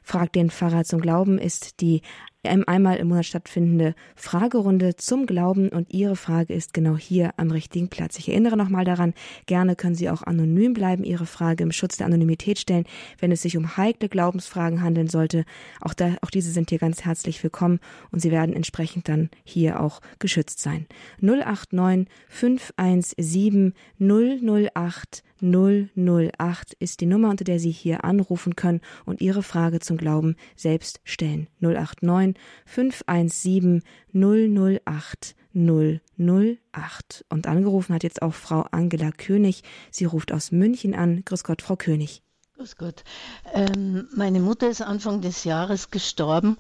Fragt 0.04 0.36
den 0.36 0.52
Pfarrer 0.52 0.84
zum 0.84 1.02
Glauben 1.02 1.39
ist 1.39 1.82
die 1.82 2.02
einmal 2.43 2.97
im 2.97 3.10
Monat 3.10 3.25
stattfindende 3.25 3.95
Fragerunde 4.15 4.95
zum 4.95 5.25
Glauben 5.25 5.69
und 5.69 5.93
Ihre 5.93 6.15
Frage 6.15 6.54
ist 6.54 6.73
genau 6.73 6.95
hier 6.95 7.32
am 7.38 7.52
richtigen 7.52 7.89
Platz. 7.89 8.17
Ich 8.17 8.30
erinnere 8.30 8.56
nochmal 8.56 8.86
daran, 8.86 9.13
gerne 9.45 9.75
können 9.75 9.95
Sie 9.95 10.10
auch 10.10 10.23
anonym 10.23 10.73
bleiben, 10.73 11.04
Ihre 11.04 11.25
Frage 11.25 11.63
im 11.63 11.73
Schutz 11.73 11.97
der 11.97 12.08
Anonymität 12.08 12.58
stellen, 12.58 12.86
wenn 13.19 13.32
es 13.34 13.41
sich 13.41 13.58
um 13.58 13.75
heikle 13.75 14.08
Glaubensfragen 14.08 14.82
handeln 14.82 15.08
sollte. 15.08 15.43
Auch, 15.82 15.93
da, 15.93 16.15
auch 16.21 16.30
diese 16.30 16.52
sind 16.52 16.69
hier 16.69 16.80
ganz 16.80 17.04
herzlich 17.04 17.43
willkommen 17.43 17.80
und 18.12 18.21
Sie 18.21 18.32
werden 18.32 18.56
entsprechend 18.56 19.10
dann 19.10 19.30
hier 19.43 19.82
auch 19.82 19.99
geschützt 20.19 20.60
sein. 20.62 20.86
089 21.19 22.08
517 22.30 23.73
008 23.99 25.23
008 25.41 26.73
ist 26.80 26.99
die 26.99 27.06
Nummer, 27.06 27.30
unter 27.30 27.43
der 27.43 27.60
Sie 27.60 27.71
hier 27.71 28.04
anrufen 28.04 28.56
können 28.56 28.82
und 29.06 29.21
Ihre 29.21 29.43
Frage 29.43 29.80
zum 29.80 29.97
Glauben 29.97 30.36
selbst 30.56 30.99
stellen. 31.04 31.47
089 31.62 32.29
517 32.65 33.84
008 34.13 35.36
008. 35.54 37.26
Und 37.30 37.48
angerufen 37.48 37.94
hat 37.96 38.04
jetzt 38.04 38.22
auch 38.22 38.34
Frau 38.34 38.65
Angela 38.72 39.12
König. 39.12 39.63
Sie 39.92 40.06
ruft 40.06 40.32
aus 40.32 40.52
München 40.52 40.94
an. 40.96 41.24
Grüß 41.26 41.44
Gott, 41.44 41.62
Frau 41.62 41.76
König. 41.76 42.22
Grüß 42.58 42.76
Gott. 42.76 43.04
Ähm, 43.54 44.08
meine 44.15 44.39
Mutter 44.39 44.70
ist 44.70 44.82
Anfang 44.82 45.22
des 45.22 45.46
Jahres 45.46 45.92
gestorben. 45.92 46.58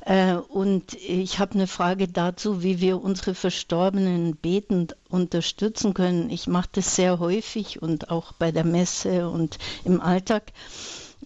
Äh, 0.00 0.34
und 0.34 0.94
ich 0.94 1.38
habe 1.38 1.54
eine 1.54 1.66
Frage 1.66 2.06
dazu, 2.06 2.62
wie 2.62 2.80
wir 2.80 3.02
unsere 3.02 3.34
Verstorbenen 3.34 4.36
betend 4.36 4.96
unterstützen 5.08 5.94
können. 5.94 6.30
Ich 6.30 6.46
mache 6.46 6.68
das 6.72 6.96
sehr 6.96 7.18
häufig 7.18 7.82
und 7.82 8.10
auch 8.10 8.32
bei 8.32 8.52
der 8.52 8.64
Messe 8.64 9.28
und 9.28 9.58
im 9.84 10.00
Alltag. 10.00 10.52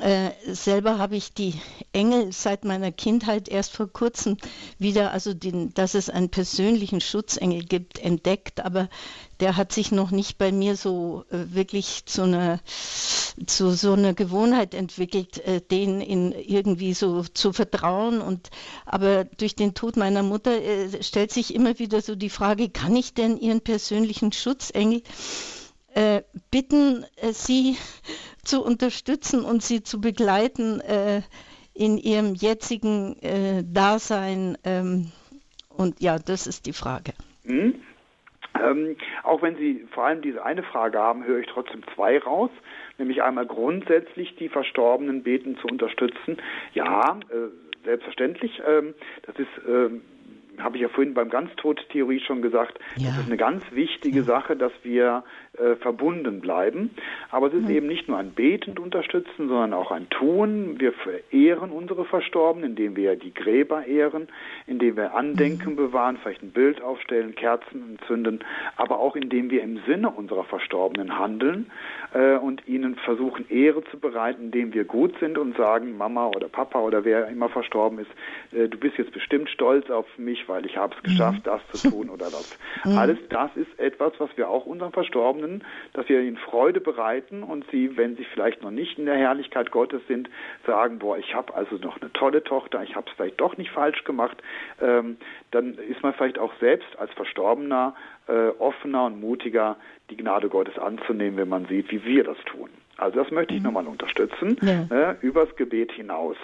Äh, 0.02 0.32
selber 0.52 0.98
habe 0.98 1.14
ich 1.14 1.32
die 1.32 1.54
Engel 1.92 2.32
seit 2.32 2.64
meiner 2.64 2.90
Kindheit 2.90 3.48
erst 3.48 3.72
vor 3.72 3.86
kurzem 3.86 4.36
wieder, 4.76 5.12
also 5.12 5.32
den, 5.32 5.72
dass 5.74 5.94
es 5.94 6.10
einen 6.10 6.28
persönlichen 6.28 7.00
Schutzengel 7.00 7.62
gibt, 7.62 8.00
entdeckt, 8.00 8.64
aber 8.64 8.88
der 9.38 9.56
hat 9.56 9.70
sich 9.70 9.92
noch 9.92 10.10
nicht 10.10 10.38
bei 10.38 10.50
mir 10.50 10.74
so 10.76 11.24
äh, 11.30 11.54
wirklich 11.54 12.04
zu 12.06 12.22
einer, 12.22 12.58
zu 13.46 13.70
so 13.70 13.92
einer 13.92 14.12
Gewohnheit 14.12 14.74
entwickelt, 14.74 15.38
äh, 15.46 15.60
den 15.60 16.00
in 16.00 16.32
irgendwie 16.32 16.94
so 16.94 17.22
zu 17.22 17.52
vertrauen. 17.52 18.20
Und 18.20 18.50
aber 18.84 19.22
durch 19.24 19.54
den 19.54 19.72
Tod 19.72 19.96
meiner 19.96 20.24
Mutter 20.24 20.60
äh, 20.60 21.00
stellt 21.00 21.30
sich 21.30 21.54
immer 21.54 21.78
wieder 21.78 22.00
so 22.00 22.16
die 22.16 22.30
Frage, 22.30 22.70
kann 22.70 22.96
ich 22.96 23.14
denn 23.14 23.38
ihren 23.38 23.60
persönlichen 23.60 24.32
Schutzengel 24.32 25.02
äh, 25.94 26.22
bitten, 26.50 27.04
sie 27.32 27.76
zu 28.42 28.64
unterstützen 28.64 29.44
und 29.44 29.62
sie 29.62 29.82
zu 29.82 30.00
begleiten 30.00 30.80
äh, 30.80 31.22
in 31.74 31.96
ihrem 31.98 32.34
jetzigen 32.34 33.16
äh, 33.22 33.62
Dasein. 33.64 34.58
Ähm, 34.64 35.12
und 35.68 36.00
ja, 36.00 36.18
das 36.18 36.46
ist 36.46 36.66
die 36.66 36.72
Frage. 36.72 37.12
Mhm. 37.44 37.74
Ähm, 38.62 38.96
auch 39.22 39.40
wenn 39.40 39.56
Sie 39.56 39.86
vor 39.92 40.04
allem 40.04 40.20
diese 40.20 40.44
eine 40.44 40.62
Frage 40.62 40.98
haben, 40.98 41.24
höre 41.24 41.40
ich 41.40 41.46
trotzdem 41.46 41.82
zwei 41.94 42.18
raus, 42.18 42.50
nämlich 42.98 43.22
einmal 43.22 43.46
grundsätzlich 43.46 44.36
die 44.36 44.50
Verstorbenen 44.50 45.22
beten 45.22 45.56
zu 45.56 45.68
unterstützen. 45.68 46.36
Ja, 46.74 47.18
äh, 47.30 47.84
selbstverständlich. 47.84 48.60
Ähm, 48.66 48.94
das 49.26 49.36
ist 49.36 49.48
ähm, 49.66 50.02
habe 50.58 50.76
ich 50.76 50.82
ja 50.82 50.88
vorhin 50.88 51.14
beim 51.14 51.30
Ganztod-Theorie 51.30 52.20
schon 52.20 52.42
gesagt, 52.42 52.78
ja. 52.96 53.08
das 53.08 53.20
ist 53.20 53.26
eine 53.26 53.36
ganz 53.36 53.64
wichtige 53.72 54.18
ja. 54.18 54.24
Sache, 54.24 54.56
dass 54.56 54.72
wir 54.82 55.24
äh, 55.58 55.76
verbunden 55.76 56.40
bleiben. 56.40 56.90
Aber 57.30 57.48
es 57.48 57.52
ist 57.52 57.68
mhm. 57.68 57.76
eben 57.76 57.86
nicht 57.86 58.08
nur 58.08 58.16
ein 58.16 58.30
betend 58.30 58.80
unterstützen, 58.80 59.48
sondern 59.48 59.74
auch 59.74 59.90
ein 59.90 60.08
Tun. 60.08 60.80
Wir 60.80 60.94
verehren 60.94 61.70
unsere 61.70 62.06
Verstorbenen, 62.06 62.70
indem 62.70 62.96
wir 62.96 63.16
die 63.16 63.34
Gräber 63.34 63.84
ehren, 63.86 64.28
indem 64.66 64.96
wir 64.96 65.14
Andenken 65.14 65.72
mhm. 65.72 65.76
bewahren, 65.76 66.16
vielleicht 66.22 66.42
ein 66.42 66.52
Bild 66.52 66.80
aufstellen, 66.80 67.34
Kerzen 67.34 67.98
entzünden, 67.98 68.40
aber 68.76 68.98
auch 68.98 69.14
indem 69.14 69.50
wir 69.50 69.62
im 69.62 69.80
Sinne 69.86 70.10
unserer 70.10 70.44
Verstorbenen 70.44 71.18
handeln 71.18 71.70
äh, 72.14 72.36
und 72.36 72.66
ihnen 72.66 72.96
versuchen, 72.96 73.44
Ehre 73.50 73.84
zu 73.84 73.98
bereiten, 73.98 74.44
indem 74.44 74.72
wir 74.72 74.84
gut 74.84 75.12
sind 75.20 75.36
und 75.36 75.54
sagen, 75.58 75.98
Mama 75.98 76.28
oder 76.28 76.48
Papa 76.48 76.80
oder 76.80 77.04
wer 77.04 77.28
immer 77.28 77.50
verstorben 77.50 77.98
ist, 77.98 78.10
äh, 78.52 78.68
du 78.68 78.78
bist 78.78 78.96
jetzt 78.96 79.12
bestimmt 79.12 79.50
stolz 79.50 79.90
auf 79.90 80.06
mich, 80.16 80.48
weil 80.48 80.64
ich 80.64 80.78
habe 80.78 80.94
es 80.96 81.02
geschafft, 81.02 81.40
mhm. 81.40 81.50
das 81.50 81.60
zu 81.72 81.90
tun 81.90 82.08
oder 82.08 82.26
das. 82.26 82.58
Alles 82.84 83.18
das 83.28 83.50
ist 83.56 83.78
etwas, 83.78 84.12
was 84.18 84.30
wir 84.36 84.48
auch 84.48 84.66
unseren 84.66 84.92
Verstorbenen, 84.92 85.41
dass 85.92 86.08
wir 86.08 86.20
ihnen 86.20 86.36
Freude 86.36 86.80
bereiten 86.80 87.42
und 87.42 87.64
sie, 87.70 87.96
wenn 87.96 88.16
sie 88.16 88.24
vielleicht 88.24 88.62
noch 88.62 88.70
nicht 88.70 88.98
in 88.98 89.06
der 89.06 89.16
Herrlichkeit 89.16 89.70
Gottes 89.70 90.02
sind, 90.08 90.28
sagen, 90.66 90.98
boah, 90.98 91.18
ich 91.18 91.34
habe 91.34 91.54
also 91.54 91.76
noch 91.76 92.00
eine 92.00 92.12
tolle 92.12 92.42
Tochter, 92.42 92.82
ich 92.82 92.94
habe 92.96 93.06
es 93.08 93.16
vielleicht 93.16 93.40
doch 93.40 93.56
nicht 93.56 93.70
falsch 93.70 94.04
gemacht, 94.04 94.42
ähm, 94.80 95.16
dann 95.50 95.74
ist 95.74 96.02
man 96.02 96.14
vielleicht 96.14 96.38
auch 96.38 96.52
selbst 96.60 96.98
als 96.98 97.12
Verstorbener 97.12 97.94
äh, 98.28 98.48
offener 98.58 99.06
und 99.06 99.20
mutiger, 99.20 99.76
die 100.10 100.16
Gnade 100.16 100.48
Gottes 100.48 100.78
anzunehmen, 100.78 101.36
wenn 101.36 101.48
man 101.48 101.66
sieht, 101.66 101.90
wie 101.90 102.04
wir 102.04 102.24
das 102.24 102.38
tun. 102.46 102.70
Also 102.96 103.22
das 103.22 103.30
möchte 103.30 103.54
ich 103.54 103.60
mhm. 103.60 103.66
nochmal 103.66 103.86
unterstützen, 103.86 104.56
ja. 104.62 105.10
äh, 105.10 105.16
übers 105.20 105.54
Gebet 105.56 105.92
hinaus. 105.92 106.36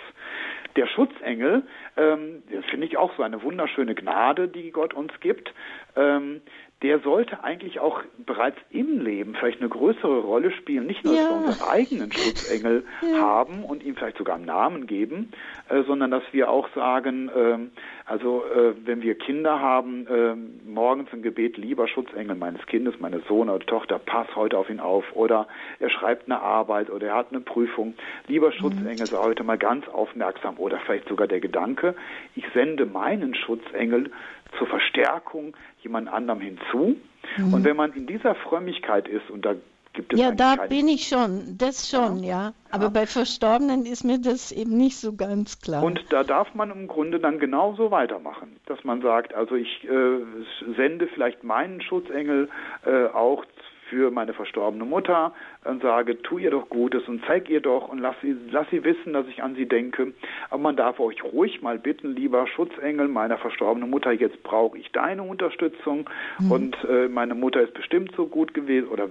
Der 0.77 0.87
Schutzengel, 0.87 1.63
ähm, 1.97 2.43
das 2.53 2.65
finde 2.67 2.87
ich 2.87 2.97
auch 2.97 3.15
so 3.17 3.23
eine 3.23 3.43
wunderschöne 3.43 3.95
Gnade, 3.95 4.49
die 4.49 4.71
Gott 4.71 4.95
uns 4.95 5.13
gibt. 5.21 5.53
Ähm, 5.97 6.41
der 6.83 7.01
sollte 7.01 7.43
eigentlich 7.43 7.81
auch 7.81 8.03
bereits 8.25 8.57
im 8.71 9.01
Leben 9.01 9.35
vielleicht 9.35 9.61
eine 9.61 9.69
größere 9.69 10.21
Rolle 10.21 10.53
spielen, 10.53 10.87
nicht 10.87 11.05
nur, 11.05 11.15
ja. 11.15 11.23
dass 11.23 11.31
wir 11.31 11.37
unseren 11.37 11.69
eigenen 11.69 12.13
Schutzengel 12.13 12.85
ja. 13.03 13.19
haben 13.19 13.65
und 13.65 13.83
ihm 13.83 13.97
vielleicht 13.97 14.19
sogar 14.19 14.37
einen 14.37 14.45
Namen 14.45 14.87
geben, 14.87 15.33
äh, 15.69 15.83
sondern 15.83 16.13
dass 16.13 16.23
wir 16.31 16.49
auch 16.49 16.69
sagen, 16.77 17.29
äh, 17.31 17.59
also 18.07 18.45
äh, 18.45 18.75
wenn 18.85 19.03
wir 19.03 19.17
Kinder 19.17 19.61
haben, 19.61 20.07
ähm, 20.09 20.61
morgens 20.67 21.13
im 21.13 21.23
Gebet, 21.23 21.57
lieber 21.57 21.89
Schutzengel 21.89 22.37
meines 22.37 22.65
Kindes, 22.67 22.95
meine 23.01 23.21
Sohn 23.29 23.51
oder 23.51 23.67
Tochter, 23.67 23.99
pass 23.99 24.29
heute 24.37 24.57
auf 24.57 24.71
ihn 24.71 24.79
auf 24.79 25.05
oder 25.15 25.49
er 25.81 25.91
schreibt 25.91 26.31
eine 26.31 26.41
Arbeit 26.41 26.91
oder 26.91 27.09
er 27.09 27.17
hat 27.17 27.33
eine 27.33 27.41
Prüfung, 27.41 27.95
lieber 28.29 28.53
Schutzengel, 28.53 29.07
sei 29.07 29.19
heute 29.19 29.43
mal 29.43 29.59
ganz 29.59 29.89
aufmerksam 29.89 30.59
oder 30.59 30.79
vielleicht 30.79 31.09
sogar 31.09 31.27
der 31.27 31.41
Gedanke, 31.41 31.97
ich 32.37 32.45
sende 32.55 32.87
meinen 32.87 33.35
Schutzengel 33.35 34.13
zur 34.57 34.67
Verstärkung 34.67 35.55
jemand 35.89 36.09
anderem 36.09 36.41
hinzu. 36.41 36.97
Mhm. 37.37 37.55
Und 37.55 37.65
wenn 37.65 37.77
man 37.77 37.93
in 37.93 38.07
dieser 38.07 38.35
Frömmigkeit 38.35 39.09
ist, 39.09 39.29
und 39.31 39.45
da 39.45 39.55
gibt 39.95 40.13
es 40.13 40.21
Ja, 40.21 40.31
da 40.31 40.57
bin 40.69 40.87
ich 40.87 41.09
schon, 41.09 41.57
das 41.59 41.91
schon, 41.91 42.23
ja. 42.23 42.29
ja. 42.29 42.53
Aber 42.71 42.85
ja. 42.85 42.91
bei 42.91 43.07
Verstorbenen 43.07 43.87
ist 43.87 44.05
mir 44.05 44.19
das 44.19 44.53
eben 44.53 44.77
nicht 44.77 44.97
so 44.99 45.17
ganz 45.17 45.61
klar. 45.61 45.83
Und 45.83 46.01
da 46.11 46.23
darf 46.23 46.55
man 46.55 46.71
im 46.71 46.87
Grunde 46.87 47.19
dann 47.19 47.39
genauso 47.39 47.91
weitermachen, 47.91 48.57
dass 48.67 48.85
man 48.85 49.03
sagt, 49.03 49.35
also 49.35 49.55
ich 49.55 49.85
äh, 49.85 50.75
sende 50.77 51.09
vielleicht 51.09 51.43
meinen 51.43 51.81
Schutzengel 51.81 52.49
äh, 52.85 53.07
auch 53.07 53.45
für 53.89 54.11
meine 54.11 54.33
verstorbene 54.33 54.85
Mutter 54.85 55.33
und 55.65 55.83
sage, 55.83 56.21
tu 56.23 56.39
ihr 56.39 56.51
doch 56.51 56.69
Gutes 56.69 57.07
und 57.09 57.25
zeig 57.27 57.49
ihr 57.49 57.61
doch 57.61 57.89
und 57.89 57.99
lass 57.99 58.17
sie, 58.23 58.37
lass 58.51 58.69
sie 58.71 58.85
wissen, 58.85 59.13
dass 59.13 59.27
ich 59.29 59.43
an 59.43 59.55
sie 59.55 59.67
denke. 59.67 60.13
Aber 60.51 60.63
man 60.63 60.77
darf 60.77 61.01
euch 61.01 61.23
ruhig 61.25 61.63
mal 61.63 61.79
bitten, 61.79 62.15
lieber 62.15 62.47
Schutzengel 62.47 63.09
meiner 63.09 63.39
verstorbenen 63.39 63.91
Mutter, 63.91 64.13
jetzt 64.13 64.43
brauche 64.43 64.79
ich 64.79 64.91
deine 64.93 65.23
Unterstützung 65.23 66.09
mhm. 66.39 66.53
und 66.53 66.77
äh, 66.85 67.09
meine 67.09 67.35
Mutter 67.35 67.61
ist 67.61 67.75
bestimmt 67.75 68.13
so 68.17 68.27
gut 68.27 68.55
gewesen 68.55 68.89
oder 68.89 69.09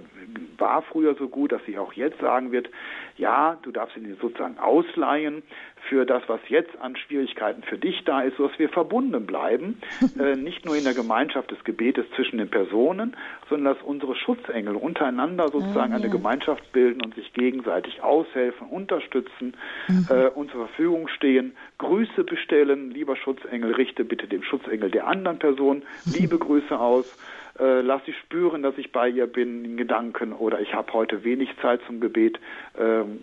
war 0.58 0.82
früher 0.82 1.14
so 1.14 1.28
gut, 1.28 1.52
dass 1.52 1.64
sie 1.66 1.78
auch 1.78 1.92
jetzt 1.92 2.20
sagen 2.20 2.52
wird, 2.52 2.68
ja, 3.16 3.58
du 3.62 3.70
darfst 3.70 3.96
sie 3.96 4.12
sozusagen 4.20 4.58
ausleihen 4.58 5.42
für 5.88 6.04
das, 6.04 6.22
was 6.26 6.40
jetzt 6.48 6.76
an 6.80 6.96
Schwierigkeiten 6.96 7.62
für 7.62 7.78
dich 7.78 8.04
da 8.04 8.22
ist, 8.22 8.36
sodass 8.36 8.58
wir 8.58 8.68
verbunden 8.68 9.26
bleiben, 9.26 9.80
äh, 10.18 10.36
nicht 10.36 10.64
nur 10.64 10.76
in 10.76 10.84
der 10.84 10.94
Gemeinschaft 10.94 11.50
des 11.50 11.62
Gebetes 11.64 12.06
zwischen 12.16 12.38
den 12.38 12.48
Personen, 12.48 13.16
sondern 13.48 13.74
dass 13.74 13.84
unsere 13.84 14.14
Schutzengel 14.16 14.76
untereinander 14.76 15.48
sozusagen 15.48 15.92
eine 15.92 16.10
Gemeinschaft 16.10 16.72
bilden 16.72 17.02
und 17.02 17.14
sich 17.14 17.32
gegenseitig 17.32 18.02
aushelfen, 18.02 18.68
unterstützen, 18.68 19.54
mhm. 19.88 20.06
äh, 20.10 20.26
uns 20.28 20.52
zur 20.52 20.66
Verfügung 20.66 21.08
stehen, 21.08 21.56
Grüße 21.78 22.24
bestellen, 22.24 22.90
lieber 22.90 23.16
Schutzengel, 23.16 23.74
richte 23.74 24.04
bitte 24.04 24.26
dem 24.26 24.42
Schutzengel 24.42 24.90
der 24.90 25.06
anderen 25.06 25.38
Person 25.38 25.82
liebe 26.04 26.38
Grüße 26.38 26.78
aus 26.78 27.16
äh, 27.58 27.80
lass 27.80 28.04
sie 28.04 28.12
spüren, 28.12 28.62
dass 28.62 28.78
ich 28.78 28.92
bei 28.92 29.08
ihr 29.08 29.26
bin 29.26 29.64
in 29.64 29.76
Gedanken 29.76 30.32
oder 30.32 30.60
ich 30.60 30.74
habe 30.74 30.92
heute 30.92 31.24
wenig 31.24 31.50
Zeit 31.60 31.80
zum 31.86 32.00
Gebet. 32.00 32.38
Ähm, 32.78 33.18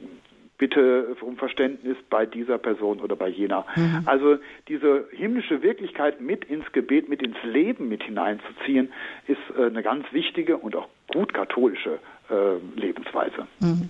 bitte 0.57 1.15
um 1.21 1.37
Verständnis 1.37 1.97
bei 2.09 2.25
dieser 2.25 2.57
Person 2.57 2.99
oder 2.99 3.15
bei 3.15 3.27
jener. 3.27 3.65
Mhm. 3.75 4.03
Also 4.05 4.37
diese 4.67 5.07
himmlische 5.11 5.61
Wirklichkeit 5.61 6.21
mit 6.21 6.45
ins 6.45 6.71
Gebet, 6.71 7.09
mit 7.09 7.21
ins 7.21 7.37
Leben 7.43 7.89
mit 7.89 8.03
hineinzuziehen, 8.03 8.91
ist 9.27 9.37
äh, 9.57 9.65
eine 9.65 9.83
ganz 9.83 10.05
wichtige 10.11 10.57
und 10.57 10.75
auch 10.75 10.87
gut 11.11 11.33
katholische 11.33 11.99
äh, 12.29 12.79
Lebensweise. 12.79 13.47
Mhm. 13.59 13.89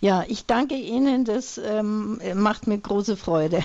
Ja, 0.00 0.24
ich 0.26 0.46
danke 0.46 0.74
Ihnen, 0.74 1.24
das 1.24 1.58
ähm, 1.58 2.18
macht 2.34 2.66
mir 2.66 2.78
große 2.78 3.16
Freude. 3.16 3.60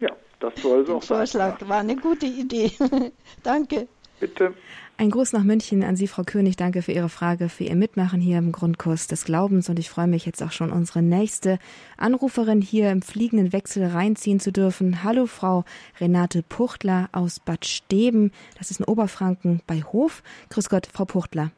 ja, 0.00 0.10
das 0.40 0.54
soll 0.62 0.86
so. 0.86 1.00
Vorschlag 1.00 1.60
ja. 1.60 1.68
war 1.68 1.80
eine 1.80 1.96
gute 1.96 2.26
Idee. 2.26 2.72
danke. 3.42 3.88
Bitte. 4.20 4.54
Ein 4.96 5.10
Gruß 5.10 5.32
nach 5.32 5.42
München 5.42 5.82
an 5.82 5.96
Sie, 5.96 6.06
Frau 6.06 6.22
König. 6.22 6.54
Danke 6.54 6.80
für 6.80 6.92
Ihre 6.92 7.08
Frage, 7.08 7.48
für 7.48 7.64
Ihr 7.64 7.74
Mitmachen 7.74 8.20
hier 8.20 8.38
im 8.38 8.52
Grundkurs 8.52 9.08
des 9.08 9.24
Glaubens. 9.24 9.68
Und 9.68 9.80
ich 9.80 9.90
freue 9.90 10.06
mich 10.06 10.24
jetzt 10.24 10.40
auch 10.40 10.52
schon, 10.52 10.70
unsere 10.70 11.02
nächste 11.02 11.58
Anruferin 11.98 12.60
hier 12.60 12.92
im 12.92 13.02
fliegenden 13.02 13.52
Wechsel 13.52 13.84
reinziehen 13.86 14.38
zu 14.38 14.52
dürfen. 14.52 15.02
Hallo, 15.02 15.26
Frau 15.26 15.64
Renate 15.98 16.44
Puchtler 16.44 17.08
aus 17.10 17.40
Bad 17.40 17.66
Steben. 17.66 18.30
Das 18.56 18.70
ist 18.70 18.78
in 18.78 18.86
Oberfranken 18.86 19.62
bei 19.66 19.82
Hof. 19.82 20.22
Grüß 20.50 20.68
Gott, 20.68 20.86
Frau 20.86 21.06
Puchtler. 21.06 21.50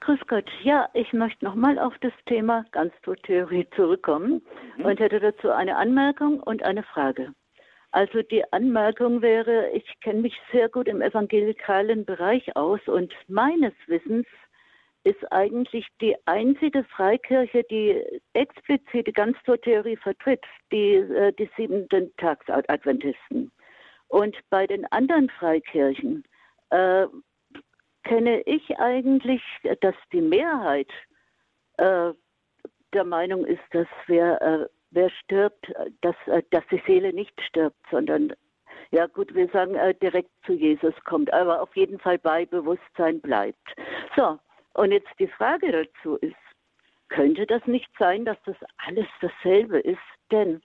Grüß 0.00 0.20
Gott. 0.28 0.50
Ja, 0.62 0.90
ich 0.92 1.14
möchte 1.14 1.42
nochmal 1.42 1.78
auf 1.78 1.94
das 2.02 2.12
Thema 2.26 2.66
Ganztodtheorie 2.72 3.66
zurückkommen 3.74 4.42
mhm. 4.76 4.84
und 4.84 5.00
hätte 5.00 5.20
dazu 5.20 5.50
eine 5.50 5.76
Anmerkung 5.76 6.40
und 6.40 6.62
eine 6.64 6.82
Frage. 6.82 7.32
Also 7.92 8.22
die 8.22 8.44
Anmerkung 8.52 9.20
wäre, 9.20 9.70
ich 9.70 9.84
kenne 10.00 10.20
mich 10.20 10.34
sehr 10.52 10.68
gut 10.68 10.86
im 10.86 11.02
evangelikalen 11.02 12.04
Bereich 12.04 12.54
aus 12.56 12.80
und 12.86 13.12
meines 13.26 13.72
Wissens 13.86 14.26
ist 15.02 15.32
eigentlich 15.32 15.86
die 16.00 16.14
einzige 16.26 16.84
Freikirche, 16.84 17.64
die 17.70 18.00
explizit 18.34 19.06
die 19.06 19.12
Ganztortheorie 19.12 19.96
vertritt, 19.96 20.44
die, 20.70 20.96
äh, 20.96 21.32
die 21.32 21.48
siebenten 21.56 22.14
Tagsadventisten. 22.18 23.50
Und 24.08 24.36
bei 24.50 24.66
den 24.66 24.84
anderen 24.92 25.30
Freikirchen 25.30 26.24
äh, 26.70 27.06
kenne 28.04 28.42
ich 28.42 28.78
eigentlich, 28.78 29.42
dass 29.80 29.94
die 30.12 30.20
Mehrheit 30.20 30.90
äh, 31.78 32.12
der 32.92 33.04
Meinung 33.04 33.46
ist, 33.46 33.62
dass 33.70 33.86
wer 34.06 34.42
äh, 34.42 34.66
wer 34.90 35.10
stirbt, 35.10 35.72
dass, 36.00 36.16
äh, 36.26 36.42
dass 36.50 36.64
die 36.70 36.82
Seele 36.86 37.12
nicht 37.12 37.40
stirbt, 37.42 37.80
sondern, 37.90 38.32
ja 38.90 39.06
gut, 39.06 39.34
wir 39.34 39.48
sagen 39.48 39.74
äh, 39.74 39.94
direkt 39.94 40.30
zu 40.44 40.52
Jesus 40.52 40.94
kommt, 41.04 41.32
aber 41.32 41.62
auf 41.62 41.74
jeden 41.76 41.98
Fall 41.98 42.18
bei 42.18 42.46
Bewusstsein 42.46 43.20
bleibt. 43.20 43.74
So, 44.16 44.38
und 44.74 44.92
jetzt 44.92 45.10
die 45.18 45.28
Frage 45.28 45.72
dazu 45.72 46.16
ist, 46.16 46.34
könnte 47.08 47.46
das 47.46 47.64
nicht 47.66 47.90
sein, 47.98 48.24
dass 48.24 48.38
das 48.44 48.56
alles 48.86 49.06
dasselbe 49.20 49.80
ist? 49.80 49.98
Denn 50.30 50.62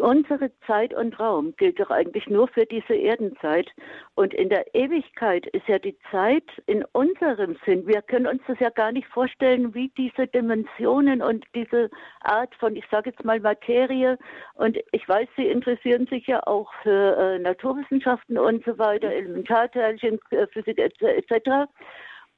Unsere 0.00 0.50
Zeit 0.66 0.94
und 0.94 1.18
Raum 1.20 1.54
gilt 1.56 1.78
doch 1.78 1.90
eigentlich 1.90 2.26
nur 2.28 2.48
für 2.48 2.64
diese 2.66 2.94
Erdenzeit. 2.94 3.68
Und 4.14 4.34
in 4.34 4.48
der 4.48 4.74
Ewigkeit 4.74 5.46
ist 5.48 5.68
ja 5.68 5.78
die 5.78 5.96
Zeit 6.10 6.44
in 6.66 6.84
unserem 6.92 7.56
Sinn. 7.64 7.86
Wir 7.86 8.02
können 8.02 8.26
uns 8.26 8.42
das 8.46 8.58
ja 8.60 8.70
gar 8.70 8.92
nicht 8.92 9.06
vorstellen, 9.08 9.74
wie 9.74 9.88
diese 9.96 10.26
Dimensionen 10.26 11.22
und 11.22 11.44
diese 11.54 11.90
Art 12.22 12.54
von, 12.56 12.76
ich 12.76 12.84
sage 12.90 13.10
jetzt 13.10 13.24
mal, 13.24 13.40
Materie. 13.40 14.18
Und 14.54 14.78
ich 14.92 15.08
weiß, 15.08 15.28
Sie 15.36 15.46
interessieren 15.46 16.06
sich 16.06 16.26
ja 16.26 16.46
auch 16.46 16.72
für 16.82 17.16
äh, 17.16 17.38
Naturwissenschaften 17.38 18.38
und 18.38 18.64
so 18.64 18.78
weiter, 18.78 19.08
Elementarteilchen, 19.08 20.18
äh, 20.30 20.46
Physik 20.48 20.78
etc. 20.78 21.68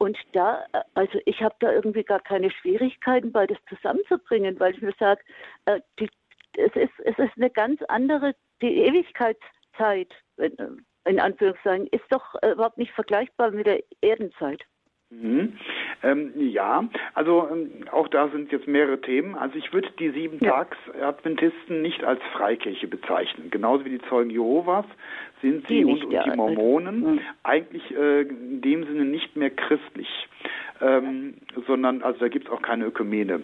Und 0.02 0.18
da, 0.32 0.64
äh, 0.72 0.80
also 0.94 1.20
ich 1.26 1.40
habe 1.42 1.54
da 1.60 1.72
irgendwie 1.72 2.02
gar 2.02 2.18
keine 2.18 2.50
Schwierigkeiten, 2.50 3.30
beides 3.30 3.58
zusammenzubringen, 3.68 4.58
weil 4.58 4.74
ich 4.74 4.82
mir 4.82 4.94
sage, 4.98 5.22
äh, 5.66 5.80
die 6.00 6.08
es 6.56 6.74
ist, 6.74 6.98
es 7.04 7.18
ist 7.18 7.36
eine 7.36 7.50
ganz 7.50 7.80
andere, 7.88 8.34
die 8.60 8.78
Ewigkeitszeit, 8.78 10.12
in 10.36 11.20
Anführungszeichen, 11.20 11.86
ist 11.88 12.04
doch 12.10 12.34
überhaupt 12.42 12.78
nicht 12.78 12.92
vergleichbar 12.92 13.50
mit 13.50 13.66
der 13.66 13.82
Erdenzeit. 14.00 14.62
Mhm. 15.12 15.58
Ähm, 16.02 16.32
ja, 16.36 16.88
also 17.12 17.46
ähm, 17.52 17.84
auch 17.92 18.08
da 18.08 18.28
sind 18.28 18.50
jetzt 18.50 18.66
mehrere 18.66 19.00
Themen. 19.00 19.34
Also 19.34 19.56
ich 19.56 19.72
würde 19.72 19.90
die 19.98 20.10
sieben 20.10 20.40
Tags 20.40 20.76
Adventisten 21.00 21.82
nicht 21.82 22.02
als 22.02 22.20
Freikirche 22.32 22.88
bezeichnen, 22.88 23.50
genauso 23.50 23.84
wie 23.84 23.90
die 23.90 24.08
Zeugen 24.08 24.30
Jehovas 24.30 24.86
sind 25.42 25.66
sie 25.68 25.78
die 25.78 25.84
und, 25.84 26.04
und, 26.04 26.24
die 26.24 26.30
Mormonen 26.36 27.00
mhm. 27.00 27.20
eigentlich 27.42 27.94
äh, 27.94 28.22
in 28.22 28.62
dem 28.62 28.84
Sinne 28.84 29.04
nicht 29.04 29.36
mehr 29.36 29.50
christlich. 29.50 30.08
Ähm, 30.80 31.34
sondern 31.68 32.02
also 32.02 32.18
da 32.18 32.28
gibt 32.28 32.46
es 32.46 32.52
auch 32.52 32.62
keine 32.62 32.86
Ökumene. 32.86 33.42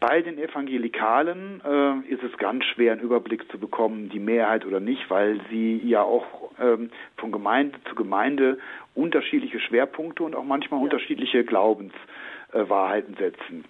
Bei 0.00 0.22
den 0.22 0.38
Evangelikalen 0.38 1.60
äh, 1.64 2.12
ist 2.12 2.24
es 2.24 2.36
ganz 2.36 2.64
schwer, 2.64 2.92
einen 2.92 3.02
Überblick 3.02 3.48
zu 3.52 3.58
bekommen, 3.58 4.08
die 4.08 4.18
Mehrheit 4.18 4.66
oder 4.66 4.80
nicht, 4.80 5.08
weil 5.08 5.40
sie 5.50 5.76
ja 5.84 6.02
auch 6.02 6.50
ähm, 6.60 6.90
von 7.16 7.30
Gemeinde 7.30 7.78
zu 7.88 7.94
Gemeinde 7.94 8.58
unterschiedliche 8.94 9.60
Schwerpunkte 9.60 10.24
und 10.24 10.34
auch 10.34 10.44
manchmal 10.44 10.80
ja. 10.80 10.84
unterschiedliche 10.84 11.44
Glaubenswahrheiten 11.44 13.14
äh, 13.14 13.18
setzen. 13.18 13.64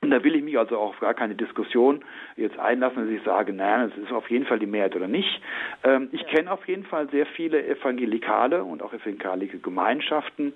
Und 0.00 0.10
da 0.10 0.22
will 0.22 0.36
ich 0.36 0.44
mich 0.44 0.56
also 0.56 0.78
auch 0.78 0.90
auf 0.90 1.00
gar 1.00 1.14
keine 1.14 1.34
Diskussion 1.34 2.04
jetzt 2.36 2.58
einlassen, 2.58 3.04
dass 3.04 3.12
ich 3.12 3.22
sage, 3.24 3.52
nein, 3.52 3.90
es 3.92 4.04
ist 4.04 4.12
auf 4.12 4.30
jeden 4.30 4.46
Fall 4.46 4.60
die 4.60 4.66
Mehrheit 4.66 4.94
oder 4.94 5.08
nicht. 5.08 5.40
Ähm, 5.82 6.08
ich 6.12 6.22
ja. 6.22 6.28
kenne 6.28 6.52
auf 6.52 6.66
jeden 6.68 6.84
Fall 6.84 7.08
sehr 7.10 7.26
viele 7.26 7.66
evangelikale 7.66 8.62
und 8.62 8.82
auch 8.82 8.92
evangelische 8.92 9.58
Gemeinschaften, 9.58 10.52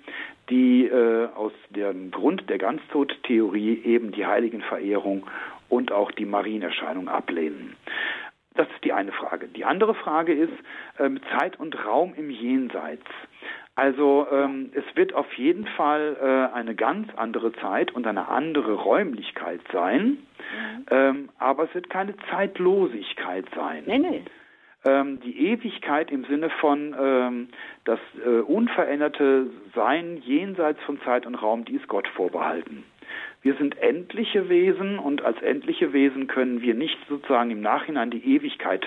die 0.49 0.85
äh, 0.85 1.27
aus 1.35 1.51
dem 1.71 2.11
Grund 2.11 2.49
der 2.49 2.57
Ganztodtheorie 2.57 3.81
eben 3.83 4.11
die 4.11 4.25
Heiligenverehrung 4.25 5.27
und 5.67 5.91
auch 5.91 6.11
die 6.11 6.25
Marienerscheinung 6.25 7.09
ablehnen. 7.09 7.75
Das 8.55 8.67
ist 8.69 8.83
die 8.83 8.93
eine 8.93 9.11
Frage. 9.11 9.47
Die 9.47 9.65
andere 9.65 9.95
Frage 9.95 10.33
ist 10.33 10.53
ähm, 10.99 11.19
Zeit 11.37 11.59
und 11.59 11.85
Raum 11.85 12.13
im 12.15 12.29
Jenseits. 12.29 13.05
Also 13.75 14.27
ähm, 14.31 14.71
es 14.75 14.83
wird 14.95 15.13
auf 15.13 15.31
jeden 15.33 15.65
Fall 15.65 16.15
äh, 16.21 16.55
eine 16.55 16.75
ganz 16.75 17.07
andere 17.15 17.53
Zeit 17.53 17.91
und 17.91 18.05
eine 18.05 18.27
andere 18.27 18.73
Räumlichkeit 18.73 19.61
sein, 19.71 20.03
mhm. 20.05 20.85
ähm, 20.91 21.29
aber 21.39 21.63
es 21.63 21.73
wird 21.73 21.89
keine 21.89 22.15
Zeitlosigkeit 22.29 23.45
sein. 23.55 23.83
Nee, 23.87 23.97
nee. 23.97 24.21
Ähm, 24.85 25.21
die 25.21 25.47
Ewigkeit 25.47 26.11
im 26.11 26.23
Sinne 26.25 26.51
von 26.51 26.93
ähm, 26.99 27.47
das 27.85 27.99
äh, 28.23 28.41
unveränderte 28.41 29.47
Sein 29.73 30.17
jenseits 30.17 30.81
von 30.83 31.01
Zeit 31.01 31.25
und 31.25 31.35
Raum, 31.35 31.65
die 31.65 31.75
ist 31.75 31.87
Gott 31.87 32.07
vorbehalten. 32.09 32.83
Wir 33.41 33.55
sind 33.55 33.77
endliche 33.79 34.49
Wesen 34.49 34.99
und 34.99 35.23
als 35.23 35.41
endliche 35.41 35.93
Wesen 35.93 36.27
können 36.27 36.61
wir 36.61 36.75
nicht 36.75 36.97
sozusagen 37.09 37.49
im 37.49 37.61
Nachhinein 37.61 38.11
die 38.11 38.35
Ewigkeit 38.35 38.85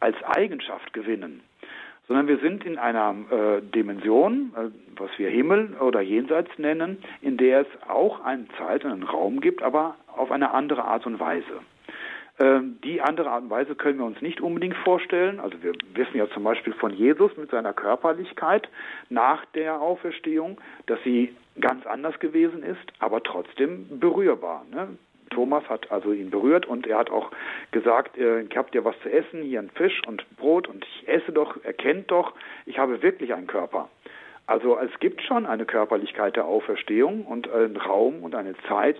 als 0.00 0.16
Eigenschaft 0.24 0.92
gewinnen 0.92 1.40
sondern 2.08 2.26
wir 2.28 2.38
sind 2.38 2.64
in 2.64 2.78
einer 2.78 3.14
äh, 3.30 3.62
Dimension, 3.62 4.52
äh, 4.56 4.70
was 4.98 5.10
wir 5.16 5.30
Himmel 5.30 5.76
oder 5.80 6.00
Jenseits 6.00 6.50
nennen, 6.58 6.98
in 7.22 7.36
der 7.36 7.62
es 7.62 7.88
auch 7.88 8.24
eine 8.24 8.46
Zeit 8.58 8.84
und 8.84 8.92
einen 8.92 9.02
Raum 9.02 9.40
gibt, 9.40 9.62
aber 9.62 9.96
auf 10.16 10.30
eine 10.30 10.52
andere 10.52 10.84
Art 10.84 11.06
und 11.06 11.18
Weise. 11.18 11.60
Ähm, 12.40 12.78
die 12.82 13.00
andere 13.00 13.30
Art 13.30 13.44
und 13.44 13.50
Weise 13.50 13.74
können 13.76 13.98
wir 13.98 14.06
uns 14.06 14.20
nicht 14.20 14.40
unbedingt 14.40 14.76
vorstellen. 14.78 15.38
Also 15.38 15.62
wir 15.62 15.72
wissen 15.94 16.16
ja 16.16 16.28
zum 16.30 16.42
Beispiel 16.42 16.72
von 16.72 16.92
Jesus 16.92 17.36
mit 17.36 17.50
seiner 17.50 17.72
Körperlichkeit 17.72 18.68
nach 19.08 19.44
der 19.54 19.80
Auferstehung, 19.80 20.60
dass 20.86 20.98
sie 21.04 21.34
ganz 21.60 21.86
anders 21.86 22.18
gewesen 22.18 22.64
ist, 22.64 22.92
aber 22.98 23.22
trotzdem 23.22 24.00
berührbar. 24.00 24.66
Ne? 24.72 24.88
Thomas 25.34 25.68
hat 25.68 25.90
also 25.90 26.12
ihn 26.12 26.30
berührt 26.30 26.66
und 26.66 26.86
er 26.86 26.98
hat 26.98 27.10
auch 27.10 27.30
gesagt, 27.70 28.16
äh, 28.16 28.42
ich 28.42 28.56
habe 28.56 28.70
dir 28.70 28.84
was 28.84 28.98
zu 29.00 29.10
essen, 29.10 29.42
hier 29.42 29.60
ein 29.60 29.70
Fisch 29.70 30.00
und 30.06 30.24
Brot 30.36 30.68
und 30.68 30.84
ich 30.84 31.08
esse 31.08 31.32
doch, 31.32 31.62
erkennt 31.64 32.10
doch, 32.10 32.32
ich 32.66 32.78
habe 32.78 33.02
wirklich 33.02 33.34
einen 33.34 33.46
Körper. 33.46 33.88
Also 34.46 34.78
es 34.78 34.98
gibt 35.00 35.22
schon 35.22 35.46
eine 35.46 35.64
Körperlichkeit 35.64 36.36
der 36.36 36.44
Auferstehung 36.44 37.24
und 37.24 37.50
einen 37.50 37.76
Raum 37.76 38.22
und 38.22 38.34
eine 38.34 38.54
Zeit, 38.68 38.98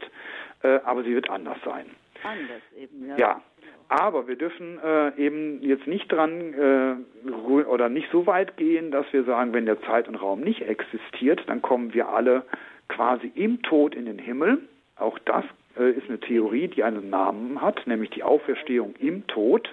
äh, 0.63 0.81
aber 0.85 1.05
sie 1.05 1.15
wird 1.15 1.31
anders 1.31 1.59
sein. 1.65 1.87
Anders 2.23 2.63
eben, 2.77 3.09
ja. 3.09 3.17
Ja, 3.17 3.41
aber 3.89 4.27
wir 4.27 4.37
dürfen 4.37 4.79
äh, 4.83 5.15
eben 5.19 5.63
jetzt 5.63 5.87
nicht 5.87 6.11
dran 6.11 6.55
äh, 7.27 7.31
oder 7.31 7.89
nicht 7.89 8.11
so 8.11 8.27
weit 8.27 8.57
gehen, 8.57 8.91
dass 8.91 9.05
wir 9.13 9.25
sagen, 9.25 9.53
wenn 9.53 9.67
der 9.67 9.81
Zeit 9.83 10.09
und 10.09 10.17
Raum 10.17 10.41
nicht 10.41 10.63
existiert, 10.63 11.43
dann 11.47 11.61
kommen 11.61 11.93
wir 11.93 12.09
alle 12.09 12.45
quasi 12.89 13.31
im 13.35 13.63
Tod 13.63 13.95
in 13.95 14.07
den 14.07 14.19
Himmel. 14.19 14.59
Auch 14.97 15.19
das 15.21 15.45
äh, 15.79 15.91
ist 15.91 16.09
eine 16.09 16.21
Theorie, 16.21 16.69
die 16.69 16.83
einen 16.83 17.11
Namen 17.11 17.61
hat, 17.61 17.87
nämlich 17.87 18.11
die 18.11 18.23
Auferstehung 18.23 18.95
im 18.99 19.27
Tod. 19.27 19.69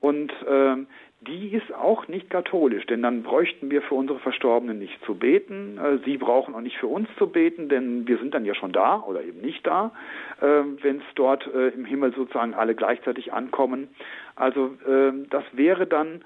Und 0.00 0.32
ähm, 0.48 0.86
die 1.22 1.48
ist 1.52 1.74
auch 1.74 2.08
nicht 2.08 2.30
katholisch, 2.30 2.86
denn 2.86 3.02
dann 3.02 3.22
bräuchten 3.22 3.70
wir 3.70 3.82
für 3.82 3.94
unsere 3.94 4.18
Verstorbenen 4.20 4.78
nicht 4.78 5.04
zu 5.04 5.14
beten. 5.14 5.78
Äh, 5.78 5.98
sie 6.06 6.16
brauchen 6.16 6.54
auch 6.54 6.62
nicht 6.62 6.78
für 6.78 6.86
uns 6.86 7.08
zu 7.18 7.26
beten, 7.26 7.68
denn 7.68 8.08
wir 8.08 8.16
sind 8.16 8.32
dann 8.32 8.46
ja 8.46 8.54
schon 8.54 8.72
da 8.72 9.00
oder 9.00 9.22
eben 9.22 9.42
nicht 9.42 9.66
da, 9.66 9.92
äh, 10.40 10.62
wenn 10.82 10.96
es 10.98 11.14
dort 11.14 11.46
äh, 11.54 11.68
im 11.68 11.84
Himmel 11.84 12.14
sozusagen 12.14 12.54
alle 12.54 12.74
gleichzeitig 12.74 13.34
ankommen. 13.34 13.88
Also 14.34 14.74
äh, 14.88 15.12
das 15.28 15.44
wäre 15.52 15.86
dann 15.86 16.22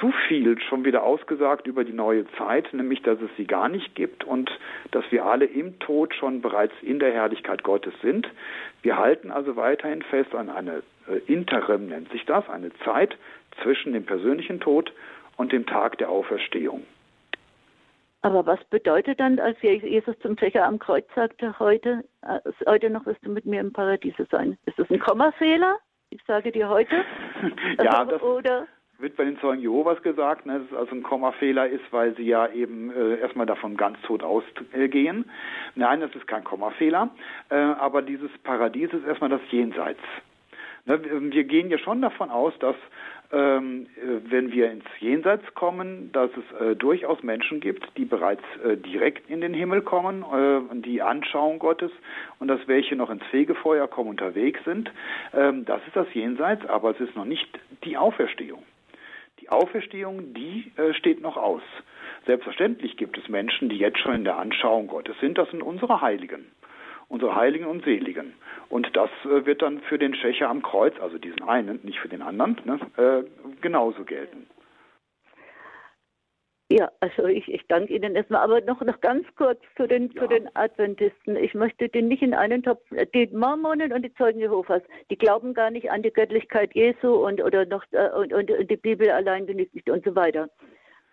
zu 0.00 0.12
viel 0.28 0.60
schon 0.60 0.84
wieder 0.84 1.02
ausgesagt 1.02 1.66
über 1.66 1.84
die 1.84 1.92
neue 1.92 2.26
Zeit, 2.32 2.72
nämlich 2.72 3.02
dass 3.02 3.20
es 3.20 3.30
sie 3.36 3.46
gar 3.46 3.68
nicht 3.68 3.94
gibt 3.94 4.24
und 4.24 4.50
dass 4.90 5.04
wir 5.10 5.24
alle 5.24 5.46
im 5.46 5.78
Tod 5.78 6.14
schon 6.14 6.42
bereits 6.42 6.74
in 6.82 6.98
der 6.98 7.12
Herrlichkeit 7.12 7.62
Gottes 7.62 7.94
sind. 8.02 8.28
Wir 8.82 8.98
halten 8.98 9.30
also 9.30 9.56
weiterhin 9.56 10.02
fest 10.02 10.34
an 10.34 10.50
eine 10.50 10.82
äh, 11.08 11.18
Interim 11.26 11.88
nennt 11.88 12.10
sich 12.10 12.24
das, 12.24 12.48
eine 12.48 12.72
Zeit 12.84 13.16
zwischen 13.62 13.92
dem 13.92 14.04
persönlichen 14.04 14.60
Tod 14.60 14.92
und 15.36 15.52
dem 15.52 15.66
Tag 15.66 15.98
der 15.98 16.10
Auferstehung. 16.10 16.84
Aber 18.22 18.44
was 18.44 18.62
bedeutet 18.64 19.20
dann, 19.20 19.38
als 19.38 19.60
Jesus 19.62 20.18
zum 20.18 20.36
Zecher 20.36 20.64
am 20.64 20.78
Kreuz 20.78 21.06
sagte, 21.14 21.58
heute, 21.58 22.02
äh, 22.22 22.40
heute 22.66 22.90
noch 22.90 23.06
wirst 23.06 23.24
du 23.24 23.30
mit 23.30 23.46
mir 23.46 23.60
im 23.60 23.72
Paradiese 23.72 24.26
sein? 24.30 24.58
Ist 24.66 24.78
das 24.78 24.90
ein 24.90 24.98
Kommafehler? 25.00 25.78
Ich 26.10 26.22
sage 26.26 26.50
dir 26.50 26.68
heute. 26.68 27.04
ja, 27.82 28.04
das, 28.04 28.22
oder 28.22 28.66
wird 28.98 29.16
bei 29.16 29.24
den 29.24 29.38
Zeugen 29.40 29.60
Jehovas 29.60 30.02
gesagt, 30.02 30.46
ne, 30.46 30.60
dass 30.60 30.70
es 30.70 30.76
also 30.76 30.94
ein 30.94 31.02
Kommafehler 31.02 31.68
ist, 31.68 31.84
weil 31.90 32.14
sie 32.16 32.24
ja 32.24 32.48
eben 32.48 32.90
äh, 32.90 33.18
erstmal 33.20 33.46
davon 33.46 33.76
ganz 33.76 34.00
tot 34.02 34.22
ausgehen. 34.22 35.26
Nein, 35.74 36.00
das 36.00 36.14
ist 36.14 36.26
kein 36.26 36.44
Kommafehler, 36.44 37.10
äh, 37.50 37.54
aber 37.54 38.02
dieses 38.02 38.30
Paradies 38.42 38.92
ist 38.92 39.06
erstmal 39.06 39.30
das 39.30 39.42
Jenseits. 39.50 40.00
Ne, 40.86 41.00
wir 41.32 41.44
gehen 41.44 41.68
ja 41.68 41.78
schon 41.78 42.00
davon 42.00 42.30
aus, 42.30 42.54
dass 42.60 42.76
ähm, 43.32 43.86
äh, 43.96 44.30
wenn 44.30 44.52
wir 44.52 44.70
ins 44.70 44.84
Jenseits 45.00 45.42
kommen, 45.54 46.10
dass 46.12 46.30
es 46.36 46.60
äh, 46.60 46.76
durchaus 46.76 47.22
Menschen 47.22 47.60
gibt, 47.60 47.84
die 47.96 48.04
bereits 48.04 48.44
äh, 48.64 48.76
direkt 48.76 49.28
in 49.28 49.40
den 49.40 49.52
Himmel 49.52 49.82
kommen, 49.82 50.22
äh, 50.22 50.80
die 50.80 51.02
Anschauung 51.02 51.58
Gottes 51.58 51.90
und 52.38 52.48
dass 52.48 52.60
welche 52.68 52.94
noch 52.94 53.10
ins 53.10 53.24
Fegefeuer 53.26 53.88
kommen 53.88 54.10
unterwegs 54.10 54.60
sind. 54.64 54.90
Ähm, 55.34 55.64
das 55.64 55.80
ist 55.86 55.96
das 55.96 56.06
Jenseits, 56.14 56.64
aber 56.66 56.90
es 56.90 57.00
ist 57.00 57.16
noch 57.16 57.24
nicht 57.24 57.48
die 57.84 57.96
Auferstehung. 57.96 58.62
Die 59.46 59.52
Auferstehung, 59.52 60.34
die 60.34 60.72
äh, 60.76 60.92
steht 60.94 61.20
noch 61.20 61.36
aus. 61.36 61.62
Selbstverständlich 62.26 62.96
gibt 62.96 63.16
es 63.16 63.28
Menschen, 63.28 63.68
die 63.68 63.76
jetzt 63.76 64.00
schon 64.00 64.16
in 64.16 64.24
der 64.24 64.38
Anschauung 64.38 64.88
Gottes 64.88 65.14
sind. 65.20 65.38
Das 65.38 65.48
sind 65.50 65.62
unsere 65.62 66.00
Heiligen, 66.00 66.46
unsere 67.08 67.36
Heiligen 67.36 67.66
und 67.66 67.84
Seligen. 67.84 68.32
Und 68.68 68.96
das 68.96 69.08
äh, 69.24 69.46
wird 69.46 69.62
dann 69.62 69.82
für 69.82 69.98
den 69.98 70.16
Schächer 70.16 70.50
am 70.50 70.62
Kreuz, 70.62 70.98
also 70.98 71.18
diesen 71.18 71.44
einen, 71.44 71.78
nicht 71.84 72.00
für 72.00 72.08
den 72.08 72.22
anderen, 72.22 72.56
ne, 72.64 72.80
äh, 72.96 73.22
genauso 73.60 74.02
gelten. 74.02 74.48
Ja, 76.68 76.90
also 76.98 77.26
ich, 77.26 77.46
ich 77.48 77.64
danke 77.68 77.94
Ihnen 77.94 78.16
erstmal. 78.16 78.40
Aber 78.40 78.60
noch, 78.60 78.80
noch 78.80 79.00
ganz 79.00 79.24
kurz 79.36 79.60
zu 79.76 79.86
den, 79.86 80.10
ja. 80.10 80.22
zu 80.22 80.26
den 80.26 80.48
Adventisten. 80.56 81.36
Ich 81.36 81.54
möchte 81.54 81.88
den 81.88 82.08
nicht 82.08 82.22
in 82.22 82.34
einen 82.34 82.62
Topf. 82.64 82.82
Die 83.14 83.28
Mormonen 83.28 83.92
und 83.92 84.02
die 84.02 84.12
Zeugen 84.14 84.40
Jehovas, 84.40 84.82
die 85.08 85.16
glauben 85.16 85.54
gar 85.54 85.70
nicht 85.70 85.90
an 85.90 86.02
die 86.02 86.12
Göttlichkeit 86.12 86.74
Jesu 86.74 87.24
und 87.24 87.40
oder 87.40 87.66
noch 87.66 87.84
äh, 87.92 88.08
und, 88.10 88.32
und, 88.32 88.50
und 88.50 88.70
die 88.70 88.76
Bibel 88.76 89.10
allein 89.10 89.46
genügt 89.46 89.76
nicht 89.76 89.88
und 89.88 90.04
so 90.04 90.16
weiter. 90.16 90.48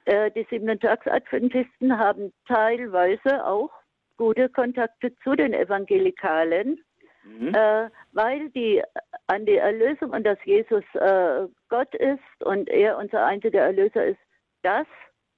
Äh, 0.06 0.32
die 0.32 0.46
Siebenten-Tags-Adventisten 0.50 2.00
haben 2.00 2.34
teilweise 2.48 3.46
auch 3.46 3.70
gute 4.18 4.50
Kontakte 4.50 5.16
zu 5.24 5.36
den 5.36 5.54
Evangelikalen, 5.54 6.84
mhm. 7.24 7.54
äh, 7.54 7.90
weil 8.12 8.50
die 8.50 8.82
an 9.28 9.46
die 9.46 9.58
Erlösung 9.58 10.12
und 10.12 10.24
dass 10.24 10.38
Jesus 10.46 10.84
äh, 10.96 11.48
Gott 11.70 11.94
ist 11.96 12.44
und 12.44 12.70
er 12.70 12.98
unser 12.98 13.26
einziger 13.26 13.62
Erlöser 13.62 14.06
ist, 14.06 14.20
das 14.64 14.88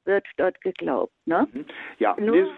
wird 0.05 0.25
dort 0.37 0.61
geglaubt. 0.61 1.13
Ne? 1.25 1.47
Mhm. 1.51 1.65
Ja, 1.99 2.15
Nur, 2.19 2.37
das, 2.37 2.49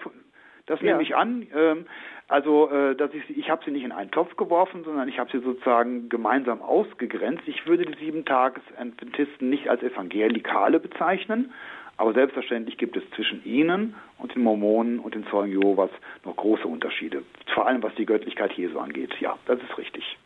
das 0.66 0.82
ja. 0.82 0.92
nehme 0.92 1.04
ich 1.04 1.16
an. 1.16 1.48
Ähm, 1.56 1.86
also, 2.28 2.70
äh, 2.70 2.96
dass 2.96 3.14
ich, 3.14 3.38
ich 3.38 3.50
habe 3.50 3.64
sie 3.64 3.72
nicht 3.72 3.86
in 3.86 3.94
einen 3.94 4.12
Topf 4.12 4.36
geworfen, 4.36 4.84
sondern 4.84 5.08
ich 5.08 5.18
habe 5.18 5.32
sie 5.32 5.40
sozusagen 5.40 6.10
gemeinsam 6.10 6.62
ausgegrenzt. 6.62 7.44
Ich 7.48 7.66
würde 7.66 7.86
die 7.86 7.98
Sieben-Tages-Adventisten 8.06 9.50
nicht 9.50 9.70
als 9.70 9.82
Evangelikale 9.82 10.80
bezeichnen, 10.80 11.54
aber 11.96 12.14
selbstverständlich 12.14 12.78
gibt 12.78 12.98
es 12.98 13.10
zwischen 13.12 13.44
ihnen 13.46 13.96
und 14.18 14.36
den 14.36 14.44
Mormonen 14.44 15.00
und 15.00 15.16
den 15.16 15.26
Zeugen 15.28 15.52
Jehovas 15.52 15.90
noch 16.26 16.36
große 16.36 16.68
Unterschiede. 16.68 17.24
Vor 17.54 17.66
allem 17.66 17.82
was 17.82 17.96
die 17.96 18.06
Göttlichkeit 18.06 18.52
Jesu 18.54 18.78
angeht. 18.78 19.14
Ja, 19.20 19.38
das 19.46 19.60
ist 19.62 19.78
richtig. 19.78 20.18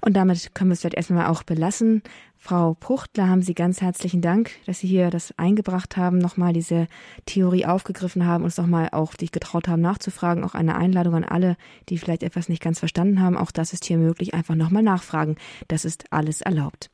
Und 0.00 0.14
damit 0.14 0.54
können 0.54 0.70
wir 0.70 0.74
es 0.74 0.80
vielleicht 0.80 0.96
erstmal 0.96 1.26
auch 1.26 1.42
belassen. 1.42 2.02
Frau 2.40 2.74
Pruchtler, 2.74 3.28
haben 3.28 3.42
Sie 3.42 3.54
ganz 3.54 3.80
herzlichen 3.80 4.22
Dank, 4.22 4.52
dass 4.66 4.78
Sie 4.78 4.86
hier 4.86 5.10
das 5.10 5.36
eingebracht 5.38 5.96
haben, 5.96 6.18
nochmal 6.18 6.52
diese 6.52 6.86
Theorie 7.26 7.66
aufgegriffen 7.66 8.26
haben, 8.26 8.44
uns 8.44 8.56
nochmal 8.56 8.90
auch 8.92 9.12
sich 9.18 9.32
getraut 9.32 9.66
haben 9.66 9.82
nachzufragen. 9.82 10.44
Auch 10.44 10.54
eine 10.54 10.76
Einladung 10.76 11.16
an 11.16 11.24
alle, 11.24 11.56
die 11.88 11.98
vielleicht 11.98 12.22
etwas 12.22 12.48
nicht 12.48 12.62
ganz 12.62 12.78
verstanden 12.78 13.20
haben. 13.20 13.36
Auch 13.36 13.50
das 13.50 13.72
ist 13.72 13.84
hier 13.84 13.98
möglich. 13.98 14.34
Einfach 14.34 14.54
nochmal 14.54 14.84
nachfragen. 14.84 15.36
Das 15.66 15.84
ist 15.84 16.04
alles 16.12 16.40
erlaubt. 16.40 16.90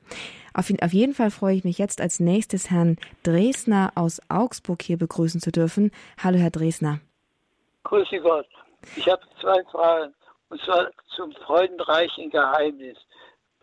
Auf, 0.55 0.73
auf 0.83 0.93
jeden 0.93 1.15
Fall 1.15 1.31
freue 1.31 1.57
ich 1.57 1.65
mich 1.65 1.79
jetzt 1.79 2.01
als 2.01 2.21
nächstes 2.21 2.71
Herrn 2.71 2.97
Dresner 3.23 3.93
aus 3.97 4.21
Augsburg 4.29 4.83
hier 4.83 4.97
begrüßen 4.97 5.41
zu 5.41 5.53
dürfen. 5.53 5.91
Hallo, 6.23 6.39
Herr 6.39 6.51
Dresner. 6.51 7.01
Grüße 7.83 8.19
Gott. 8.21 8.47
Ich 8.97 9.07
habe 9.09 9.23
zwei 9.41 9.63
Fragen. 9.71 10.15
Und 10.49 10.61
zwar 10.63 10.91
zum 11.17 11.33
freudenreichen 11.33 12.31
Geheimnis. 12.31 12.99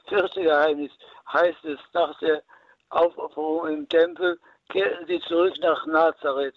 Vierte 0.08 0.42
Geheimnis 0.42 0.92
heißt 1.32 1.64
es 1.66 1.80
nach 1.94 2.18
der 2.20 2.44
Aufopferung 2.90 3.68
im 3.68 3.90
Tempel, 3.90 4.40
kehrten 4.70 5.06
sie 5.08 5.20
zurück 5.22 5.56
nach 5.60 5.86
Nazareth. 5.86 6.56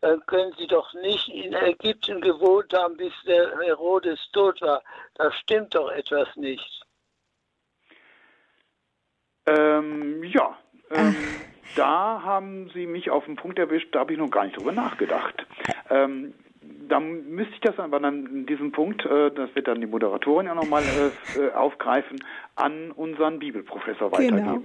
Dann 0.00 0.24
können 0.26 0.54
sie 0.58 0.66
doch 0.66 0.92
nicht 0.94 1.28
in 1.28 1.54
Ägypten 1.54 2.20
gewohnt 2.20 2.72
haben, 2.74 2.96
bis 2.96 3.12
der 3.26 3.58
Herodes 3.58 4.20
tot 4.32 4.60
war. 4.60 4.82
Da 5.14 5.32
stimmt 5.32 5.74
doch 5.74 5.90
etwas 5.90 6.28
nicht. 6.36 6.82
Ähm, 9.46 10.22
ja, 10.24 10.58
ähm, 10.90 11.16
da 11.76 12.22
haben 12.22 12.70
Sie 12.70 12.86
mich 12.86 13.10
auf 13.10 13.24
den 13.24 13.36
Punkt 13.36 13.58
erwischt, 13.58 13.94
da 13.94 14.00
habe 14.00 14.12
ich 14.12 14.18
noch 14.18 14.30
gar 14.30 14.44
nicht 14.44 14.56
drüber 14.58 14.72
nachgedacht. 14.72 15.46
Ähm, 15.90 16.34
dann 16.88 17.28
müsste 17.30 17.54
ich 17.54 17.60
das 17.60 17.78
aber 17.78 18.00
dann 18.00 18.26
in 18.26 18.46
diesem 18.46 18.72
Punkt, 18.72 19.04
äh, 19.04 19.30
das 19.30 19.54
wird 19.54 19.68
dann 19.68 19.80
die 19.80 19.86
Moderatorin 19.86 20.46
ja 20.46 20.54
nochmal 20.54 20.82
äh, 21.36 21.38
äh, 21.38 21.52
aufgreifen, 21.52 22.22
an 22.56 22.92
unseren 22.92 23.40
Bibelprofessor 23.40 24.12
weitergeben. 24.12 24.36
Genau. 24.36 24.60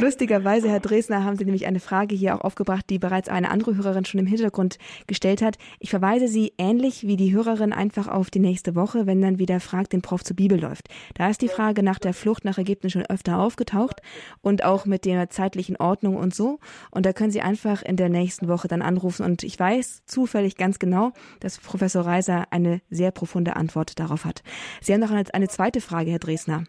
Lustigerweise, 0.00 0.68
Herr 0.68 0.80
Dresner, 0.80 1.24
haben 1.24 1.36
Sie 1.36 1.44
nämlich 1.44 1.66
eine 1.66 1.80
Frage 1.80 2.14
hier 2.14 2.36
auch 2.36 2.40
aufgebracht, 2.42 2.84
die 2.88 2.98
bereits 2.98 3.28
eine 3.28 3.50
andere 3.50 3.76
Hörerin 3.76 4.04
schon 4.04 4.20
im 4.20 4.26
Hintergrund 4.26 4.78
gestellt 5.08 5.42
hat. 5.42 5.56
Ich 5.80 5.90
verweise 5.90 6.28
Sie 6.28 6.52
ähnlich 6.56 7.06
wie 7.06 7.16
die 7.16 7.34
Hörerin 7.34 7.72
einfach 7.72 8.06
auf 8.06 8.30
die 8.30 8.38
nächste 8.38 8.76
Woche, 8.76 9.06
wenn 9.06 9.20
dann 9.20 9.38
wieder 9.40 9.58
Fragt 9.58 9.92
den 9.92 10.02
Prof 10.02 10.22
zu 10.22 10.34
Bibel 10.34 10.60
läuft. 10.60 10.88
Da 11.14 11.28
ist 11.28 11.42
die 11.42 11.48
Frage 11.48 11.82
nach 11.82 11.98
der 11.98 12.14
Flucht 12.14 12.44
nach 12.44 12.58
Ägypten 12.58 12.90
schon 12.90 13.04
öfter 13.06 13.38
aufgetaucht 13.38 14.02
und 14.40 14.64
auch 14.64 14.86
mit 14.86 15.04
der 15.04 15.28
zeitlichen 15.28 15.76
Ordnung 15.76 16.16
und 16.16 16.32
so. 16.32 16.60
Und 16.92 17.06
da 17.06 17.12
können 17.12 17.32
Sie 17.32 17.40
einfach 17.40 17.82
in 17.82 17.96
der 17.96 18.08
nächsten 18.08 18.46
Woche 18.46 18.68
dann 18.68 18.82
anrufen. 18.82 19.24
Und 19.24 19.42
ich 19.42 19.58
weiß 19.58 20.04
zufällig 20.06 20.56
ganz 20.56 20.78
genau, 20.78 21.12
dass 21.40 21.58
Professor 21.58 22.06
Reiser 22.06 22.44
eine 22.50 22.80
sehr 22.88 23.10
profunde 23.10 23.56
Antwort 23.56 23.98
darauf 23.98 24.24
hat. 24.24 24.42
Sie 24.80 24.92
haben 24.92 25.00
noch 25.00 25.10
eine, 25.10 25.24
eine 25.32 25.48
zweite 25.48 25.80
Frage, 25.80 26.12
Herr 26.12 26.18
Dresner. 26.20 26.64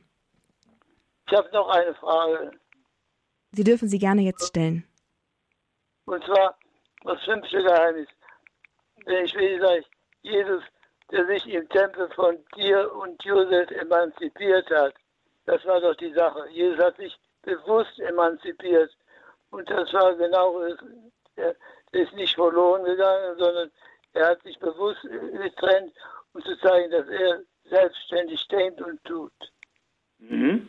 Ich 1.28 1.38
habe 1.38 1.50
noch 1.52 1.68
eine 1.68 1.94
Frage. 1.96 2.52
Sie 3.52 3.64
dürfen 3.64 3.90
sie 3.90 4.00
gerne 4.00 4.22
jetzt 4.22 4.48
stellen. 4.48 4.88
Und 6.06 6.24
zwar 6.24 6.58
das 7.04 7.22
fünfte 7.24 7.62
Geheimnis. 7.64 8.08
Wenn 9.06 9.26
ich 9.26 9.36
will, 9.36 9.60
sage 9.60 9.80
ich, 9.80 9.88
Jesus, 10.22 10.64
der 11.12 11.26
sich 11.28 11.46
im 11.48 11.68
Tempel 11.70 12.10
von 12.16 12.38
dir 12.56 12.94
und 12.94 13.22
Josef 13.24 13.70
emanzipiert 13.72 14.70
hat, 14.70 14.94
das 15.46 15.64
war 15.66 15.82
doch 15.82 15.96
die 15.96 16.14
Sache. 16.14 16.48
Jesus 16.50 16.80
hat 16.80 16.98
sich 16.98 17.18
bewusst 17.42 18.00
emanzipiert. 18.00 18.92
Und 19.50 19.70
das 19.70 19.92
war 19.94 20.16
genau, 20.16 20.62
der 21.36 21.56
ist 21.92 22.14
nicht 22.14 22.36
verloren 22.36 22.84
gegangen, 22.84 23.38
sondern 23.38 23.72
er 24.14 24.30
hat 24.30 24.44
sich 24.44 24.58
bewusst 24.60 25.02
getrennt, 25.02 25.94
um 26.34 26.42
zu 26.44 26.58
zeigen, 26.60 26.92
dass 26.92 27.08
er 27.08 27.42
selbstständig 27.70 28.48
denkt 28.48 28.82
und 28.82 29.04
tut. 29.04 29.34
Mhm. 30.20 30.68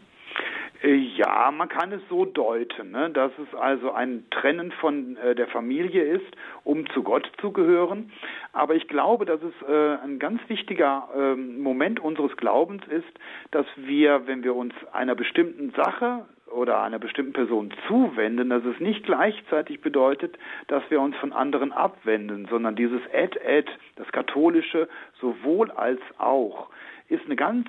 Äh, 0.83 0.95
ja, 0.95 1.51
man 1.51 1.69
kann 1.69 1.93
es 1.93 2.03
so 2.09 2.25
deuten, 2.25 2.93
ne, 2.93 3.11
dass 3.11 3.33
es 3.39 3.59
also 3.59 3.93
ein 3.93 4.25
Trennen 4.31 4.73
von 4.73 5.17
äh, 5.17 5.35
der 5.35 5.49
Familie 5.49 6.03
ist, 6.03 6.27
um 6.65 6.89
zu 6.91 7.03
Gott 7.03 7.31
zu 7.41 7.53
gehören. 7.53 8.13
Aber 8.53 8.75
ich 8.75 8.87
glaube, 8.89 9.25
dass 9.25 9.41
es 9.43 9.69
äh, 9.69 9.97
ein 10.05 10.19
ganz 10.19 10.41
wichtiger 10.49 11.09
äh, 11.15 11.35
Moment 11.35 12.01
unseres 12.01 12.37
Glaubens 12.37 12.83
ist, 12.89 13.09
dass 13.51 13.67
wir, 13.77 14.27
wenn 14.27 14.45
wir 14.45 14.55
uns 14.55 14.75
einer 14.93 15.15
bestimmten 15.15 15.71
Sache 15.71 16.25
oder 16.51 16.83
einer 16.83 16.99
bestimmten 16.99 17.33
Person 17.33 17.75
zuwenden, 17.87 18.49
dass 18.51 18.65
es 18.65 18.81
nicht 18.81 19.05
gleichzeitig 19.05 19.81
bedeutet, 19.81 20.39
dass 20.69 20.83
wir 20.91 21.01
uns 21.01 21.17
von 21.17 21.33
anderen 21.33 21.73
abwenden, 21.73 22.47
sondern 22.51 22.75
dieses 22.75 23.01
et-et, 23.13 23.69
das 23.97 24.11
Katholische, 24.13 24.89
sowohl 25.21 25.71
als 25.71 26.01
auch 26.19 26.69
ist 27.09 27.25
eine 27.25 27.37
ganz, 27.37 27.67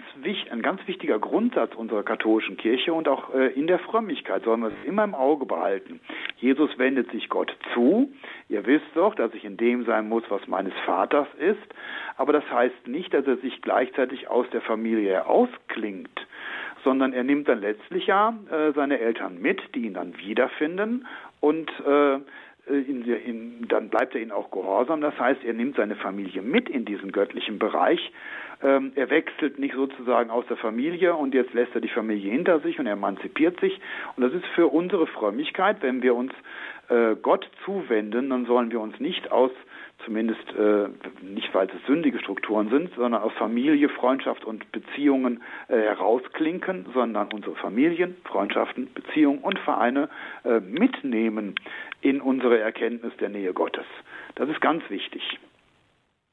ein 0.52 0.62
ganz 0.62 0.86
wichtiger 0.86 1.18
Grundsatz 1.18 1.74
unserer 1.76 2.04
katholischen 2.04 2.58
Kirche 2.58 2.94
und 2.94 3.08
auch 3.08 3.34
äh, 3.34 3.48
in 3.54 3.68
der 3.68 3.80
Frömmigkeit 3.80 4.44
sollen 4.44 4.62
wir 4.62 4.68
es 4.68 4.86
immer 4.86 5.06
im 5.06 5.16
Auge 5.16 5.46
behalten. 5.46 6.02
Jesus 6.38 6.78
wendet 6.78 7.10
sich 7.12 7.30
Gott 7.30 7.56
zu. 7.74 8.12
Ihr 8.50 8.66
wisst 8.66 8.88
doch, 8.96 9.16
dass 9.16 9.34
ich 9.34 9.46
in 9.46 9.56
dem 9.56 9.86
sein 9.86 10.10
muss, 10.10 10.24
was 10.30 10.46
meines 10.48 10.74
Vaters 10.86 11.28
ist. 11.38 11.58
Aber 12.18 12.34
das 12.34 12.44
heißt 12.52 12.88
nicht, 12.88 13.14
dass 13.14 13.26
er 13.28 13.38
sich 13.38 13.62
gleichzeitig 13.62 14.28
aus 14.28 14.46
der 14.52 14.62
Familie 14.62 15.26
ausklingt, 15.26 16.28
sondern 16.84 17.14
er 17.14 17.24
nimmt 17.24 17.48
dann 17.48 17.62
letztlich 17.62 18.08
ja 18.08 18.38
äh, 18.52 18.74
seine 18.74 19.00
Eltern 19.00 19.40
mit, 19.42 19.62
die 19.74 19.86
ihn 19.86 19.94
dann 19.94 20.18
wiederfinden 20.18 21.08
und 21.40 21.72
äh, 21.88 22.20
in, 22.70 23.04
in, 23.06 23.68
dann 23.68 23.90
bleibt 23.90 24.14
er 24.14 24.22
ihnen 24.22 24.32
auch 24.32 24.52
gehorsam. 24.52 25.02
Das 25.02 25.18
heißt, 25.20 25.44
er 25.44 25.54
nimmt 25.54 25.78
seine 25.78 25.96
Familie 25.96 26.42
mit 26.42 26.70
in 26.70 26.86
diesen 26.86 27.12
göttlichen 27.12 27.58
Bereich 27.58 28.12
ähm, 28.62 28.92
er 28.96 29.10
wechselt 29.10 29.60
nicht 29.60 29.74
sozusagen 29.74 30.30
aus 30.30 30.46
der 30.48 30.58
Familie 30.58 31.16
und 31.16 31.34
jetzt 31.34 31.54
lässt 31.54 31.74
er 31.76 31.82
die 31.82 31.90
Familie 31.90 32.32
hinter 32.32 32.60
sich 32.60 32.80
und 32.80 32.88
er 32.88 32.94
emanzipiert 32.94 33.60
sich. 33.60 33.80
Und 34.16 34.24
das 34.24 34.34
ist 34.34 34.46
für 34.56 34.68
unsere 34.68 35.08
Frömmigkeit, 35.08 35.78
wenn 35.82 36.02
wir 36.02 36.16
uns 36.16 36.34
äh, 36.90 37.16
Gott 37.22 37.50
zuwenden, 37.66 38.30
dann 38.30 38.46
sollen 38.46 38.72
wir 38.72 38.82
uns 38.82 39.00
nicht 39.00 39.32
aus 39.32 39.52
zumindest 40.06 40.54
äh, 40.58 40.88
nicht, 41.22 41.54
weil 41.54 41.68
es 41.68 41.86
sündige 41.86 42.20
Strukturen 42.20 42.70
sind, 42.70 42.94
sondern 42.96 43.22
aus 43.22 43.34
Familie, 43.34 43.90
Freundschaft 43.90 44.46
und 44.46 44.72
Beziehungen 44.72 45.44
äh, 45.68 45.78
herausklinken, 45.78 46.88
sondern 46.94 47.32
unsere 47.34 47.56
Familien, 47.56 48.16
Freundschaften, 48.24 48.92
Beziehungen 48.94 49.40
und 49.40 49.60
Vereine 49.60 50.10
äh, 50.46 50.60
mitnehmen 50.60 51.56
in 52.02 52.22
unsere 52.22 52.60
Erkenntnis 52.60 53.14
der 53.20 53.30
Nähe 53.30 53.54
Gottes. 53.54 53.86
Das 54.36 54.50
ist 54.50 54.62
ganz 54.62 54.90
wichtig. 54.90 55.40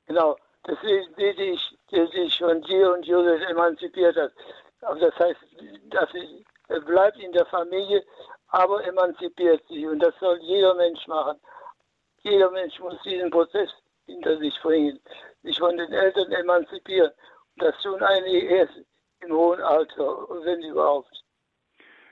Genau. 0.07 0.37
Deswegen 0.67 1.12
bete 1.14 1.43
ich, 1.43 1.79
der 1.93 2.07
sich 2.09 2.39
von 2.39 2.61
dir 2.62 2.93
und 2.93 3.07
Josef 3.07 3.41
emanzipiert 3.49 4.17
hat. 4.17 4.33
Aber 4.83 4.99
das 4.99 5.17
heißt, 5.19 5.41
dass 5.91 6.09
er 6.69 6.81
bleibt 6.81 7.19
in 7.19 7.33
der 7.33 7.47
Familie, 7.47 8.03
aber 8.49 8.85
emanzipiert 8.85 9.67
sich. 9.69 9.87
Und 9.87 10.01
das 10.01 10.14
soll 10.19 10.39
jeder 10.43 10.75
Mensch 10.75 11.07
machen. 11.07 11.39
Jeder 12.23 12.51
Mensch 12.51 12.79
muss 12.81 13.01
diesen 13.03 13.31
Prozess 13.31 13.71
hinter 14.07 14.37
sich 14.39 14.55
bringen, 14.62 14.99
sich 15.43 15.59
von 15.59 15.77
den 15.77 15.93
Eltern 15.93 16.33
emanzipieren. 16.33 17.12
Und 17.57 17.62
das 17.62 17.81
tun 17.83 18.03
einige 18.03 18.47
erst 18.47 18.75
im 19.21 19.33
hohen 19.33 19.61
Alter, 19.61 20.29
wenn 20.45 20.62
überhaupt. 20.62 21.17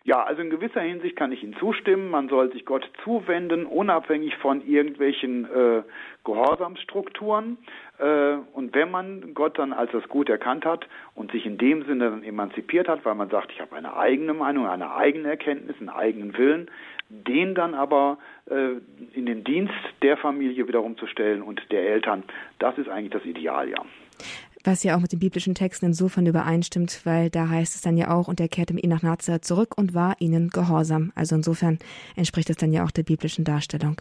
Ja, 0.07 0.22
also 0.22 0.42
in 0.42 0.50
gewisser 0.50 0.82
Hinsicht 0.82 1.16
kann 1.16 1.32
ich 1.32 1.42
Ihnen 1.42 1.57
zustimmen. 1.59 2.11
Man 2.11 2.28
soll 2.28 2.52
sich 2.52 2.66
Gott 2.66 2.86
zuwenden, 3.02 3.64
unabhängig 3.64 4.36
von 4.36 4.61
irgendwelchen 4.61 5.46
äh, 5.46 5.82
Gehorsamsstrukturen. 6.24 7.57
Äh, 7.99 8.36
und 8.53 8.74
wenn 8.74 8.90
man 8.90 9.34
Gott 9.34 9.59
dann 9.59 9.72
als 9.72 9.92
das 9.92 10.09
Gut 10.09 10.28
erkannt 10.28 10.64
hat 10.64 10.86
und 11.14 11.32
sich 11.32 11.47
in 11.47 11.59
dem 11.59 11.84
Sinne 11.84 12.11
dann 12.11 12.24
emanzipiert 12.24 12.88
hat, 12.88 13.05
weil 13.05 13.14
man 13.14 13.30
sagt, 13.30 13.53
ich 13.53 13.61
habe 13.61 13.76
eine 13.76 13.97
eigene 13.97 14.34
Meinung, 14.34 14.66
eine 14.66 14.95
eigene 14.95 15.28
Erkenntnis, 15.28 15.76
einen 15.78 15.90
eigenen 15.90 16.36
Willen, 16.36 16.70
den 17.09 17.55
dann 17.55 17.74
aber 17.74 18.18
äh, 18.51 18.76
in 19.12 19.26
den 19.26 19.45
Dienst 19.45 19.74
der 20.03 20.16
Familie 20.16 20.66
wiederum 20.66 20.97
zu 20.97 21.07
stellen 21.07 21.42
und 21.42 21.61
der 21.70 21.88
Eltern, 21.88 22.24
das 22.59 22.76
ist 22.78 22.88
eigentlich 22.88 23.12
das 23.12 23.24
Ideal, 23.24 23.68
ja 23.68 23.84
was 24.66 24.82
ja 24.82 24.97
auch 24.97 25.01
mit 25.01 25.12
den 25.12 25.18
biblischen 25.18 25.55
Texten 25.55 25.86
insofern 25.86 26.26
übereinstimmt, 26.26 27.03
weil 27.05 27.28
da 27.28 27.49
heißt 27.49 27.74
es 27.74 27.82
dann 27.82 27.99
ja 27.99 28.11
auch, 28.11 28.28
und 28.28 28.40
er 28.40 28.49
kehrte 28.49 28.72
mit 28.72 28.82
ihnen 28.82 28.95
nach 28.95 29.03
Nazareth 29.03 29.45
zurück 29.45 29.76
und 29.76 29.92
war 29.92 30.16
ihnen 30.20 30.49
gehorsam. 30.49 31.12
Also 31.14 31.36
insofern 31.36 31.78
entspricht 32.16 32.49
es 32.49 32.57
dann 32.57 32.72
ja 32.72 32.82
auch 32.84 32.90
der 32.90 33.03
biblischen 33.03 33.45
Darstellung. 33.45 34.01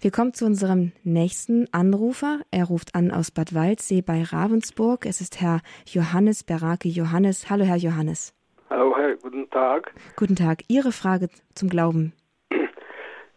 Wir 0.00 0.10
kommen 0.10 0.34
zu 0.34 0.44
unserem 0.44 0.92
nächsten 1.04 1.66
Anrufer. 1.72 2.40
Er 2.50 2.64
ruft 2.64 2.94
an 2.94 3.10
aus 3.10 3.30
Bad 3.30 3.54
Waldsee 3.54 4.02
bei 4.02 4.22
Ravensburg. 4.22 5.06
Es 5.06 5.20
ist 5.20 5.40
Herr 5.40 5.60
Johannes 5.86 6.44
Berake 6.44 6.88
Johannes. 6.88 7.48
Hallo, 7.50 7.64
Herr 7.64 7.76
Johannes. 7.76 8.34
Hallo, 8.70 8.96
Herr, 8.96 9.16
guten 9.16 9.48
Tag. 9.50 9.92
Guten 10.16 10.36
Tag. 10.36 10.62
Ihre 10.68 10.92
Frage 10.92 11.28
zum 11.54 11.68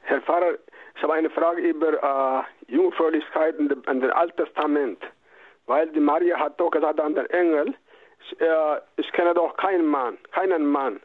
Herr 0.02 0.22
Pfarrer, 0.22 0.56
ich 0.96 1.04
habe 1.04 1.14
eine 1.14 1.30
Frage 1.30 1.62
über 1.62 1.94
äh, 1.94 2.72
Jungfräulichkeit 2.74 3.58
in 3.58 3.70
dem, 3.70 3.82
in 3.90 4.02
dem 4.02 4.12
Alten 4.12 4.44
Testament. 4.44 5.00
Weil 5.66 5.88
die 5.90 6.00
Maria 6.00 6.40
hat 6.40 6.60
doch 6.60 6.72
gesagt 6.72 7.00
an 7.00 7.16
den 7.16 7.28
Engel, 7.28 7.76
ich, 8.26 8.42
äh, 8.42 8.82
ich 8.98 9.12
kenne 9.14 9.34
doch 9.34 9.56
keinen 9.58 9.86
Mann, 9.86 10.18
keinen 10.32 10.66
Mann. 10.66 11.00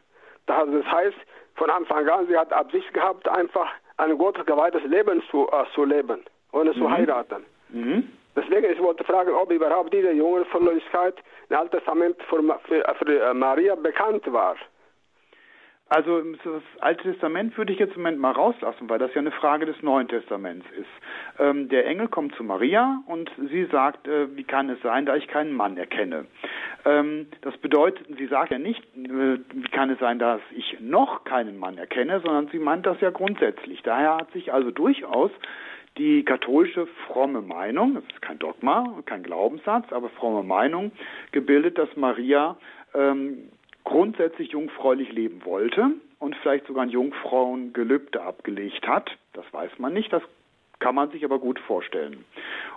Das 0.47 0.57
heißt, 0.57 1.17
von 1.55 1.69
Anfang 1.69 2.07
an, 2.09 2.27
sie 2.27 2.37
hat 2.37 2.51
Absicht 2.51 2.93
gehabt, 2.93 3.27
einfach 3.29 3.69
ein 3.97 4.17
gottgeweihtes 4.17 4.83
Leben 4.83 5.21
zu, 5.31 5.47
äh, 5.47 5.65
zu 5.73 5.83
leben, 5.85 6.23
ohne 6.51 6.71
mhm. 6.71 6.75
zu 6.75 6.89
heiraten. 6.91 7.45
Mhm. 7.69 8.09
Deswegen, 8.35 8.69
ich 8.71 8.81
wollte 8.81 9.03
fragen, 9.05 9.33
ob 9.33 9.51
überhaupt 9.51 9.93
diese 9.93 10.11
Jungfräulichkeit 10.11 11.15
im 11.49 11.55
Alten 11.55 11.77
Testament 11.77 12.17
für, 12.29 12.41
für, 12.67 12.95
für 12.99 13.21
äh, 13.21 13.33
Maria 13.33 13.75
bekannt 13.75 14.31
war. 14.31 14.55
Also 15.87 16.19
das 16.21 16.63
Alte 16.79 17.11
Testament 17.11 17.55
würde 17.57 17.71
ich 17.71 17.77
jetzt 17.77 17.95
im 17.95 18.01
Moment 18.01 18.19
mal 18.19 18.31
rauslassen, 18.31 18.89
weil 18.89 18.97
das 18.97 19.13
ja 19.13 19.21
eine 19.21 19.31
Frage 19.31 19.67
des 19.67 19.79
Neuen 19.83 20.07
Testaments 20.07 20.65
ist. 20.71 20.89
Ähm, 21.37 21.69
der 21.69 21.85
Engel 21.85 22.07
kommt 22.07 22.33
zu 22.35 22.43
Maria 22.43 23.03
und 23.05 23.29
sie 23.51 23.65
sagt, 23.65 24.07
äh, 24.07 24.35
wie 24.35 24.45
kann 24.45 24.67
es 24.69 24.81
sein, 24.81 25.05
da 25.05 25.15
ich 25.15 25.27
keinen 25.27 25.53
Mann 25.53 25.77
erkenne? 25.77 26.25
Ähm, 26.85 27.27
das 27.41 27.55
bedeutet, 27.57 28.07
sie 28.17 28.25
sagt 28.25 28.51
ja 28.51 28.57
nicht, 28.57 28.81
äh, 28.95 29.37
wie 29.53 29.69
kann 29.69 29.91
es 29.91 29.99
sein, 29.99 30.17
dass 30.17 30.41
ich 30.55 30.79
noch 30.79 31.23
keinen 31.23 31.59
Mann 31.59 31.77
erkenne, 31.77 32.19
sondern 32.19 32.47
sie 32.47 32.59
meint 32.59 32.87
das 32.87 32.99
ja 33.01 33.11
grundsätzlich. 33.11 33.83
Daher 33.83 34.17
hat 34.17 34.31
sich 34.31 34.51
also 34.51 34.71
durchaus 34.71 35.29
die 35.99 36.25
katholische 36.25 36.87
fromme 37.05 37.41
Meinung, 37.41 37.93
das 37.93 38.03
ist 38.05 38.21
kein 38.23 38.39
Dogma, 38.39 39.01
kein 39.05 39.21
Glaubenssatz, 39.21 39.93
aber 39.93 40.09
fromme 40.09 40.41
Meinung 40.41 40.91
gebildet, 41.31 41.77
dass 41.77 41.95
Maria 41.95 42.57
ähm, 42.95 43.49
grundsätzlich 43.85 44.51
jungfräulich 44.51 45.11
leben 45.13 45.45
wollte 45.45 45.91
und 46.19 46.35
vielleicht 46.37 46.67
sogar 46.67 46.83
ein 46.83 46.89
Jungfrauengelübde 46.89 48.21
abgelegt 48.21 48.87
hat. 48.87 49.09
Das 49.33 49.45
weiß 49.53 49.71
man 49.77 49.93
nicht, 49.93 50.11
das 50.11 50.23
kann 50.79 50.95
man 50.95 51.09
sich 51.11 51.23
aber 51.23 51.39
gut 51.39 51.59
vorstellen. 51.59 52.25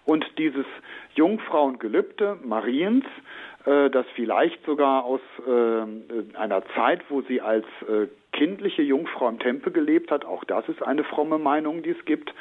Und 0.05 0.25
dieses 0.39 0.67
Jungfrauengelübde 1.15 2.39
Mariens, 2.45 3.05
äh, 3.69 3.91
das 3.91 4.07
vielleicht 4.14 4.64
sogar 4.64 5.05
aus 5.05 5.21
äh, 5.47 6.37
einer 6.37 6.62
Zeit, 6.75 7.03
wo 7.11 7.21
sie 7.23 7.43
als 7.43 7.66
äh, 7.83 8.07
kindliche 8.33 8.83
Jungfrau 8.83 9.29
im 9.29 9.39
Tempel 9.39 9.73
gelebt 9.73 10.11
hat, 10.11 10.25
auch 10.25 10.45
das 10.45 10.66
ist 10.69 10.83
eine 10.83 11.05
fromme 11.05 11.39
Meinung, 11.39 11.83
die 11.83 11.91
es 11.91 12.05
gibt, 12.05 12.33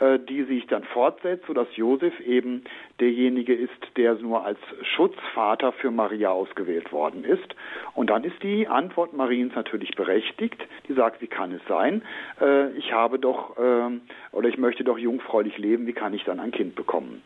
die 0.00 0.42
sich 0.44 0.66
dann 0.66 0.82
fortsetzt, 0.82 1.46
sodass 1.46 1.68
Josef 1.76 2.18
eben 2.20 2.64
derjenige 2.98 3.54
ist, 3.54 3.70
der 3.96 4.14
nur 4.14 4.44
als 4.44 4.58
Schutzvater 4.82 5.70
für 5.70 5.92
Maria 5.92 6.30
ausgewählt 6.30 6.90
worden 6.90 7.24
ist. 7.24 7.54
Und 7.94 8.10
dann 8.10 8.24
ist 8.24 8.42
die 8.42 8.66
Antwort 8.66 9.12
Mariens 9.12 9.54
natürlich 9.54 9.94
berechtigt, 9.94 10.60
die 10.88 10.94
sagt, 10.94 11.20
wie 11.20 11.28
kann 11.28 11.52
es 11.52 11.60
sein? 11.68 12.02
Ich 12.76 12.92
habe 12.92 13.20
doch 13.20 13.56
oder 13.56 14.48
ich 14.48 14.58
möchte 14.58 14.82
doch 14.82 14.98
jungfräulich 14.98 15.56
leben, 15.56 15.86
wie 15.86 15.92
kann 15.92 16.14
ich 16.14 16.24
dann 16.24 16.40
ein 16.40 16.50
Kind 16.50 16.74
bekommen? 16.74 17.22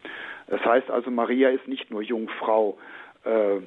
Das 0.49 0.63
heißt 0.65 0.91
also, 0.91 1.11
Maria 1.11 1.51
ist 1.51 1.69
nicht 1.69 1.91
nur 1.91 2.03
Jungfrau 2.03 2.77
äh, 3.29 3.61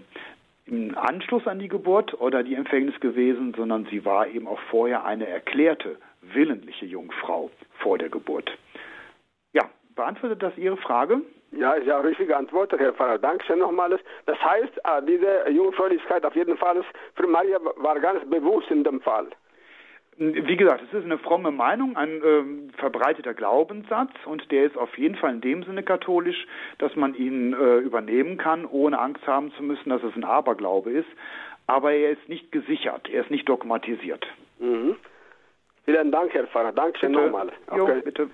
im 0.65 0.97
Anschluss 0.97 1.47
an 1.47 1.59
die 1.59 1.67
Geburt 1.67 2.19
oder 2.19 2.43
die 2.43 2.55
Empfängnis 2.55 2.99
gewesen, 2.99 3.53
sondern 3.55 3.85
sie 3.91 4.05
war 4.05 4.27
eben 4.27 4.47
auch 4.47 4.59
vorher 4.69 5.05
eine 5.05 5.27
erklärte, 5.27 5.97
willentliche 6.21 6.85
Jungfrau 6.85 7.49
vor 7.79 7.97
der 7.97 8.09
Geburt. 8.09 8.51
Ja, 9.53 9.69
beantwortet 9.95 10.41
das 10.41 10.57
Ihre 10.57 10.77
Frage? 10.77 11.21
Ja, 11.51 11.73
ist 11.73 11.87
ja 11.87 11.99
richtig 11.99 12.29
geantwortet, 12.29 12.79
Herr 12.79 12.93
Pfarrer. 12.93 13.17
Dankeschön 13.17 13.59
nochmals. 13.59 13.99
Das 14.25 14.41
heißt, 14.41 14.77
äh, 14.77 15.01
diese 15.05 15.49
Jungfräulichkeit 15.49 16.25
auf 16.25 16.35
jeden 16.35 16.57
Fall 16.57 16.81
für 17.15 17.27
Maria 17.27 17.59
war 17.75 17.99
ganz 17.99 18.23
bewusst 18.29 18.71
in 18.71 18.85
dem 18.85 19.01
Fall. 19.01 19.27
Wie 20.23 20.55
gesagt, 20.55 20.83
es 20.83 20.93
ist 20.93 21.03
eine 21.03 21.17
fromme 21.17 21.49
Meinung, 21.49 21.97
ein 21.97 22.21
äh, 22.21 22.77
verbreiteter 22.77 23.33
Glaubenssatz 23.33 24.11
und 24.25 24.51
der 24.51 24.65
ist 24.65 24.77
auf 24.77 24.95
jeden 24.95 25.15
Fall 25.15 25.31
in 25.31 25.41
dem 25.41 25.63
Sinne 25.63 25.81
katholisch, 25.81 26.45
dass 26.77 26.95
man 26.95 27.15
ihn 27.15 27.53
äh, 27.53 27.77
übernehmen 27.77 28.37
kann, 28.37 28.67
ohne 28.67 28.99
Angst 28.99 29.25
haben 29.25 29.51
zu 29.53 29.63
müssen, 29.63 29.89
dass 29.89 30.03
es 30.03 30.15
ein 30.15 30.23
Aberglaube 30.23 30.91
ist. 30.91 31.09
Aber 31.65 31.93
er 31.93 32.11
ist 32.11 32.29
nicht 32.29 32.51
gesichert, 32.51 33.09
er 33.09 33.23
ist 33.23 33.31
nicht 33.31 33.49
dogmatisiert. 33.49 34.27
Mhm. 34.59 34.95
Vielen 35.83 36.11
Dank, 36.11 36.31
Herr 36.33 36.45
Pfarrer. 36.45 36.71
Dankeschön 36.71 37.11
nochmal. 37.11 37.51
Okay. 37.67 37.97
Jo, 37.97 38.01
bitte. 38.03 38.29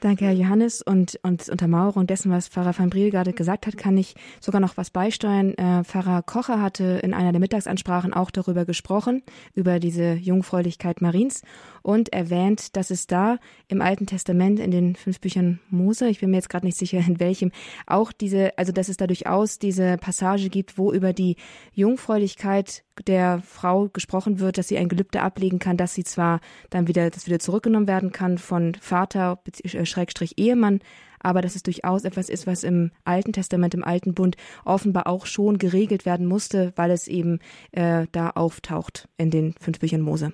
Danke, 0.00 0.26
Herr 0.26 0.34
Johannes. 0.34 0.82
Und, 0.82 1.18
und 1.22 1.48
Untermauerung 1.48 2.06
dessen, 2.06 2.30
was 2.30 2.48
Pfarrer 2.48 2.78
van 2.78 2.90
Briel 2.90 3.10
gerade 3.10 3.32
gesagt 3.32 3.66
hat, 3.66 3.78
kann 3.78 3.96
ich 3.96 4.14
sogar 4.40 4.60
noch 4.60 4.76
was 4.76 4.90
beisteuern. 4.90 5.54
Äh, 5.54 5.84
Pfarrer 5.84 6.22
Kocher 6.22 6.60
hatte 6.60 7.00
in 7.02 7.14
einer 7.14 7.32
der 7.32 7.40
Mittagsansprachen 7.40 8.12
auch 8.12 8.30
darüber 8.30 8.66
gesprochen, 8.66 9.22
über 9.54 9.78
diese 9.78 10.12
Jungfräulichkeit 10.12 11.00
Mariens 11.00 11.42
und 11.82 12.12
erwähnt, 12.12 12.76
dass 12.76 12.90
es 12.90 13.06
da 13.06 13.38
im 13.68 13.82
Alten 13.82 14.06
Testament 14.06 14.60
in 14.60 14.70
den 14.70 14.96
fünf 14.96 15.20
Büchern 15.20 15.60
Mose, 15.68 16.08
ich 16.08 16.20
bin 16.20 16.30
mir 16.30 16.36
jetzt 16.36 16.48
gerade 16.48 16.66
nicht 16.66 16.78
sicher 16.78 16.98
in 16.98 17.20
welchem, 17.20 17.52
auch 17.86 18.12
diese, 18.12 18.56
also 18.56 18.72
dass 18.72 18.88
es 18.88 18.96
da 18.96 19.06
durchaus 19.06 19.58
diese 19.58 19.96
Passage 19.98 20.48
gibt, 20.48 20.78
wo 20.78 20.92
über 20.92 21.12
die 21.12 21.36
Jungfräulichkeit 21.72 22.84
der 23.06 23.42
Frau 23.44 23.88
gesprochen 23.88 24.38
wird, 24.38 24.58
dass 24.58 24.68
sie 24.68 24.78
ein 24.78 24.88
Gelübde 24.88 25.22
ablegen 25.22 25.58
kann, 25.58 25.76
dass 25.76 25.94
sie 25.94 26.04
zwar 26.04 26.40
dann 26.70 26.88
wieder, 26.88 27.10
das 27.10 27.26
wieder 27.26 27.38
zurückgenommen 27.38 27.88
werden 27.88 28.12
kann 28.12 28.38
von 28.38 28.74
Vater, 28.74 29.40
äh, 29.64 29.86
Schrägstrich 29.86 30.38
Ehemann, 30.38 30.80
aber 31.22 31.40
dass 31.40 31.56
es 31.56 31.62
durchaus 31.62 32.04
etwas 32.04 32.28
ist, 32.28 32.46
was 32.46 32.64
im 32.64 32.90
Alten 33.04 33.32
Testament, 33.32 33.74
im 33.74 33.84
Alten 33.84 34.14
Bund 34.14 34.36
offenbar 34.64 35.06
auch 35.06 35.26
schon 35.26 35.58
geregelt 35.58 36.04
werden 36.04 36.26
musste, 36.26 36.72
weil 36.76 36.90
es 36.90 37.08
eben 37.08 37.38
äh, 37.70 38.06
da 38.12 38.30
auftaucht 38.30 39.08
in 39.16 39.30
den 39.30 39.54
fünf 39.60 39.78
Büchern 39.78 40.00
Mose. 40.00 40.32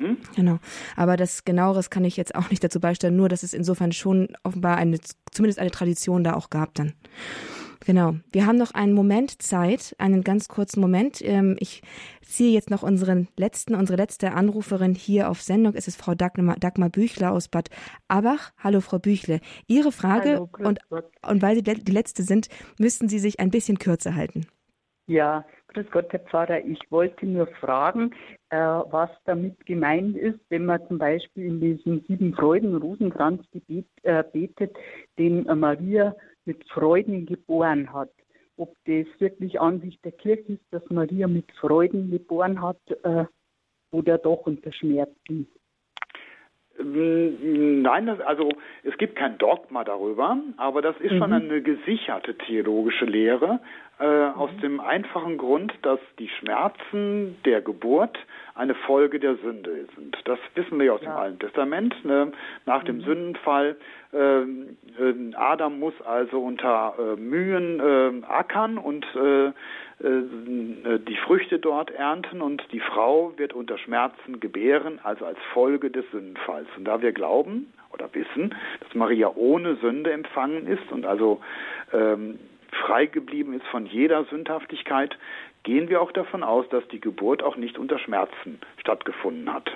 Mhm. 0.00 0.16
Genau. 0.34 0.58
Aber 0.96 1.16
das 1.16 1.44
genaueres 1.44 1.90
kann 1.90 2.04
ich 2.04 2.16
jetzt 2.16 2.34
auch 2.34 2.50
nicht 2.50 2.64
dazu 2.64 2.80
beisteuern, 2.80 3.16
nur 3.16 3.28
dass 3.28 3.42
es 3.42 3.52
insofern 3.52 3.92
schon 3.92 4.28
offenbar 4.42 4.76
eine, 4.76 4.98
zumindest 5.30 5.58
eine 5.58 5.70
Tradition 5.70 6.24
da 6.24 6.34
auch 6.34 6.50
gab 6.50 6.74
dann. 6.74 6.94
Genau. 7.86 8.14
Wir 8.30 8.46
haben 8.46 8.58
noch 8.58 8.72
einen 8.72 8.92
Moment 8.92 9.40
Zeit, 9.42 9.94
einen 9.98 10.22
ganz 10.22 10.48
kurzen 10.48 10.80
Moment. 10.80 11.20
Ähm, 11.22 11.56
ich 11.60 11.82
ziehe 12.20 12.52
jetzt 12.52 12.70
noch 12.70 12.82
unseren 12.82 13.28
letzten, 13.36 13.74
unsere 13.74 13.96
letzte 13.96 14.32
Anruferin 14.32 14.94
hier 14.94 15.30
auf 15.30 15.40
Sendung. 15.40 15.74
Es 15.74 15.88
ist 15.88 16.00
Frau 16.00 16.14
Dagmar, 16.14 16.56
Dagmar 16.56 16.90
Büchler 16.90 17.32
aus 17.32 17.48
Bad 17.48 17.70
Abach. 18.06 18.52
Hallo, 18.58 18.80
Frau 18.80 18.98
Büchle. 18.98 19.40
Ihre 19.66 19.92
Frage, 19.92 20.34
Hallo, 20.34 20.50
und, 20.58 20.80
und 21.26 21.42
weil 21.42 21.56
Sie 21.56 21.62
die 21.62 21.92
letzte 21.92 22.22
sind, 22.22 22.48
müssten 22.78 23.08
Sie 23.08 23.18
sich 23.18 23.40
ein 23.40 23.50
bisschen 23.50 23.78
kürzer 23.78 24.14
halten. 24.14 24.46
Ja, 25.06 25.44
grüß 25.72 25.86
Gott, 25.90 26.12
Herr 26.12 26.20
Pfarrer. 26.20 26.64
Ich 26.64 26.80
wollte 26.90 27.26
nur 27.26 27.46
fragen, 27.46 28.12
äh, 28.50 28.56
was 28.56 29.10
damit 29.24 29.64
gemeint 29.66 30.16
ist, 30.16 30.40
wenn 30.48 30.66
man 30.66 30.86
zum 30.88 30.98
Beispiel 30.98 31.46
in 31.46 31.60
diesem 31.60 32.00
sieben 32.06 32.34
Freuden 32.34 32.76
Rosenkranz 32.76 33.42
gebet, 33.52 33.86
äh, 34.02 34.24
betet, 34.32 34.76
den 35.18 35.44
Maria 35.58 36.14
mit 36.44 36.68
Freuden 36.70 37.26
geboren 37.26 37.92
hat. 37.92 38.10
Ob 38.56 38.74
das 38.84 39.06
wirklich 39.18 39.60
Ansicht 39.60 40.04
der 40.04 40.12
Kirche 40.12 40.54
ist, 40.54 40.64
dass 40.70 40.82
Maria 40.90 41.28
mit 41.28 41.50
Freuden 41.52 42.10
geboren 42.10 42.60
hat 42.60 42.80
äh, 43.04 43.24
oder 43.92 44.18
doch 44.18 44.46
unter 44.46 44.72
Schmerzen. 44.72 45.48
Mm, 46.82 47.82
nein, 47.82 48.06
das, 48.06 48.20
also 48.20 48.50
es 48.82 48.96
gibt 48.98 49.16
kein 49.16 49.38
Dogma 49.38 49.84
darüber, 49.84 50.38
aber 50.56 50.82
das 50.82 50.96
ist 51.00 51.12
mhm. 51.12 51.18
schon 51.18 51.32
eine 51.32 51.62
gesicherte 51.62 52.36
theologische 52.36 53.04
Lehre, 53.04 53.60
äh, 54.00 54.28
mhm. 54.28 54.34
aus 54.34 54.50
dem 54.62 54.80
einfachen 54.80 55.36
Grund, 55.36 55.74
dass 55.82 56.00
die 56.18 56.28
Schmerzen 56.28 57.36
der 57.44 57.60
Geburt 57.60 58.18
eine 58.54 58.74
Folge 58.74 59.20
der 59.20 59.36
Sünde 59.36 59.86
sind. 59.94 60.16
Das 60.24 60.38
wissen 60.54 60.78
wir 60.78 60.86
ja 60.86 60.92
aus 60.92 61.02
ja. 61.02 61.10
dem 61.10 61.18
Alten 61.18 61.38
Testament. 61.38 62.04
Ne? 62.04 62.32
Nach 62.64 62.82
mhm. 62.82 62.86
dem 62.86 63.00
Sündenfall, 63.02 63.76
äh, 64.12 64.40
äh, 64.40 65.34
Adam 65.34 65.78
muss 65.78 65.94
also 66.02 66.40
unter 66.40 66.94
äh, 66.98 67.20
Mühen 67.20 67.80
äh, 67.80 68.26
ackern 68.26 68.78
und 68.78 69.04
äh, 69.14 69.52
die 70.02 71.16
Früchte 71.26 71.58
dort 71.58 71.90
ernten 71.90 72.40
und 72.40 72.62
die 72.72 72.80
Frau 72.80 73.34
wird 73.36 73.52
unter 73.52 73.76
Schmerzen 73.76 74.40
gebären, 74.40 74.98
also 75.02 75.26
als 75.26 75.38
Folge 75.52 75.90
des 75.90 76.10
Sündenfalls. 76.10 76.68
Und 76.76 76.86
da 76.86 77.02
wir 77.02 77.12
glauben 77.12 77.70
oder 77.92 78.08
wissen, 78.14 78.54
dass 78.80 78.94
Maria 78.94 79.30
ohne 79.34 79.76
Sünde 79.76 80.10
empfangen 80.12 80.66
ist 80.66 80.90
und 80.90 81.04
also 81.04 81.40
ähm, 81.92 82.38
frei 82.70 83.06
geblieben 83.06 83.52
ist 83.52 83.66
von 83.66 83.84
jeder 83.84 84.24
Sündhaftigkeit, 84.24 85.18
gehen 85.62 85.88
wir 85.88 86.00
auch 86.00 86.12
davon 86.12 86.42
aus, 86.42 86.68
dass 86.70 86.86
die 86.88 87.00
Geburt 87.00 87.42
auch 87.42 87.56
nicht 87.56 87.78
unter 87.78 87.98
Schmerzen 87.98 88.60
stattgefunden 88.78 89.52
hat. 89.52 89.70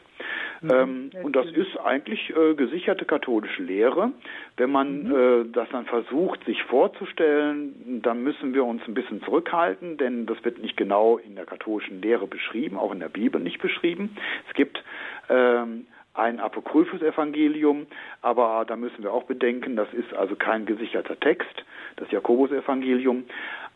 Mhm, 0.60 0.70
ähm, 0.70 1.10
und 1.22 1.36
das 1.36 1.46
ist 1.46 1.78
eigentlich 1.78 2.30
äh, 2.30 2.54
gesicherte 2.54 3.04
katholische 3.04 3.62
Lehre. 3.62 4.12
Wenn 4.56 4.70
man 4.70 5.04
mhm. 5.04 5.14
äh, 5.14 5.52
das 5.52 5.68
dann 5.70 5.86
versucht, 5.86 6.44
sich 6.44 6.62
vorzustellen, 6.64 8.00
dann 8.02 8.22
müssen 8.22 8.54
wir 8.54 8.64
uns 8.64 8.82
ein 8.86 8.94
bisschen 8.94 9.22
zurückhalten, 9.22 9.96
denn 9.98 10.26
das 10.26 10.42
wird 10.44 10.58
nicht 10.58 10.76
genau 10.76 11.18
in 11.18 11.36
der 11.36 11.46
katholischen 11.46 12.00
Lehre 12.00 12.26
beschrieben, 12.26 12.78
auch 12.78 12.92
in 12.92 13.00
der 13.00 13.08
Bibel 13.08 13.40
nicht 13.40 13.60
beschrieben. 13.60 14.16
Es 14.48 14.54
gibt 14.54 14.82
ähm, 15.28 15.86
ein 16.14 16.38
Apokryphus-Evangelium, 16.38 17.86
aber 18.22 18.64
da 18.66 18.76
müssen 18.76 19.02
wir 19.02 19.12
auch 19.12 19.24
bedenken, 19.24 19.76
das 19.76 19.92
ist 19.92 20.14
also 20.14 20.36
kein 20.36 20.64
gesicherter 20.64 21.18
Text, 21.18 21.64
das 21.96 22.10
Jakobus-Evangelium. 22.10 23.24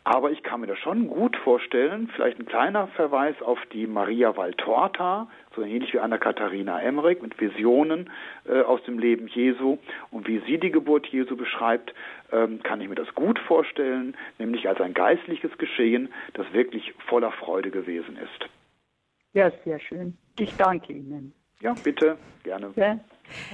Aber 0.03 0.31
ich 0.31 0.43
kann 0.43 0.61
mir 0.61 0.67
das 0.67 0.79
schon 0.79 1.07
gut 1.07 1.35
vorstellen, 1.37 2.09
vielleicht 2.15 2.39
ein 2.39 2.45
kleiner 2.45 2.87
Verweis 2.87 3.39
auf 3.41 3.59
die 3.73 3.85
Maria 3.85 4.35
Valtorta, 4.35 5.27
so 5.55 5.61
ähnlich 5.61 5.93
wie 5.93 5.99
Anna 5.99 6.17
Katharina 6.17 6.81
Emmerich 6.81 7.21
mit 7.21 7.39
Visionen 7.39 8.09
äh, 8.47 8.61
aus 8.61 8.81
dem 8.83 8.97
Leben 8.97 9.27
Jesu 9.27 9.77
und 10.09 10.27
wie 10.27 10.39
sie 10.47 10.57
die 10.57 10.71
Geburt 10.71 11.07
Jesu 11.07 11.35
beschreibt, 11.35 11.93
ähm, 12.31 12.63
kann 12.63 12.81
ich 12.81 12.87
mir 12.87 12.95
das 12.95 13.13
gut 13.13 13.39
vorstellen, 13.39 14.15
nämlich 14.37 14.67
als 14.67 14.79
ein 14.81 14.93
geistliches 14.93 15.55
Geschehen, 15.57 16.09
das 16.33 16.51
wirklich 16.53 16.93
voller 17.07 17.31
Freude 17.31 17.69
gewesen 17.69 18.17
ist. 18.17 18.49
Ja, 19.33 19.51
sehr 19.63 19.79
schön. 19.79 20.17
Ich 20.39 20.55
danke 20.55 20.93
Ihnen. 20.93 21.33
Ja, 21.61 21.75
bitte, 21.83 22.17
gerne. 22.43 22.71
Ja, 22.75 22.99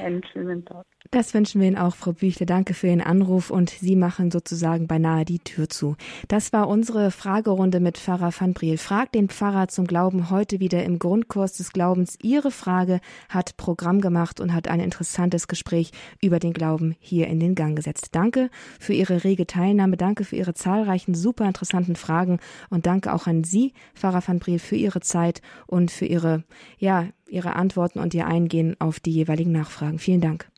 Einen 0.02 0.24
schönen 0.24 0.64
Tag. 0.64 0.86
Das 1.12 1.34
wünschen 1.34 1.62
wir 1.62 1.68
Ihnen 1.68 1.78
auch, 1.78 1.96
Frau 1.96 2.14
Büchle. 2.14 2.46
Danke 2.46 2.74
für 2.74 2.88
Ihren 2.88 3.02
Anruf 3.02 3.50
und 3.50 3.70
Sie 3.70 3.96
machen 3.96 4.32
sozusagen 4.32 4.88
beinahe 4.88 5.24
die 5.24 5.40
Tür 5.40 5.70
zu. 5.70 5.96
Das 6.28 6.52
war 6.52 6.68
unsere 6.68 7.12
Fragerunde 7.12 7.80
mit 7.80 7.98
Pfarrer 7.98 8.34
van 8.38 8.54
Briel. 8.54 8.78
Fragt 8.78 9.16
den 9.16 9.30
Pfarrer 9.30 9.68
zum 9.68 9.88
Glauben 9.88 10.30
heute 10.30 10.60
wieder 10.60 10.84
im 10.84 11.00
Grundkurs 11.00 11.54
des 11.54 11.72
Glaubens. 11.72 12.18
Ihre 12.22 12.52
Frage 12.52 13.00
hat 13.30 13.56
Programm 13.58 14.02
gemacht 14.02 14.40
und 14.40 14.54
hat 14.54 14.68
ein 14.68 14.80
interessantes 14.80 15.48
Gespräch 15.48 15.92
über 16.22 16.40
den 16.40 16.54
Glauben 16.54 16.96
hier 17.00 17.28
in 17.28 17.40
den 17.40 17.56
Gang 17.56 17.76
gesetzt. 17.76 18.10
Danke 18.12 18.50
für 18.80 18.94
Ihre 18.94 19.24
rege 19.24 19.48
Teilnahme. 19.48 19.98
Danke 19.98 20.24
für 20.24 20.36
Ihre 20.36 20.54
zahlreichen 20.54 21.14
super 21.14 21.46
interessanten 21.46 21.96
Fragen 21.96 22.40
und 22.70 22.86
danke 22.86 23.14
auch 23.14 23.28
an 23.28 23.44
Sie, 23.44 23.74
Pfarrer 23.94 24.24
van 24.26 24.40
Briel, 24.40 24.60
für 24.60 24.76
Ihre 24.76 25.02
Zeit 25.02 25.42
und 25.68 25.92
für 25.92 26.06
Ihre, 26.06 26.44
ja, 26.78 27.08
Ihre 27.28 27.56
Antworten 27.56 28.00
und 28.00 28.14
Ihr 28.14 28.28
Eingehen 28.28 28.76
auf 28.80 29.00
die 29.00 29.12
jeweiligen 29.12 29.52
Nachfragen. 29.52 30.00
Vielen 30.00 30.22
Dank. 30.22 30.50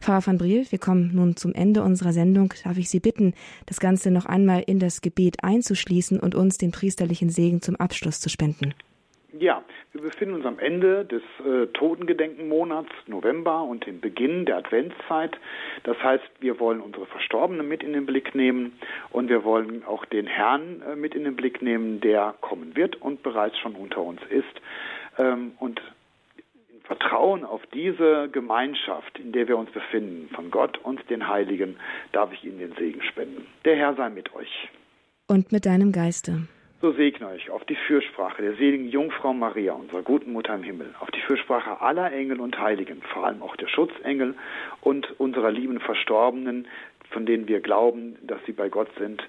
Pfarrer 0.00 0.26
van 0.26 0.38
Briel, 0.38 0.66
wir 0.70 0.78
kommen 0.78 1.10
nun 1.14 1.36
zum 1.36 1.54
Ende 1.54 1.82
unserer 1.82 2.12
Sendung. 2.12 2.52
Darf 2.64 2.78
ich 2.78 2.88
Sie 2.88 3.00
bitten, 3.00 3.34
das 3.66 3.80
Ganze 3.80 4.10
noch 4.10 4.26
einmal 4.26 4.62
in 4.66 4.78
das 4.78 5.00
Gebet 5.00 5.42
einzuschließen 5.42 6.20
und 6.20 6.34
uns 6.34 6.58
den 6.58 6.72
priesterlichen 6.72 7.30
Segen 7.30 7.62
zum 7.62 7.76
Abschluss 7.76 8.20
zu 8.20 8.28
spenden? 8.28 8.74
Ja, 9.38 9.62
wir 9.92 10.02
befinden 10.02 10.34
uns 10.34 10.46
am 10.46 10.58
Ende 10.58 11.04
des 11.04 11.22
äh, 11.44 11.66
Totengedenkenmonats 11.68 12.90
November 13.06 13.62
und 13.62 13.86
dem 13.86 14.00
Beginn 14.00 14.46
der 14.46 14.58
Adventszeit. 14.58 15.36
Das 15.84 16.02
heißt, 16.02 16.24
wir 16.40 16.58
wollen 16.60 16.80
unsere 16.80 17.06
Verstorbenen 17.06 17.68
mit 17.68 17.82
in 17.82 17.92
den 17.92 18.06
Blick 18.06 18.34
nehmen 18.34 18.78
und 19.10 19.28
wir 19.28 19.44
wollen 19.44 19.84
auch 19.84 20.04
den 20.06 20.26
Herrn 20.26 20.82
äh, 20.82 20.96
mit 20.96 21.14
in 21.14 21.24
den 21.24 21.36
Blick 21.36 21.60
nehmen, 21.60 22.00
der 22.00 22.34
kommen 22.40 22.76
wird 22.76 22.96
und 23.02 23.22
bereits 23.22 23.58
schon 23.58 23.74
unter 23.74 24.02
uns 24.02 24.20
ist. 24.30 24.44
Ähm, 25.18 25.52
und 25.58 25.82
Vertrauen 26.86 27.44
auf 27.44 27.62
diese 27.74 28.28
Gemeinschaft, 28.30 29.18
in 29.18 29.32
der 29.32 29.48
wir 29.48 29.58
uns 29.58 29.70
befinden, 29.70 30.28
von 30.34 30.50
Gott 30.50 30.78
und 30.78 31.08
den 31.10 31.28
Heiligen, 31.28 31.76
darf 32.12 32.32
ich 32.32 32.44
Ihnen 32.44 32.58
den 32.58 32.72
Segen 32.74 33.02
spenden. 33.02 33.46
Der 33.64 33.76
Herr 33.76 33.94
sei 33.94 34.08
mit 34.08 34.34
euch. 34.34 34.68
Und 35.26 35.50
mit 35.50 35.66
deinem 35.66 35.90
Geiste. 35.90 36.42
So 36.80 36.92
segne 36.92 37.28
euch 37.28 37.50
auf 37.50 37.64
die 37.64 37.74
Fürsprache 37.74 38.42
der 38.42 38.54
seligen 38.54 38.88
Jungfrau 38.88 39.32
Maria, 39.32 39.72
unserer 39.72 40.02
guten 40.02 40.32
Mutter 40.32 40.54
im 40.54 40.62
Himmel, 40.62 40.94
auf 41.00 41.10
die 41.10 41.20
Fürsprache 41.20 41.80
aller 41.80 42.12
Engel 42.12 42.38
und 42.38 42.58
Heiligen, 42.58 43.02
vor 43.12 43.26
allem 43.26 43.42
auch 43.42 43.56
der 43.56 43.66
Schutzengel 43.66 44.34
und 44.82 45.18
unserer 45.18 45.50
lieben 45.50 45.80
Verstorbenen, 45.80 46.68
von 47.10 47.24
denen 47.24 47.48
wir 47.48 47.60
glauben, 47.60 48.16
dass 48.22 48.38
sie 48.44 48.52
bei 48.52 48.68
Gott 48.68 48.90
sind, 48.98 49.26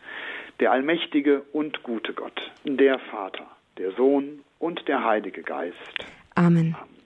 der 0.60 0.72
allmächtige 0.72 1.44
und 1.54 1.84
gute 1.84 2.14
Gott, 2.14 2.40
der 2.66 3.00
Vater, 3.00 3.48
der 3.78 3.92
Sohn 3.94 4.42
und 4.60 4.88
der 4.88 5.06
Heilige 5.06 5.42
Geist. 5.42 5.76
Amen. 6.36 6.76
Amen. 6.80 6.97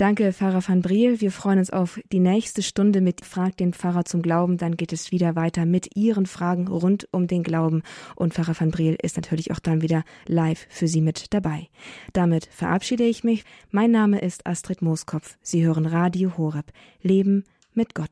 Danke, 0.00 0.32
Pfarrer 0.32 0.66
van 0.66 0.80
Briel. 0.80 1.20
Wir 1.20 1.30
freuen 1.30 1.58
uns 1.58 1.68
auf 1.68 2.00
die 2.10 2.20
nächste 2.20 2.62
Stunde 2.62 3.02
mit 3.02 3.22
Frag 3.22 3.58
den 3.58 3.74
Pfarrer 3.74 4.06
zum 4.06 4.22
Glauben. 4.22 4.56
Dann 4.56 4.78
geht 4.78 4.94
es 4.94 5.12
wieder 5.12 5.36
weiter 5.36 5.66
mit 5.66 5.94
Ihren 5.94 6.24
Fragen 6.24 6.68
rund 6.68 7.06
um 7.12 7.26
den 7.26 7.42
Glauben. 7.42 7.82
Und 8.16 8.32
Pfarrer 8.32 8.58
van 8.58 8.70
Briel 8.70 8.96
ist 9.02 9.16
natürlich 9.16 9.52
auch 9.52 9.58
dann 9.58 9.82
wieder 9.82 10.04
live 10.24 10.66
für 10.70 10.88
Sie 10.88 11.02
mit 11.02 11.34
dabei. 11.34 11.68
Damit 12.14 12.46
verabschiede 12.46 13.04
ich 13.04 13.24
mich. 13.24 13.44
Mein 13.72 13.90
Name 13.90 14.22
ist 14.22 14.46
Astrid 14.46 14.80
Mooskopf. 14.80 15.36
Sie 15.42 15.66
hören 15.66 15.84
Radio 15.84 16.38
Horeb. 16.38 16.72
Leben 17.02 17.44
mit 17.74 17.94
Gott. 17.94 18.10